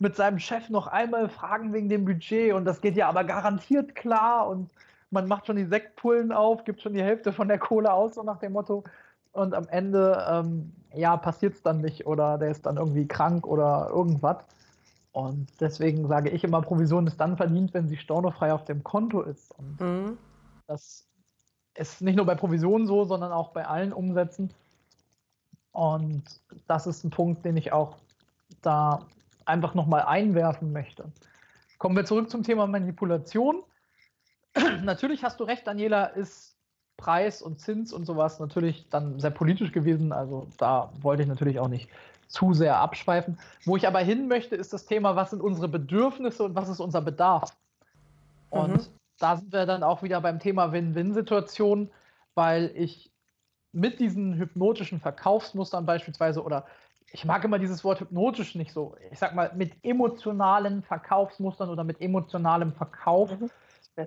mit 0.00 0.16
seinem 0.16 0.38
Chef 0.38 0.70
noch 0.70 0.86
einmal 0.86 1.28
fragen 1.28 1.72
wegen 1.72 1.88
dem 1.88 2.04
Budget 2.04 2.54
und 2.54 2.64
das 2.64 2.80
geht 2.80 2.96
ja 2.96 3.08
aber 3.08 3.22
garantiert 3.22 3.94
klar 3.94 4.48
und 4.48 4.70
man 5.10 5.28
macht 5.28 5.46
schon 5.46 5.56
die 5.56 5.66
Sektpullen 5.66 6.32
auf, 6.32 6.64
gibt 6.64 6.80
schon 6.80 6.94
die 6.94 7.02
Hälfte 7.02 7.32
von 7.32 7.48
der 7.48 7.58
Kohle 7.58 7.92
aus, 7.92 8.14
so 8.14 8.22
nach 8.22 8.38
dem 8.38 8.52
Motto. 8.52 8.84
Und 9.32 9.54
am 9.54 9.68
Ende, 9.68 10.24
ähm, 10.28 10.72
ja, 10.94 11.16
passiert 11.16 11.54
es 11.54 11.62
dann 11.62 11.80
nicht 11.80 12.06
oder 12.06 12.38
der 12.38 12.50
ist 12.50 12.64
dann 12.64 12.76
irgendwie 12.76 13.06
krank 13.06 13.46
oder 13.46 13.88
irgendwas. 13.90 14.38
Und 15.12 15.48
deswegen 15.60 16.06
sage 16.08 16.30
ich 16.30 16.44
immer, 16.44 16.62
Provision 16.62 17.06
ist 17.06 17.20
dann 17.20 17.36
verdient, 17.36 17.74
wenn 17.74 17.88
sie 17.88 17.96
stornofrei 17.96 18.52
auf 18.52 18.64
dem 18.64 18.82
Konto 18.82 19.22
ist. 19.22 19.52
Und 19.58 19.80
mhm. 19.80 20.18
das 20.66 21.06
ist 21.74 22.00
nicht 22.00 22.16
nur 22.16 22.26
bei 22.26 22.36
Provisionen 22.36 22.86
so, 22.86 23.04
sondern 23.04 23.32
auch 23.32 23.50
bei 23.50 23.66
allen 23.66 23.92
Umsätzen. 23.92 24.52
Und 25.72 26.24
das 26.66 26.86
ist 26.86 27.04
ein 27.04 27.10
Punkt, 27.10 27.44
den 27.44 27.56
ich 27.56 27.72
auch 27.72 27.96
da 28.62 29.00
einfach 29.50 29.74
nochmal 29.74 30.02
einwerfen 30.02 30.72
möchte. 30.72 31.04
Kommen 31.78 31.96
wir 31.96 32.04
zurück 32.04 32.30
zum 32.30 32.42
Thema 32.42 32.66
Manipulation. 32.66 33.62
natürlich 34.82 35.24
hast 35.24 35.40
du 35.40 35.44
recht, 35.44 35.66
Daniela, 35.66 36.06
ist 36.06 36.56
Preis 36.96 37.40
und 37.40 37.58
Zins 37.58 37.92
und 37.92 38.04
sowas 38.04 38.38
natürlich 38.40 38.88
dann 38.90 39.18
sehr 39.18 39.30
politisch 39.30 39.72
gewesen. 39.72 40.12
Also 40.12 40.48
da 40.58 40.92
wollte 41.00 41.22
ich 41.22 41.28
natürlich 41.28 41.58
auch 41.58 41.68
nicht 41.68 41.88
zu 42.28 42.54
sehr 42.54 42.78
abschweifen. 42.78 43.38
Wo 43.64 43.76
ich 43.76 43.86
aber 43.86 44.00
hin 44.00 44.28
möchte, 44.28 44.54
ist 44.54 44.72
das 44.72 44.86
Thema, 44.86 45.16
was 45.16 45.30
sind 45.30 45.42
unsere 45.42 45.68
Bedürfnisse 45.68 46.44
und 46.44 46.54
was 46.54 46.68
ist 46.68 46.80
unser 46.80 47.00
Bedarf? 47.00 47.56
Und 48.50 48.72
mhm. 48.72 48.86
da 49.18 49.36
sind 49.36 49.52
wir 49.52 49.66
dann 49.66 49.82
auch 49.82 50.02
wieder 50.02 50.20
beim 50.20 50.38
Thema 50.38 50.72
Win-Win-Situation, 50.72 51.90
weil 52.34 52.70
ich 52.74 53.10
mit 53.72 54.00
diesen 54.00 54.34
hypnotischen 54.34 55.00
Verkaufsmustern 55.00 55.86
beispielsweise 55.86 56.42
oder 56.42 56.66
ich 57.12 57.24
mag 57.24 57.44
immer 57.44 57.58
dieses 57.58 57.82
Wort 57.84 58.00
hypnotisch 58.00 58.54
nicht 58.54 58.72
so. 58.72 58.96
Ich 59.10 59.18
sag 59.18 59.34
mal, 59.34 59.50
mit 59.54 59.72
emotionalen 59.82 60.82
Verkaufsmustern 60.82 61.68
oder 61.68 61.84
mit 61.84 62.00
emotionalem 62.00 62.72
Verkauf 62.72 63.38
mhm 63.38 63.50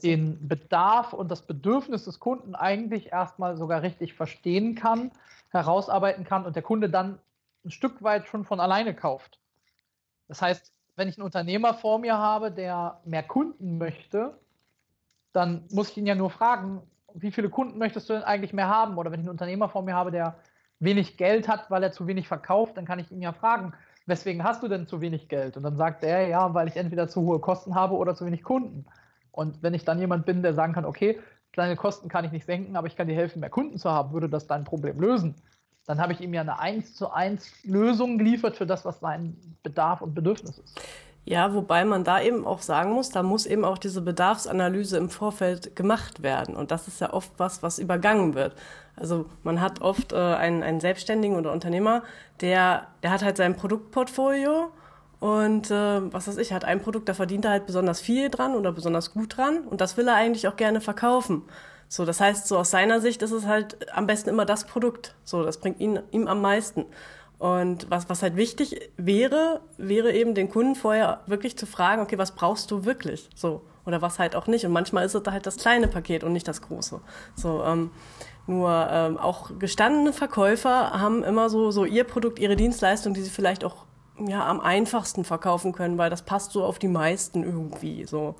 den 0.01 0.47
Bedarf 0.47 1.13
und 1.13 1.29
das 1.29 1.43
Bedürfnis 1.43 2.05
des 2.05 2.19
Kunden 2.19 2.55
eigentlich 2.55 3.11
erstmal 3.11 3.57
sogar 3.57 3.81
richtig 3.81 4.13
verstehen 4.13 4.75
kann, 4.75 5.11
herausarbeiten 5.49 6.23
kann 6.23 6.45
und 6.45 6.55
der 6.55 6.63
Kunde 6.63 6.89
dann 6.89 7.19
ein 7.65 7.71
Stück 7.71 8.01
weit 8.01 8.27
schon 8.27 8.45
von 8.45 8.59
alleine 8.59 8.93
kauft. 8.95 9.39
Das 10.27 10.41
heißt, 10.41 10.71
wenn 10.95 11.07
ich 11.07 11.17
einen 11.17 11.25
Unternehmer 11.25 11.73
vor 11.73 11.99
mir 11.99 12.17
habe, 12.17 12.51
der 12.51 13.01
mehr 13.05 13.23
Kunden 13.23 13.77
möchte, 13.77 14.37
dann 15.31 15.65
muss 15.71 15.89
ich 15.89 15.97
ihn 15.97 16.07
ja 16.07 16.15
nur 16.15 16.29
fragen, 16.29 16.81
wie 17.13 17.31
viele 17.31 17.49
Kunden 17.49 17.77
möchtest 17.77 18.09
du 18.09 18.13
denn 18.13 18.23
eigentlich 18.23 18.53
mehr 18.53 18.69
haben? 18.69 18.97
Oder 18.97 19.11
wenn 19.11 19.19
ich 19.19 19.25
einen 19.25 19.31
Unternehmer 19.31 19.69
vor 19.69 19.83
mir 19.83 19.95
habe, 19.95 20.11
der 20.11 20.35
wenig 20.83 21.17
Geld 21.17 21.47
hat, 21.47 21.69
weil 21.69 21.83
er 21.83 21.91
zu 21.91 22.07
wenig 22.07 22.27
verkauft, 22.27 22.77
dann 22.77 22.85
kann 22.85 22.99
ich 22.99 23.11
ihn 23.11 23.21
ja 23.21 23.33
fragen, 23.33 23.73
weswegen 24.05 24.43
hast 24.43 24.63
du 24.63 24.67
denn 24.67 24.87
zu 24.87 25.01
wenig 25.01 25.29
Geld? 25.29 25.57
Und 25.57 25.63
dann 25.63 25.77
sagt 25.77 26.03
er, 26.03 26.27
ja, 26.27 26.53
weil 26.53 26.67
ich 26.67 26.77
entweder 26.77 27.07
zu 27.07 27.21
hohe 27.21 27.39
Kosten 27.39 27.75
habe 27.75 27.95
oder 27.95 28.15
zu 28.15 28.25
wenig 28.25 28.43
Kunden. 28.43 28.85
Und 29.31 29.63
wenn 29.63 29.73
ich 29.73 29.85
dann 29.85 29.99
jemand 29.99 30.25
bin, 30.25 30.43
der 30.43 30.53
sagen 30.53 30.73
kann, 30.73 30.85
okay, 30.85 31.19
kleine 31.51 31.75
Kosten 31.75 32.09
kann 32.09 32.25
ich 32.25 32.31
nicht 32.31 32.45
senken, 32.45 32.75
aber 32.75 32.87
ich 32.87 32.95
kann 32.95 33.07
dir 33.07 33.15
helfen, 33.15 33.39
mehr 33.39 33.49
Kunden 33.49 33.77
zu 33.77 33.89
haben, 33.89 34.13
würde 34.13 34.29
das 34.29 34.47
dein 34.47 34.63
Problem 34.63 34.99
lösen. 34.99 35.35
Dann 35.85 35.99
habe 35.99 36.13
ich 36.13 36.21
ihm 36.21 36.33
ja 36.33 36.41
eine 36.41 36.59
1 36.59 36.95
zu 36.95 37.11
1 37.11 37.65
Lösung 37.65 38.17
geliefert 38.17 38.55
für 38.55 38.65
das, 38.65 38.85
was 38.85 38.99
sein 38.99 39.35
Bedarf 39.63 40.01
und 40.01 40.13
Bedürfnis 40.13 40.57
ist. 40.57 40.79
Ja, 41.25 41.53
wobei 41.53 41.85
man 41.85 42.03
da 42.03 42.21
eben 42.21 42.45
auch 42.45 42.61
sagen 42.61 42.91
muss, 42.91 43.09
da 43.09 43.23
muss 43.23 43.45
eben 43.45 43.63
auch 43.63 43.77
diese 43.77 44.01
Bedarfsanalyse 44.01 44.97
im 44.97 45.09
Vorfeld 45.09 45.73
gemacht 45.75 46.21
werden. 46.21 46.55
Und 46.55 46.71
das 46.71 46.87
ist 46.89 46.99
ja 46.99 47.13
oft 47.13 47.31
was, 47.37 47.63
was 47.63 47.79
übergangen 47.79 48.33
wird. 48.33 48.55
Also 48.97 49.25
man 49.43 49.61
hat 49.61 49.81
oft 49.81 50.11
äh, 50.11 50.17
einen, 50.17 50.63
einen 50.63 50.81
Selbstständigen 50.81 51.37
oder 51.37 51.51
Unternehmer, 51.53 52.03
der, 52.41 52.87
der 53.03 53.11
hat 53.11 53.23
halt 53.23 53.37
sein 53.37 53.55
Produktportfolio 53.55 54.71
und 55.19 55.71
äh, 55.71 56.13
was 56.13 56.27
weiß 56.27 56.37
ich, 56.37 56.51
hat 56.51 56.65
ein 56.65 56.81
Produkt, 56.81 57.07
da 57.07 57.13
verdient 57.13 57.45
er 57.45 57.51
halt 57.51 57.65
besonders 57.65 58.01
viel 58.01 58.29
dran 58.29 58.55
oder 58.55 58.71
besonders 58.73 59.13
gut 59.13 59.37
dran 59.37 59.61
und 59.61 59.81
das 59.81 59.95
will 59.97 60.07
er 60.07 60.15
eigentlich 60.15 60.47
auch 60.47 60.57
gerne 60.57 60.81
verkaufen. 60.81 61.43
So, 61.87 62.05
das 62.05 62.19
heißt, 62.19 62.47
so 62.47 62.57
aus 62.57 62.71
seiner 62.71 62.99
Sicht 63.01 63.21
ist 63.21 63.31
es 63.31 63.45
halt 63.45 63.77
am 63.95 64.07
besten 64.07 64.29
immer 64.29 64.45
das 64.45 64.65
Produkt. 64.65 65.15
So, 65.23 65.43
das 65.43 65.57
bringt 65.57 65.79
ihn, 65.79 65.99
ihm 66.11 66.27
am 66.27 66.41
meisten. 66.41 66.85
Und 67.43 67.91
was, 67.91 68.07
was 68.07 68.23
halt 68.23 68.37
wichtig 68.37 68.89
wäre, 68.95 69.59
wäre 69.77 70.13
eben 70.13 70.33
den 70.33 70.49
Kunden 70.49 70.75
vorher 70.75 71.23
wirklich 71.27 71.57
zu 71.57 71.65
fragen, 71.65 72.01
okay, 72.01 72.17
was 72.17 72.35
brauchst 72.35 72.71
du 72.71 72.85
wirklich? 72.85 73.29
So, 73.35 73.63
oder 73.85 74.01
was 74.01 74.17
halt 74.17 74.37
auch 74.37 74.47
nicht. 74.47 74.65
Und 74.65 74.71
manchmal 74.71 75.05
ist 75.05 75.13
es 75.13 75.27
halt 75.29 75.45
das 75.45 75.57
kleine 75.57 75.89
Paket 75.89 76.23
und 76.23 76.31
nicht 76.31 76.47
das 76.47 76.61
große. 76.61 77.01
So, 77.35 77.61
ähm, 77.65 77.91
nur 78.47 78.87
ähm, 78.89 79.17
auch 79.17 79.59
gestandene 79.59 80.13
Verkäufer 80.13 80.91
haben 80.91 81.21
immer 81.21 81.49
so, 81.49 81.69
so 81.71 81.83
ihr 81.83 82.05
Produkt, 82.05 82.39
ihre 82.39 82.55
Dienstleistung, 82.55 83.13
die 83.13 83.21
sie 83.21 83.29
vielleicht 83.29 83.65
auch 83.65 83.87
ja, 84.25 84.47
am 84.47 84.61
einfachsten 84.61 85.25
verkaufen 85.25 85.73
können, 85.73 85.97
weil 85.97 86.09
das 86.09 86.21
passt 86.21 86.53
so 86.53 86.63
auf 86.63 86.79
die 86.79 86.87
meisten 86.87 87.43
irgendwie 87.43 88.05
so. 88.05 88.35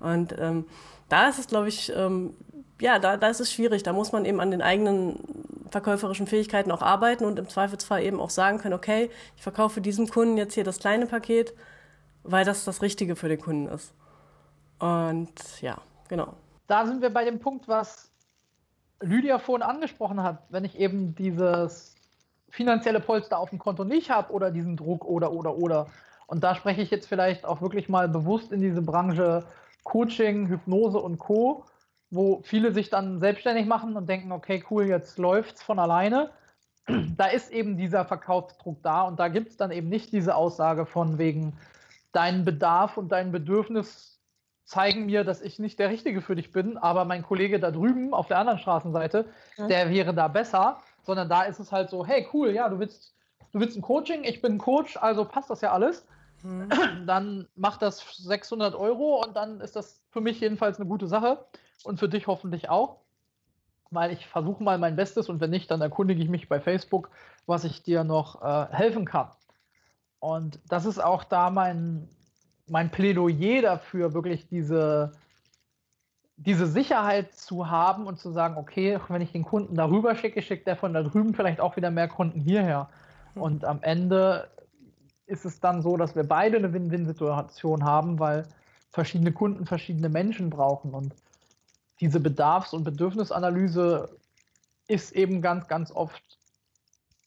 Und 0.00 0.34
ähm, 0.36 0.64
da 1.08 1.28
ist 1.28 1.38
es, 1.38 1.46
glaube 1.46 1.68
ich, 1.68 1.92
ähm, 1.94 2.34
ja, 2.80 2.98
da, 2.98 3.16
da 3.16 3.28
ist 3.28 3.40
es 3.40 3.52
schwierig. 3.52 3.82
Da 3.82 3.92
muss 3.92 4.12
man 4.12 4.24
eben 4.24 4.40
an 4.40 4.50
den 4.50 4.62
eigenen 4.62 5.18
verkäuferischen 5.70 6.26
Fähigkeiten 6.26 6.70
auch 6.70 6.82
arbeiten 6.82 7.24
und 7.24 7.38
im 7.38 7.48
Zweifelsfall 7.48 8.02
eben 8.02 8.20
auch 8.20 8.30
sagen 8.30 8.58
können, 8.58 8.74
okay, 8.74 9.10
ich 9.36 9.42
verkaufe 9.42 9.80
diesem 9.80 10.08
Kunden 10.08 10.36
jetzt 10.36 10.54
hier 10.54 10.64
das 10.64 10.78
kleine 10.78 11.06
Paket, 11.06 11.54
weil 12.22 12.44
das 12.44 12.64
das 12.64 12.82
Richtige 12.82 13.16
für 13.16 13.28
den 13.28 13.40
Kunden 13.40 13.68
ist. 13.68 13.92
Und 14.78 15.60
ja, 15.60 15.78
genau. 16.08 16.34
Da 16.66 16.86
sind 16.86 17.02
wir 17.02 17.10
bei 17.10 17.24
dem 17.24 17.40
Punkt, 17.40 17.68
was 17.68 18.10
Lydia 19.00 19.38
vorhin 19.38 19.62
angesprochen 19.62 20.22
hat, 20.22 20.42
wenn 20.50 20.64
ich 20.64 20.78
eben 20.78 21.14
dieses 21.14 21.94
finanzielle 22.50 23.00
Polster 23.00 23.38
auf 23.38 23.50
dem 23.50 23.58
Konto 23.58 23.84
nicht 23.84 24.10
habe 24.10 24.32
oder 24.32 24.50
diesen 24.50 24.76
Druck 24.76 25.04
oder 25.04 25.32
oder 25.32 25.56
oder. 25.56 25.86
Und 26.26 26.44
da 26.44 26.54
spreche 26.54 26.82
ich 26.82 26.90
jetzt 26.90 27.06
vielleicht 27.06 27.44
auch 27.44 27.60
wirklich 27.60 27.88
mal 27.88 28.08
bewusst 28.08 28.52
in 28.52 28.60
diese 28.60 28.82
Branche 28.82 29.44
Coaching, 29.84 30.48
Hypnose 30.48 30.98
und 30.98 31.18
Co., 31.18 31.64
wo 32.10 32.40
viele 32.42 32.72
sich 32.72 32.90
dann 32.90 33.20
selbstständig 33.20 33.66
machen 33.66 33.96
und 33.96 34.08
denken, 34.08 34.32
okay, 34.32 34.64
cool, 34.70 34.86
jetzt 34.86 35.18
läuft's 35.18 35.62
von 35.62 35.78
alleine. 35.78 36.30
Da 37.18 37.26
ist 37.26 37.52
eben 37.52 37.76
dieser 37.76 38.06
Verkaufsdruck 38.06 38.82
da 38.82 39.02
und 39.02 39.20
da 39.20 39.28
gibt 39.28 39.50
es 39.50 39.58
dann 39.58 39.70
eben 39.70 39.90
nicht 39.90 40.10
diese 40.10 40.34
Aussage 40.34 40.86
von 40.86 41.18
wegen, 41.18 41.52
dein 42.12 42.46
Bedarf 42.46 42.96
und 42.96 43.12
dein 43.12 43.30
Bedürfnis 43.30 44.18
zeigen 44.64 45.04
mir, 45.04 45.22
dass 45.22 45.42
ich 45.42 45.58
nicht 45.58 45.78
der 45.78 45.90
Richtige 45.90 46.22
für 46.22 46.34
dich 46.34 46.50
bin, 46.50 46.78
aber 46.78 47.04
mein 47.04 47.22
Kollege 47.22 47.60
da 47.60 47.70
drüben 47.70 48.14
auf 48.14 48.28
der 48.28 48.38
anderen 48.38 48.58
Straßenseite, 48.58 49.26
mhm. 49.58 49.68
der 49.68 49.90
wäre 49.90 50.14
da 50.14 50.28
besser 50.28 50.80
sondern 51.08 51.30
da 51.30 51.44
ist 51.44 51.58
es 51.58 51.72
halt 51.72 51.88
so, 51.88 52.04
hey, 52.04 52.28
cool, 52.34 52.50
ja, 52.50 52.68
du 52.68 52.78
willst, 52.78 53.14
du 53.52 53.60
willst 53.60 53.78
ein 53.78 53.82
Coaching, 53.82 54.24
ich 54.24 54.42
bin 54.42 54.52
ein 54.52 54.58
Coach, 54.58 54.98
also 54.98 55.24
passt 55.24 55.48
das 55.48 55.62
ja 55.62 55.72
alles. 55.72 56.06
Mhm. 56.42 56.68
Dann 57.06 57.48
macht 57.56 57.80
das 57.80 58.04
600 58.18 58.74
Euro 58.74 59.24
und 59.24 59.34
dann 59.34 59.62
ist 59.62 59.74
das 59.74 60.02
für 60.10 60.20
mich 60.20 60.38
jedenfalls 60.38 60.78
eine 60.78 60.86
gute 60.86 61.06
Sache 61.06 61.46
und 61.84 61.98
für 61.98 62.08
dich 62.08 62.26
hoffentlich 62.26 62.68
auch, 62.68 62.98
weil 63.90 64.12
ich 64.12 64.26
versuche 64.26 64.62
mal 64.62 64.78
mein 64.78 64.96
Bestes 64.96 65.28
und 65.28 65.40
wenn 65.40 65.50
nicht, 65.50 65.70
dann 65.70 65.80
erkundige 65.80 66.22
ich 66.22 66.28
mich 66.28 66.48
bei 66.48 66.60
Facebook, 66.60 67.10
was 67.46 67.64
ich 67.64 67.82
dir 67.82 68.04
noch 68.04 68.42
äh, 68.42 68.66
helfen 68.70 69.04
kann. 69.04 69.30
Und 70.20 70.60
das 70.68 70.84
ist 70.84 70.98
auch 70.98 71.24
da 71.24 71.50
mein, 71.50 72.08
mein 72.66 72.90
Plädoyer 72.90 73.62
dafür, 73.62 74.14
wirklich 74.14 74.48
diese 74.48 75.12
diese 76.38 76.68
Sicherheit 76.68 77.34
zu 77.34 77.68
haben 77.68 78.06
und 78.06 78.18
zu 78.18 78.30
sagen, 78.30 78.56
okay, 78.56 78.98
wenn 79.08 79.20
ich 79.20 79.32
den 79.32 79.42
Kunden 79.42 79.74
darüber 79.74 80.14
schicke, 80.14 80.40
schickt 80.40 80.68
der 80.68 80.76
von 80.76 80.94
da 80.94 81.02
drüben 81.02 81.34
vielleicht 81.34 81.60
auch 81.60 81.76
wieder 81.76 81.90
mehr 81.90 82.06
Kunden 82.06 82.40
hierher. 82.40 82.88
Mhm. 83.34 83.42
Und 83.42 83.64
am 83.64 83.82
Ende 83.82 84.48
ist 85.26 85.44
es 85.44 85.58
dann 85.60 85.82
so, 85.82 85.96
dass 85.96 86.14
wir 86.14 86.22
beide 86.22 86.56
eine 86.56 86.72
Win-Win-Situation 86.72 87.84
haben, 87.84 88.20
weil 88.20 88.46
verschiedene 88.90 89.32
Kunden 89.32 89.66
verschiedene 89.66 90.08
Menschen 90.08 90.48
brauchen. 90.48 90.94
Und 90.94 91.12
diese 92.00 92.20
Bedarfs- 92.20 92.72
und 92.72 92.84
Bedürfnisanalyse 92.84 94.16
ist 94.86 95.12
eben 95.12 95.42
ganz, 95.42 95.68
ganz 95.68 95.90
oft 95.90 96.22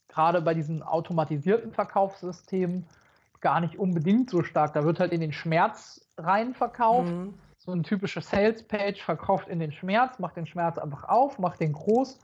gerade 0.08 0.42
bei 0.42 0.54
diesen 0.54 0.82
automatisierten 0.82 1.72
Verkaufssystemen 1.72 2.86
gar 3.40 3.60
nicht 3.60 3.78
unbedingt 3.78 4.30
so 4.30 4.42
stark. 4.42 4.74
Da 4.74 4.84
wird 4.84 5.00
halt 5.00 5.12
in 5.12 5.20
den 5.20 5.32
Schmerz 5.32 6.06
rein 6.18 6.54
verkauft. 6.54 7.10
Mhm. 7.10 7.34
So 7.58 7.72
eine 7.72 7.82
typische 7.82 8.20
Sales-Page 8.20 9.02
verkauft 9.02 9.48
in 9.48 9.60
den 9.60 9.72
Schmerz, 9.72 10.18
macht 10.18 10.36
den 10.36 10.46
Schmerz 10.46 10.78
einfach 10.78 11.04
auf, 11.04 11.38
macht 11.38 11.60
den 11.60 11.72
groß 11.72 12.18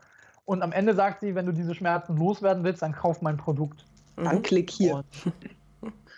und 0.49 0.63
am 0.63 0.73
Ende 0.73 0.95
sagt 0.95 1.21
sie, 1.21 1.35
wenn 1.35 1.45
du 1.45 1.53
diese 1.53 1.75
Schmerzen 1.75 2.17
loswerden 2.17 2.65
willst, 2.65 2.81
dann 2.81 2.93
kauf 2.93 3.21
mein 3.21 3.37
Produkt. 3.37 3.85
Dann 4.17 4.41
klick 4.41 4.71
hier. 4.71 5.05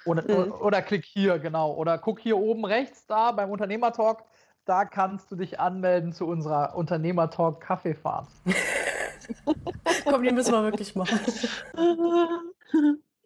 Oder, 0.06 0.22
mhm. 0.22 0.52
oder, 0.52 0.82
klick 0.82 1.04
hier, 1.04 1.38
genau. 1.40 1.72
Oder 1.74 1.98
guck 1.98 2.20
hier 2.20 2.38
oben 2.38 2.64
rechts 2.64 3.06
da 3.06 3.32
beim 3.32 3.50
Unternehmertalk. 3.50 4.22
Da 4.70 4.84
kannst 4.84 5.32
du 5.32 5.34
dich 5.34 5.58
anmelden 5.58 6.12
zu 6.12 6.28
unserer 6.28 6.76
Unternehmertalk 6.76 7.60
Kaffeefahrt. 7.60 8.28
Komm, 10.04 10.22
die 10.22 10.30
müssen 10.30 10.52
wir 10.52 10.62
wirklich 10.62 10.94
machen. 10.94 11.18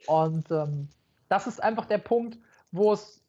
Und 0.06 0.50
ähm, 0.50 0.88
das 1.28 1.46
ist 1.46 1.62
einfach 1.62 1.84
der 1.84 1.98
Punkt, 1.98 2.38
wo 2.72 2.94
es, 2.94 3.20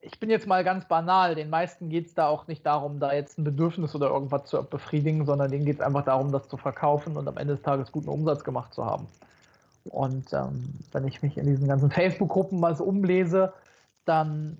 ich 0.00 0.18
bin 0.20 0.30
jetzt 0.30 0.46
mal 0.46 0.64
ganz 0.64 0.88
banal, 0.88 1.34
den 1.34 1.50
meisten 1.50 1.90
geht 1.90 2.06
es 2.06 2.14
da 2.14 2.28
auch 2.28 2.46
nicht 2.46 2.64
darum, 2.64 2.98
da 2.98 3.12
jetzt 3.12 3.38
ein 3.38 3.44
Bedürfnis 3.44 3.94
oder 3.94 4.08
irgendwas 4.08 4.46
zu 4.46 4.62
befriedigen, 4.62 5.26
sondern 5.26 5.50
denen 5.50 5.66
geht 5.66 5.80
es 5.80 5.82
einfach 5.82 6.06
darum, 6.06 6.32
das 6.32 6.48
zu 6.48 6.56
verkaufen 6.56 7.18
und 7.18 7.28
am 7.28 7.36
Ende 7.36 7.56
des 7.56 7.62
Tages 7.62 7.92
guten 7.92 8.08
Umsatz 8.08 8.42
gemacht 8.42 8.72
zu 8.72 8.86
haben. 8.86 9.06
Und 9.84 10.32
ähm, 10.32 10.78
wenn 10.92 11.06
ich 11.06 11.20
mich 11.20 11.36
in 11.36 11.44
diesen 11.44 11.68
ganzen 11.68 11.90
Facebook-Gruppen 11.90 12.58
mal 12.58 12.74
so 12.74 12.84
umlese, 12.84 13.52
dann 14.06 14.56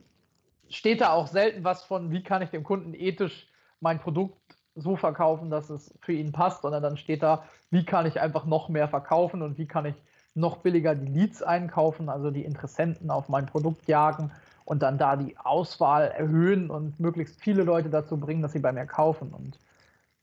steht 0.77 1.01
da 1.01 1.13
auch 1.13 1.27
selten 1.27 1.65
was 1.65 1.85
von, 1.85 2.11
wie 2.11 2.23
kann 2.23 2.43
ich 2.43 2.51
dem 2.51 2.65
Kunden 2.65 2.95
ethisch 2.95 3.49
mein 3.81 4.01
Produkt 4.01 4.39
so 4.75 4.97
verkaufen, 4.97 5.51
dass 5.51 5.71
es 5.71 5.93
für 6.01 6.13
ihn 6.13 6.33
passt, 6.33 6.63
sondern 6.63 6.83
dann 6.83 6.97
steht 6.97 7.23
da, 7.23 7.45
wie 7.71 7.85
kann 7.85 8.07
ich 8.07 8.21
einfach 8.21 8.47
noch 8.47 8.69
mehr 8.69 8.89
verkaufen 8.89 9.43
und 9.43 9.59
wie 9.59 9.67
kann 9.67 9.87
ich 9.87 9.95
noch 10.35 10.59
billiger 10.59 10.95
die 10.95 11.07
Leads 11.07 11.43
einkaufen, 11.43 12.09
also 12.09 12.31
die 12.31 12.45
Interessenten 12.45 13.11
auf 13.11 13.29
mein 13.29 13.47
Produkt 13.47 13.87
jagen 13.87 14.33
und 14.65 14.83
dann 14.83 14.97
da 14.97 15.17
die 15.17 15.37
Auswahl 15.37 16.05
erhöhen 16.07 16.71
und 16.71 16.99
möglichst 16.99 17.41
viele 17.41 17.65
Leute 17.65 17.91
dazu 17.91 18.17
bringen, 18.17 18.41
dass 18.41 18.53
sie 18.53 18.61
bei 18.61 18.73
mir 18.73 18.87
kaufen. 18.87 19.35
Und 19.35 19.59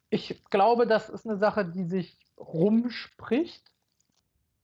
ich 0.09 0.43
glaube, 0.49 0.87
das 0.87 1.09
ist 1.09 1.27
eine 1.27 1.37
Sache, 1.37 1.65
die 1.65 1.83
sich 1.83 2.17
rumspricht 2.37 3.69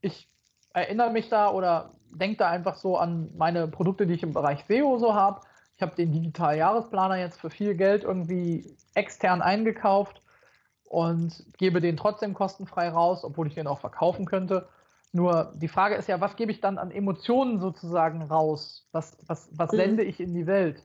ich 0.05 0.29
erinnere 0.73 1.11
mich 1.11 1.29
da 1.29 1.51
oder 1.51 1.91
denke 2.11 2.37
da 2.37 2.49
einfach 2.49 2.75
so 2.75 2.97
an 2.97 3.31
meine 3.35 3.67
Produkte, 3.67 4.05
die 4.05 4.13
ich 4.13 4.23
im 4.23 4.33
Bereich 4.33 4.63
SEO 4.67 4.97
so 4.99 5.13
habe. 5.13 5.41
Ich 5.75 5.81
habe 5.81 5.95
den 5.95 6.11
Digital 6.11 6.57
Jahresplaner 6.57 7.17
jetzt 7.17 7.39
für 7.39 7.49
viel 7.49 7.75
Geld 7.75 8.03
irgendwie 8.03 8.77
extern 8.93 9.41
eingekauft 9.41 10.21
und 10.85 11.45
gebe 11.57 11.81
den 11.81 11.97
trotzdem 11.97 12.33
kostenfrei 12.33 12.89
raus, 12.89 13.23
obwohl 13.23 13.47
ich 13.47 13.55
den 13.55 13.67
auch 13.67 13.79
verkaufen 13.79 14.25
könnte. 14.25 14.69
Nur 15.11 15.53
die 15.55 15.67
Frage 15.67 15.95
ist 15.95 16.07
ja, 16.07 16.21
was 16.21 16.35
gebe 16.35 16.51
ich 16.51 16.61
dann 16.61 16.77
an 16.77 16.91
Emotionen 16.91 17.59
sozusagen 17.59 18.21
raus? 18.21 18.87
Was, 18.91 19.17
was, 19.27 19.49
was 19.51 19.71
mhm. 19.71 19.77
sende 19.77 20.03
ich 20.03 20.19
in 20.19 20.33
die 20.33 20.47
Welt? 20.47 20.83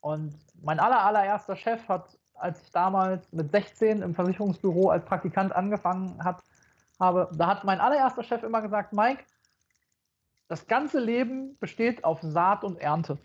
Und 0.00 0.38
mein 0.62 0.80
aller, 0.80 1.04
allererster 1.04 1.56
Chef 1.56 1.88
hat, 1.88 2.18
als 2.34 2.60
ich 2.62 2.70
damals 2.70 3.32
mit 3.32 3.50
16 3.50 4.02
im 4.02 4.14
Versicherungsbüro 4.14 4.90
als 4.90 5.04
Praktikant 5.04 5.54
angefangen 5.54 6.22
habe, 6.22 6.42
habe, 7.00 7.30
da 7.34 7.46
hat 7.46 7.64
mein 7.64 7.80
allererster 7.80 8.22
Chef 8.22 8.42
immer 8.42 8.62
gesagt, 8.62 8.92
Mike, 8.92 9.24
das 10.48 10.66
ganze 10.66 11.00
Leben 11.00 11.56
besteht 11.58 12.04
auf 12.04 12.20
Saat 12.22 12.64
und 12.64 12.78
Ernte. 12.78 13.18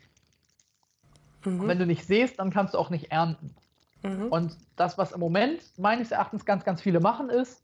Mhm. 1.45 1.61
Und 1.61 1.67
wenn 1.67 1.79
du 1.79 1.85
nicht 1.85 2.05
säst, 2.05 2.39
dann 2.39 2.51
kannst 2.51 2.73
du 2.73 2.77
auch 2.77 2.89
nicht 2.89 3.11
ernten. 3.11 3.55
Mhm. 4.03 4.27
Und 4.27 4.57
das, 4.75 4.97
was 4.97 5.11
im 5.11 5.19
Moment 5.19 5.61
meines 5.77 6.11
Erachtens 6.11 6.45
ganz, 6.45 6.63
ganz 6.63 6.81
viele 6.81 6.99
machen, 6.99 7.29
ist, 7.29 7.63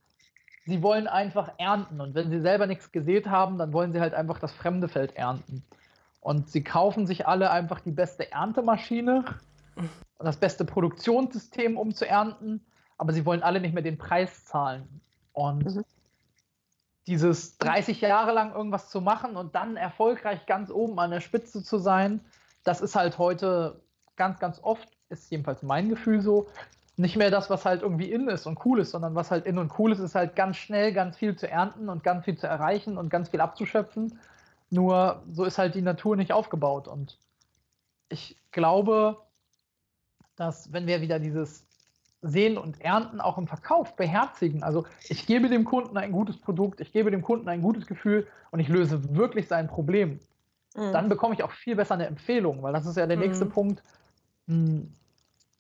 sie 0.66 0.82
wollen 0.82 1.08
einfach 1.08 1.52
ernten. 1.58 2.02
Und 2.02 2.16
wenn 2.16 2.30
sie 2.30 2.42
selber 2.42 2.68
nichts 2.68 2.92
gesät 2.92 3.28
haben, 3.28 3.58
dann 3.58 3.74
wollen 3.74 3.94
sie 3.94 4.00
halt 4.00 4.14
einfach 4.14 4.40
das 4.40 4.52
fremde 4.52 4.88
Feld 4.88 5.16
ernten. 5.16 5.64
Und 6.22 6.50
sie 6.50 6.64
kaufen 6.64 7.06
sich 7.06 7.28
alle 7.28 7.52
einfach 7.52 7.80
die 7.82 7.92
beste 7.92 8.32
Erntemaschine 8.32 9.26
und 9.76 10.26
das 10.26 10.38
beste 10.38 10.66
Produktionssystem, 10.66 11.78
um 11.78 11.94
zu 11.94 12.08
ernten, 12.08 12.66
aber 12.98 13.14
sie 13.14 13.26
wollen 13.26 13.44
alle 13.44 13.60
nicht 13.60 13.74
mehr 13.74 13.84
den 13.84 13.98
Preis 13.98 14.46
zahlen. 14.46 15.02
Und 15.34 15.66
mhm 15.66 15.86
dieses 17.08 17.58
30 17.60 18.02
Jahre 18.02 18.32
lang 18.32 18.54
irgendwas 18.54 18.90
zu 18.90 19.02
machen 19.02 19.36
und 19.36 19.56
dann 19.56 19.78
erfolgreich 19.78 20.46
ganz 20.46 20.72
oben 20.72 21.00
an 21.00 21.12
der 21.12 21.22
Spitze 21.22 21.64
zu 21.64 21.78
sein, 21.78 22.20
das 22.66 22.82
ist 22.82 22.96
halt 22.96 23.18
heute 23.18 23.82
ganz, 24.18 24.40
ganz 24.40 24.60
oft, 24.62 24.90
ist 25.10 25.32
jedenfalls 25.32 25.64
mein 25.64 25.88
Gefühl 25.88 26.20
so, 26.20 26.48
nicht 26.98 27.16
mehr 27.16 27.32
das, 27.32 27.50
was 27.50 27.66
halt 27.66 27.82
irgendwie 27.82 28.12
in 28.12 28.28
ist 28.28 28.46
und 28.46 28.66
cool 28.66 28.80
ist, 28.80 28.92
sondern 28.92 29.16
was 29.16 29.32
halt 29.32 29.46
in 29.46 29.58
und 29.58 29.78
cool 29.80 29.92
ist, 29.92 30.00
ist 30.00 30.16
halt 30.16 30.36
ganz 30.36 30.58
schnell 30.58 30.94
ganz 30.94 31.18
viel 31.18 31.36
zu 31.36 31.50
ernten 31.50 31.90
und 31.90 32.04
ganz 32.04 32.26
viel 32.26 32.38
zu 32.38 32.48
erreichen 32.48 32.98
und 32.98 33.10
ganz 33.10 33.30
viel 33.30 33.42
abzuschöpfen. 33.42 34.20
Nur 34.70 35.24
so 35.32 35.44
ist 35.44 35.58
halt 35.58 35.76
die 35.76 35.82
Natur 35.82 36.16
nicht 36.16 36.32
aufgebaut. 36.32 36.88
Und 36.88 37.18
ich 38.10 38.38
glaube, 38.52 39.18
dass 40.36 40.72
wenn 40.74 40.88
wir 40.88 41.02
wieder 41.02 41.20
dieses 41.20 41.66
Sehen 42.22 42.58
und 42.58 42.82
Ernten 42.82 43.22
auch 43.22 43.38
im 43.38 43.46
Verkauf 43.46 43.96
beherzigen. 43.96 44.64
Also 44.64 44.86
ich 45.08 45.28
gebe 45.28 45.48
dem 45.48 45.64
Kunden 45.64 45.96
ein 45.98 46.12
gutes 46.12 46.38
Produkt, 46.38 46.82
ich 46.82 46.92
gebe 46.92 47.12
dem 47.12 47.22
Kunden 47.22 47.48
ein 47.50 47.62
gutes 47.62 47.86
Gefühl 47.86 48.26
und 48.52 48.60
ich 48.60 48.68
löse 48.68 49.16
wirklich 49.16 49.48
sein 49.48 49.68
Problem. 49.68 50.20
Mhm. 50.76 50.92
Dann 50.92 51.10
bekomme 51.10 51.34
ich 51.34 51.44
auch 51.44 51.52
viel 51.52 51.76
besser 51.76 51.96
eine 51.96 52.08
Empfehlung, 52.08 52.62
weil 52.62 52.74
das 52.74 52.86
ist 52.86 52.98
ja 52.98 53.08
der 53.08 53.18
nächste 53.18 53.46
mhm. 53.46 53.50
Punkt. 53.50 53.84
Ein 54.48 54.94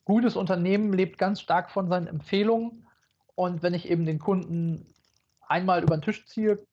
gutes 0.03 0.36
Unternehmen 0.36 0.93
lebt 0.93 1.18
ganz 1.18 1.41
stark 1.41 1.72
von 1.72 1.88
seinen 1.88 2.07
Empfehlungen 2.07 2.88
und 3.36 3.63
wenn 3.63 3.74
ich 3.74 3.89
eben 3.89 4.05
den 4.05 4.20
Kunden 4.20 4.86
einmal 5.47 5.84
über 5.84 5.97
den 5.97 6.01
Tisch 6.01 6.26
ziehe, 6.26 6.66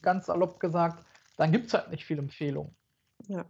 ganz 0.00 0.26
salopp 0.26 0.60
gesagt, 0.60 1.04
dann 1.36 1.52
gibt 1.52 1.66
es 1.66 1.74
halt 1.74 1.90
nicht 1.90 2.04
viel 2.04 2.18
Empfehlung. 2.18 2.74
Ja. 3.28 3.44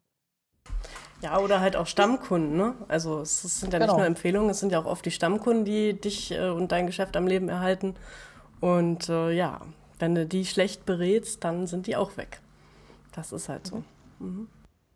Ja, 1.21 1.39
oder 1.39 1.61
halt 1.61 1.77
auch 1.77 1.87
Stammkunden, 1.87 2.57
ne? 2.57 2.75
Also 2.89 3.21
es 3.21 3.43
sind 3.43 3.73
ja 3.73 3.79
genau. 3.79 3.93
nicht 3.93 3.99
nur 3.99 4.07
Empfehlungen, 4.07 4.51
es 4.51 4.59
sind 4.59 4.73
ja 4.73 4.81
auch 4.81 4.87
oft 4.87 5.05
die 5.07 5.13
Stammkunden, 5.13 5.65
die 5.65 5.95
dich 5.95 6.33
äh, 6.33 6.49
und 6.49 6.73
dein 6.73 6.87
Geschäft 6.87 7.17
am 7.17 7.29
Leben 7.29 7.49
erhalten. 7.49 7.95
Und 8.61 9.09
äh, 9.09 9.31
ja, 9.31 9.61
wenn 10.01 10.17
du 10.17 10.27
die 10.27 10.45
schlecht 10.45 10.85
berätst, 10.85 11.45
dann 11.45 11.69
sind 11.69 11.87
die 11.87 11.95
auch 11.95 12.17
weg. 12.17 12.41
Das 13.13 13.33
ist 13.33 13.49
halt 13.49 13.69
so. 13.69 13.85
Mhm. 14.23 14.49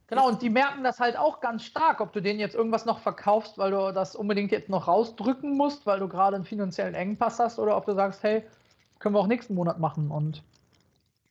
Genau, 0.08 0.28
und 0.28 0.40
die 0.40 0.50
merken 0.50 0.84
das 0.84 1.00
halt 1.00 1.16
auch 1.16 1.40
ganz 1.40 1.64
stark, 1.64 2.00
ob 2.00 2.12
du 2.12 2.22
denen 2.22 2.38
jetzt 2.38 2.54
irgendwas 2.54 2.86
noch 2.86 3.00
verkaufst, 3.00 3.58
weil 3.58 3.72
du 3.72 3.92
das 3.92 4.14
unbedingt 4.14 4.52
jetzt 4.52 4.68
noch 4.68 4.86
rausdrücken 4.86 5.56
musst, 5.56 5.84
weil 5.84 5.98
du 5.98 6.06
gerade 6.06 6.36
einen 6.36 6.44
finanziellen 6.44 6.94
Engpass 6.94 7.40
hast, 7.40 7.58
oder 7.58 7.76
ob 7.76 7.86
du 7.86 7.94
sagst, 7.94 8.22
hey, 8.22 8.44
können 9.00 9.16
wir 9.16 9.20
auch 9.20 9.26
nächsten 9.26 9.54
Monat 9.54 9.80
machen. 9.80 10.12
Und 10.12 10.44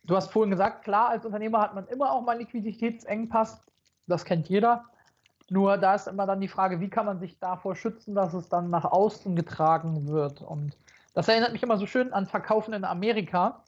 du 0.04 0.16
hast 0.16 0.32
vorhin 0.32 0.52
gesagt, 0.52 0.84
klar, 0.84 1.10
als 1.10 1.26
Unternehmer 1.26 1.62
hat 1.62 1.74
man 1.74 1.88
immer 1.88 2.12
auch 2.12 2.22
mal 2.22 2.34
einen 2.34 2.42
Liquiditätsengpass 2.42 3.66
das 4.08 4.26
kennt 4.26 4.50
jeder. 4.50 4.86
Nur 5.50 5.78
da 5.78 5.96
ist 5.96 6.08
immer 6.08 6.26
dann 6.26 6.42
die 6.42 6.48
Frage, 6.48 6.80
wie 6.80 6.90
kann 6.90 7.06
man 7.06 7.20
sich 7.20 7.40
davor 7.40 7.76
schützen, 7.76 8.16
dass 8.16 8.34
es 8.34 8.50
dann 8.50 8.70
nach 8.70 8.86
außen 8.86 9.36
getragen 9.36 10.08
wird. 10.08 10.42
Und 10.42 10.76
das 11.14 11.28
erinnert 11.28 11.54
mich 11.54 11.64
immer 11.64 11.78
so 11.78 11.86
schön 11.86 12.14
an 12.14 12.26
Verkaufen 12.26 12.74
in 12.74 12.84
Amerika. 12.84 13.64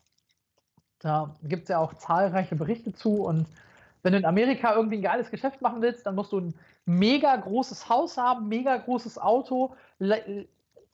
Da 1.00 1.36
gibt 1.44 1.64
es 1.64 1.70
ja 1.70 1.78
auch 1.78 1.94
zahlreiche 1.94 2.56
Berichte 2.56 2.94
zu. 2.94 3.24
Und 3.24 3.46
wenn 4.04 4.14
du 4.14 4.20
in 4.20 4.26
Amerika 4.26 4.74
irgendwie 4.76 4.98
ein 4.98 5.04
geiles 5.04 5.32
Geschäft 5.32 5.62
machen 5.62 5.82
willst, 5.82 6.06
dann 6.06 6.16
musst 6.16 6.32
du 6.32 6.40
ein 6.40 6.54
mega 6.86 7.36
großes 7.36 7.90
Haus 7.90 8.18
haben, 8.18 8.48
mega 8.48 8.78
großes 8.78 9.18
Auto, 9.18 9.76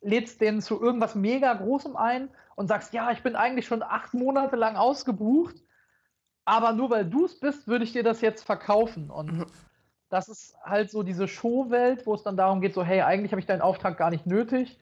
lädst 0.01 0.41
den 0.41 0.62
zu 0.62 0.82
irgendwas 0.82 1.16
mega 1.16 1.54
Großem 1.54 1.95
ein 1.95 2.30
und 2.56 2.68
sagst, 2.68 2.93
ja, 2.93 3.12
ich 3.12 3.24
bin 3.24 3.36
eigentlich 3.36 3.68
schon 3.68 3.84
acht 3.84 4.14
Monate 4.14 4.56
lang 4.56 4.76
ausgebucht 4.76 5.56
aber 6.45 6.74
nur 6.74 6.89
weil 6.89 7.06
du 7.06 7.26
es 7.26 7.39
bist, 7.39 7.68
würde 7.68 7.86
ich 7.86 7.93
dir 7.93 8.04
das 8.04 8.22
jetzt 8.22 8.43
verkaufen. 8.43 9.10
Und 9.10 9.32
mhm. 9.32 9.45
das 10.10 10.30
ist 10.30 10.56
halt 10.64 10.91
so 10.91 11.04
diese 11.04 11.28
Showwelt, 11.28 12.06
wo 12.06 12.14
es 12.14 12.24
dann 12.24 12.38
darum 12.38 12.62
geht, 12.62 12.74
so, 12.74 12.84
hey, 12.84 13.01
eigentlich 13.01 13.32
habe 13.32 13.39
ich 13.39 13.45
deinen 13.45 13.62
Auftrag 13.62 13.97
gar 13.97 14.10
nicht 14.10 14.26
nötig. 14.26 14.78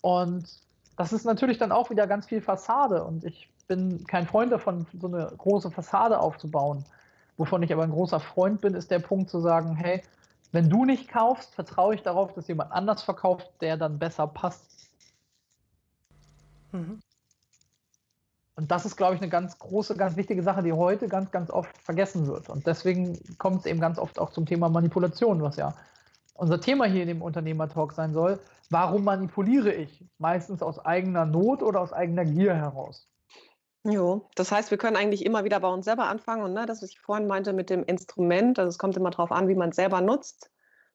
Und 0.00 0.48
das 0.96 1.12
ist 1.12 1.24
natürlich 1.24 1.58
dann 1.58 1.72
auch 1.72 1.90
wieder 1.90 2.06
ganz 2.06 2.26
viel 2.26 2.40
Fassade. 2.40 3.04
Und 3.04 3.24
ich 3.24 3.50
bin 3.68 4.06
kein 4.06 4.26
Freund 4.26 4.52
davon, 4.52 4.86
so 4.98 5.06
eine 5.06 5.32
große 5.36 5.70
Fassade 5.70 6.18
aufzubauen. 6.18 6.84
Wovon 7.36 7.62
ich 7.62 7.72
aber 7.72 7.82
ein 7.82 7.90
großer 7.90 8.20
Freund 8.20 8.60
bin, 8.60 8.74
ist 8.74 8.90
der 8.90 8.98
Punkt 8.98 9.30
zu 9.30 9.40
sagen, 9.40 9.74
hey, 9.74 10.02
wenn 10.52 10.68
du 10.68 10.84
nicht 10.84 11.08
kaufst, 11.08 11.54
vertraue 11.54 11.94
ich 11.94 12.02
darauf, 12.02 12.34
dass 12.34 12.48
jemand 12.48 12.72
anders 12.72 13.02
verkauft, 13.02 13.50
der 13.60 13.76
dann 13.76 13.98
besser 13.98 14.26
passt. 14.26 14.90
Mhm. 16.72 17.00
Und 18.54 18.70
das 18.70 18.84
ist, 18.84 18.96
glaube 18.96 19.14
ich, 19.14 19.20
eine 19.22 19.30
ganz 19.30 19.58
große, 19.58 19.96
ganz 19.96 20.16
wichtige 20.16 20.42
Sache, 20.42 20.62
die 20.62 20.74
heute 20.74 21.08
ganz, 21.08 21.30
ganz 21.30 21.50
oft 21.50 21.76
vergessen 21.78 22.26
wird. 22.26 22.50
Und 22.50 22.66
deswegen 22.66 23.18
kommt 23.38 23.60
es 23.60 23.66
eben 23.66 23.80
ganz 23.80 23.98
oft 23.98 24.18
auch 24.18 24.30
zum 24.30 24.44
Thema 24.44 24.68
Manipulation, 24.68 25.42
was 25.42 25.56
ja 25.56 25.74
unser 26.34 26.60
Thema 26.60 26.84
hier 26.84 27.02
in 27.02 27.08
dem 27.08 27.22
Unternehmertalk 27.22 27.92
sein 27.92 28.12
soll. 28.12 28.38
Warum 28.68 29.04
manipuliere 29.04 29.72
ich? 29.72 30.04
Meistens 30.18 30.62
aus 30.62 30.78
eigener 30.78 31.24
Not 31.24 31.62
oder 31.62 31.80
aus 31.80 31.92
eigener 31.92 32.24
Gier 32.24 32.54
heraus. 32.54 33.08
Jo, 33.84 34.28
das 34.36 34.52
heißt, 34.52 34.70
wir 34.70 34.78
können 34.78 34.96
eigentlich 34.96 35.26
immer 35.26 35.42
wieder 35.42 35.58
bei 35.58 35.68
uns 35.68 35.84
selber 35.86 36.04
anfangen 36.06 36.44
und 36.44 36.52
ne, 36.52 36.66
das, 36.66 36.82
was 36.82 36.90
ich 36.90 37.00
vorhin 37.00 37.26
meinte 37.26 37.52
mit 37.52 37.68
dem 37.68 37.82
Instrument, 37.82 38.58
also 38.60 38.68
es 38.68 38.78
kommt 38.78 38.96
immer 38.96 39.10
darauf 39.10 39.32
an, 39.32 39.48
wie 39.48 39.56
man 39.56 39.70
es 39.70 39.76
selber 39.76 40.00
nutzt, 40.00 40.52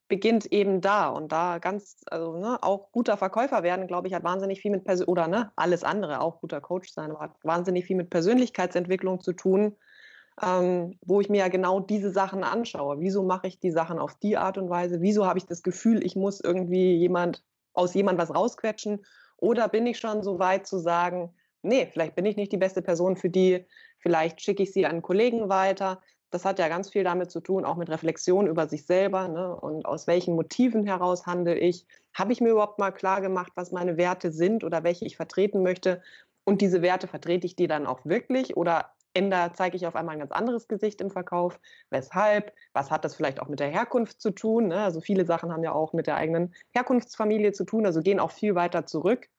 beginnt 0.08 0.46
eben 0.54 0.80
da 0.80 1.10
und 1.10 1.34
da 1.34 1.58
ganz, 1.58 1.98
also 2.10 2.38
ne, 2.38 2.58
auch 2.62 2.94
guter 2.94 3.18
Verkäufer 3.18 3.62
werden, 3.62 3.88
glaube 3.88 4.08
ich, 4.08 4.14
hat 4.14 4.24
wahnsinnig 4.24 4.62
viel 4.62 4.72
mit 4.72 4.86
Persön 4.86 5.08
oder 5.08 5.28
ne, 5.28 5.52
alles 5.58 5.84
andere, 5.84 6.22
auch 6.22 6.40
guter 6.40 6.62
Coach 6.62 6.94
sein, 6.94 7.12
aber 7.12 7.20
hat 7.20 7.36
wahnsinnig 7.44 7.86
viel 7.86 7.98
mit 7.98 8.10
Persönlichkeitsentwicklung 8.10 9.20
zu 9.20 9.34
tun, 9.34 9.76
ähm, 10.42 10.98
wo 11.06 11.20
ich 11.20 11.28
mir 11.28 11.40
ja 11.40 11.48
genau 11.50 11.82
diese 11.82 12.12
Sachen 12.12 12.46
anschaue. 12.46 13.02
Wieso 13.02 13.24
mache 13.24 13.48
ich 13.48 13.60
die 13.60 13.72
Sachen 13.72 14.00
auf 14.00 14.16
die 14.16 14.38
Art 14.38 14.58
und 14.58 14.70
Weise? 14.70 15.02
Wieso 15.02 15.26
habe 15.26 15.40
ich 15.40 15.46
das 15.46 15.62
Gefühl, 15.62 16.06
ich 16.06 16.16
muss 16.16 16.40
irgendwie 16.40 16.96
jemand 16.96 17.44
aus 17.74 17.94
jemand 17.96 18.18
was 18.18 18.34
rausquetschen? 18.34 19.06
Oder 19.38 19.68
bin 19.68 19.86
ich 19.88 20.00
schon 20.00 20.24
so 20.24 20.40
weit 20.40 20.68
zu 20.68 20.80
sagen, 20.80 21.34
nee, 21.62 21.88
vielleicht 21.92 22.16
bin 22.16 22.26
ich 22.26 22.36
nicht 22.36 22.52
die 22.52 22.58
beste 22.58 22.82
Person 22.82 23.16
für 23.16 23.30
die, 23.30 23.66
vielleicht 24.00 24.42
schicke 24.42 24.64
ich 24.64 24.74
sie 24.74 24.86
an 24.86 25.02
Kollegen 25.02 25.50
weiter. 25.50 26.02
Das 26.30 26.44
hat 26.44 26.60
ja 26.60 26.68
ganz 26.68 26.90
viel 26.90 27.04
damit 27.04 27.32
zu 27.32 27.40
tun, 27.40 27.64
auch 27.64 27.78
mit 27.78 27.90
Reflexion 27.90 28.48
über 28.48 28.68
sich 28.68 28.86
selber 28.86 29.28
ne? 29.30 29.56
und 29.56 29.86
aus 29.86 30.08
welchen 30.08 30.36
Motiven 30.36 30.86
heraus 30.86 31.26
handle 31.26 31.58
ich. 31.58 31.86
Habe 32.14 32.34
ich 32.34 32.42
mir 32.42 32.50
überhaupt 32.50 32.80
mal 32.80 32.92
klar 32.92 33.22
gemacht, 33.22 33.54
was 33.56 33.72
meine 33.72 33.96
Werte 33.96 34.32
sind 34.32 34.64
oder 34.64 34.84
welche 34.84 35.06
ich 35.06 35.16
vertreten 35.16 35.64
möchte? 35.64 36.02
Und 36.44 36.62
diese 36.62 36.82
Werte 36.82 37.08
vertrete 37.08 37.46
ich 37.46 37.56
die 37.56 37.68
dann 37.68 37.86
auch 37.88 38.06
wirklich 38.06 38.58
oder 38.58 38.92
ändere, 39.14 39.52
zeige 39.54 39.78
ich 39.78 39.88
auf 39.88 39.96
einmal 39.96 40.16
ein 40.16 40.20
ganz 40.20 40.32
anderes 40.32 40.68
Gesicht 40.68 41.00
im 41.02 41.12
Verkauf? 41.12 41.60
Weshalb? 41.90 42.54
Was 42.74 42.92
hat 42.92 43.06
das 43.06 43.16
vielleicht 43.16 43.40
auch 43.42 43.48
mit 43.48 43.60
der 43.60 43.70
Herkunft 43.70 44.22
zu 44.22 44.32
tun? 44.32 44.68
Ne? 44.68 44.84
Also 44.84 45.00
viele 45.00 45.26
Sachen 45.26 45.52
haben 45.54 45.64
ja 45.64 45.72
auch 45.72 45.94
mit 45.94 46.08
der 46.08 46.18
eigenen 46.18 46.54
Herkunftsfamilie 46.72 47.54
zu 47.54 47.64
tun, 47.64 47.86
also 47.86 48.02
gehen 48.02 48.20
auch 48.20 48.32
viel 48.32 48.54
weiter 48.56 48.86
zurück 48.86 49.30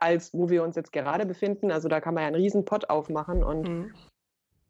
als 0.00 0.32
wo 0.32 0.48
wir 0.48 0.62
uns 0.62 0.76
jetzt 0.76 0.92
gerade 0.92 1.26
befinden. 1.26 1.70
Also 1.70 1.88
da 1.88 2.00
kann 2.00 2.14
man 2.14 2.22
ja 2.22 2.28
einen 2.28 2.36
riesen 2.36 2.64
Pott 2.64 2.88
aufmachen 2.90 3.42
und 3.42 3.68
mhm. 3.68 3.94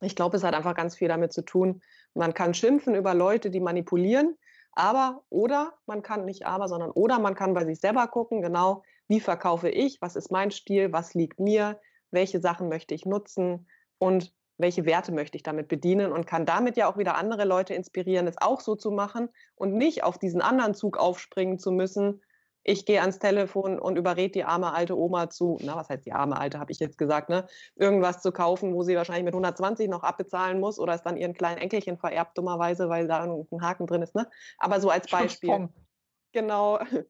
ich 0.01 0.17
glaube, 0.17 0.37
es 0.37 0.45
hat 0.45 0.55
einfach 0.55 0.75
ganz 0.75 0.97
viel 0.97 1.09
damit 1.09 1.33
zu 1.33 1.43
tun. 1.43 1.83
Man 2.15 2.35
kann 2.35 2.55
schimpfen 2.55 2.95
über 2.95 3.15
Leute, 3.15 3.51
die 3.51 3.61
manipulieren, 3.61 4.37
aber 4.73 5.23
oder 5.29 5.75
man 5.87 6.03
kann 6.03 6.25
nicht 6.25 6.47
aber, 6.47 6.69
sondern 6.69 6.91
oder 6.91 7.19
man 7.19 7.35
kann 7.35 7.55
bei 7.55 7.65
sich 7.65 7.81
selber 7.81 8.07
gucken, 8.09 8.43
genau, 8.43 8.83
wie 9.09 9.21
verkaufe 9.21 9.69
ich, 9.69 10.01
was 10.01 10.17
ist 10.17 10.31
mein 10.31 10.51
Stil, 10.51 10.93
was 10.93 11.15
liegt 11.15 11.41
mir, 11.41 11.81
welche 12.11 12.41
Sachen 12.41 12.69
möchte 12.69 12.95
ich 12.95 13.07
nutzen 13.07 13.67
und 13.99 14.33
welche 14.59 14.85
Werte 14.85 15.13
möchte 15.13 15.37
ich 15.37 15.43
damit 15.43 15.69
bedienen 15.69 16.13
und 16.13 16.27
kann 16.27 16.45
damit 16.45 16.77
ja 16.77 16.91
auch 16.91 16.99
wieder 16.99 17.17
andere 17.17 17.45
Leute 17.45 17.75
inspirieren, 17.75 18.27
es 18.27 18.39
auch 18.39 18.61
so 18.61 18.75
zu 18.75 18.91
machen 18.91 19.29
und 19.55 19.75
nicht 19.75 20.03
auf 20.03 20.19
diesen 20.19 20.43
anderen 20.43 20.75
Zug 20.75 20.97
aufspringen 20.97 21.59
zu 21.59 21.71
müssen, 21.71 22.23
ich 22.69 22.85
gehe 22.85 23.01
ans 23.01 23.19
Telefon 23.19 23.79
und 23.79 23.97
überrede 23.97 24.33
die 24.33 24.45
arme 24.45 24.75
alte 24.75 24.97
Oma 24.97 25.31
zu, 25.31 25.59
na, 25.63 25.75
was 25.77 25.89
heißt 25.89 26.05
die 26.05 26.13
arme 26.13 26.39
alte, 26.39 26.61
habe 26.61 26.71
ich 26.71 26.79
jetzt 26.79 26.99
gesagt, 26.99 27.31
ne, 27.31 27.47
irgendwas 27.77 28.21
zu 28.21 28.31
kaufen, 28.31 28.75
wo 28.75 28.83
sie 28.83 28.95
wahrscheinlich 28.95 29.25
mit 29.25 29.33
120 29.33 29.89
noch 29.89 30.03
abbezahlen 30.03 30.61
muss 30.61 30.79
oder 30.79 30.93
es 30.93 31.03
dann 31.03 31.17
ihren 31.17 31.33
kleinen 31.33 31.57
Enkelchen 31.57 31.97
vererbt, 31.97 32.37
dummerweise, 32.37 32.91
weil 32.91 33.09
da 33.09 33.23
ein 33.23 33.63
Haken 33.63 33.87
drin 33.87 34.03
ist, 34.03 34.15
ne? 34.15 34.29
Aber 34.59 34.81
so 34.81 34.91
als 34.91 35.07
Beispiel. 35.09 35.71
Genau. 36.33 36.79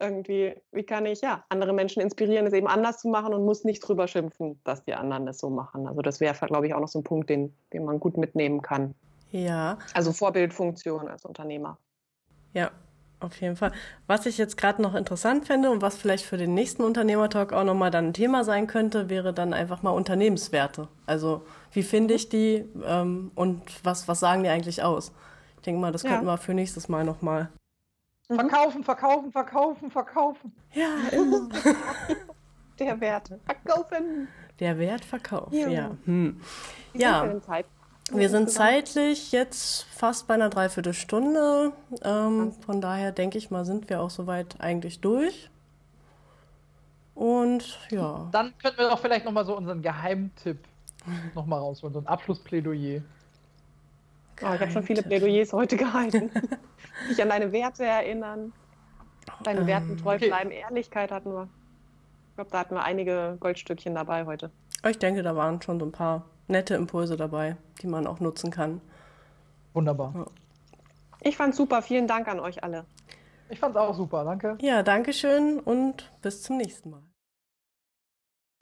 Irgendwie, 0.00 0.54
wie 0.70 0.84
kann 0.84 1.06
ich 1.06 1.20
ja 1.20 1.44
andere 1.48 1.72
Menschen 1.72 2.00
inspirieren, 2.00 2.46
es 2.46 2.52
eben 2.52 2.66
anders 2.66 2.98
zu 2.98 3.08
machen 3.08 3.34
und 3.34 3.44
muss 3.44 3.64
nicht 3.64 3.80
drüber 3.80 4.08
schimpfen, 4.08 4.60
dass 4.64 4.84
die 4.84 4.94
anderen 4.94 5.26
das 5.26 5.38
so 5.38 5.50
machen. 5.50 5.86
Also 5.86 6.00
das 6.00 6.18
wäre, 6.20 6.34
glaube 6.46 6.66
ich, 6.66 6.74
auch 6.74 6.80
noch 6.80 6.88
so 6.88 7.00
ein 7.00 7.04
Punkt, 7.04 7.28
den, 7.30 7.54
den 7.72 7.84
man 7.84 8.00
gut 8.00 8.16
mitnehmen 8.16 8.62
kann. 8.62 8.94
Ja. 9.30 9.78
Also 9.94 10.12
Vorbildfunktion 10.12 11.08
als 11.08 11.24
Unternehmer. 11.24 11.78
Ja, 12.52 12.72
auf 13.24 13.40
jeden 13.40 13.56
Fall. 13.56 13.72
Was 14.06 14.26
ich 14.26 14.38
jetzt 14.38 14.56
gerade 14.56 14.82
noch 14.82 14.94
interessant 14.94 15.46
fände 15.46 15.70
und 15.70 15.82
was 15.82 15.96
vielleicht 15.96 16.24
für 16.24 16.36
den 16.36 16.54
nächsten 16.54 16.82
Unternehmertalk 16.82 17.52
auch 17.52 17.64
nochmal 17.64 17.90
dann 17.90 18.08
ein 18.08 18.12
Thema 18.14 18.44
sein 18.44 18.66
könnte, 18.66 19.08
wäre 19.08 19.32
dann 19.32 19.52
einfach 19.52 19.82
mal 19.82 19.90
Unternehmenswerte. 19.90 20.88
Also 21.06 21.44
wie 21.72 21.82
finde 21.82 22.14
ich 22.14 22.28
die 22.28 22.64
ähm, 22.84 23.32
und 23.34 23.62
was, 23.84 24.08
was 24.08 24.20
sagen 24.20 24.42
die 24.42 24.48
eigentlich 24.48 24.82
aus? 24.82 25.12
Ich 25.56 25.62
denke 25.62 25.80
mal, 25.80 25.92
das 25.92 26.02
ja. 26.02 26.10
könnten 26.10 26.26
wir 26.26 26.38
für 26.38 26.54
nächstes 26.54 26.88
Mal 26.88 27.04
nochmal. 27.04 27.48
Verkaufen, 28.26 28.82
verkaufen, 28.82 29.32
verkaufen, 29.32 29.90
verkaufen. 29.90 30.52
Ja, 30.72 30.88
immer. 31.12 31.48
Der 32.78 33.00
Wert. 33.00 33.30
Verkaufen. 33.44 34.28
Der 34.58 34.78
Wert 34.78 35.04
verkauft, 35.04 35.52
ja. 35.52 35.68
Ja. 35.68 35.90
Hm. 36.04 36.40
ja. 36.94 37.40
Wir 38.10 38.28
sind 38.28 38.50
zeitlich 38.50 39.32
jetzt 39.32 39.84
fast 39.84 40.26
bei 40.26 40.34
einer 40.34 40.50
Dreiviertelstunde. 40.50 41.72
Ähm, 42.02 42.52
von 42.66 42.80
daher 42.80 43.12
denke 43.12 43.38
ich 43.38 43.50
mal, 43.50 43.64
sind 43.64 43.88
wir 43.88 44.00
auch 44.00 44.10
soweit 44.10 44.60
eigentlich 44.60 45.00
durch. 45.00 45.50
Und 47.14 47.78
ja. 47.90 48.28
Dann 48.32 48.52
könnten 48.58 48.78
wir 48.78 48.88
doch 48.88 48.98
vielleicht 48.98 49.24
nochmal 49.24 49.44
so 49.44 49.56
unseren 49.56 49.82
Geheimtipp 49.82 50.58
nochmal 51.34 51.60
rausholen, 51.60 51.94
so 51.94 52.00
ein 52.00 52.06
Abschlussplädoyer. 52.06 53.02
Oh, 54.42 54.54
ich 54.54 54.60
habe 54.60 54.70
schon 54.70 54.82
viele 54.82 55.02
Plädoyers 55.02 55.52
heute 55.52 55.76
gehalten. 55.76 56.30
Dich 57.08 57.22
an 57.22 57.28
deine 57.28 57.52
Werte 57.52 57.84
erinnern, 57.84 58.52
deinen 59.44 59.66
Werten 59.66 59.96
treu 59.96 60.18
bleiben, 60.18 60.50
okay. 60.50 60.62
Ehrlichkeit 60.68 61.12
hatten 61.12 61.32
wir. 61.32 61.48
Ich 62.30 62.34
glaube, 62.36 62.50
da 62.50 62.58
hatten 62.58 62.74
wir 62.74 62.82
einige 62.82 63.36
Goldstückchen 63.38 63.94
dabei 63.94 64.24
heute. 64.24 64.50
Ich 64.88 64.98
denke, 64.98 65.22
da 65.22 65.36
waren 65.36 65.62
schon 65.62 65.78
so 65.78 65.86
ein 65.86 65.92
paar 65.92 66.24
nette 66.48 66.74
Impulse 66.74 67.16
dabei, 67.16 67.56
die 67.80 67.86
man 67.86 68.06
auch 68.06 68.20
nutzen 68.20 68.50
kann. 68.50 68.80
Wunderbar. 69.74 70.12
Ja. 70.14 70.26
Ich 71.20 71.36
fand's 71.36 71.56
super. 71.56 71.82
Vielen 71.82 72.08
Dank 72.08 72.28
an 72.28 72.40
euch 72.40 72.64
alle. 72.64 72.84
Ich 73.48 73.60
fand's 73.60 73.76
auch 73.76 73.94
super. 73.94 74.24
Danke. 74.24 74.58
Ja, 74.60 74.82
danke 74.82 75.12
schön 75.12 75.60
und 75.60 76.10
bis 76.20 76.42
zum 76.42 76.56
nächsten 76.56 76.90
Mal. 76.90 77.02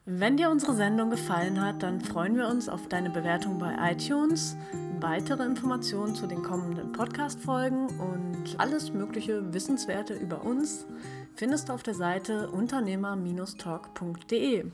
Wenn 0.07 0.37
dir 0.37 0.51
unsere 0.51 0.75
Sendung 0.75 1.11
gefallen 1.11 1.61
hat, 1.61 1.83
dann 1.83 2.01
freuen 2.01 2.37
wir 2.37 2.49
uns 2.49 2.69
auf 2.69 2.89
deine 2.89 3.11
Bewertung 3.11 3.59
bei 3.59 3.75
iTunes, 3.93 4.57
weitere 4.99 5.45
Informationen 5.45 6.15
zu 6.15 6.27
den 6.27 6.43
kommenden 6.43 6.93
Podcast-Folgen 6.93 7.87
und 8.01 8.59
alles 8.59 8.93
mögliche 8.93 9.55
Wissenswerte 9.55 10.15
über 10.15 10.43
uns 10.43 10.87
findest 11.37 11.69
du 11.69 11.75
auf 11.75 11.83
der 11.83 11.95
Seite 11.95 12.51
unternehmer-talk.de. 12.51 14.73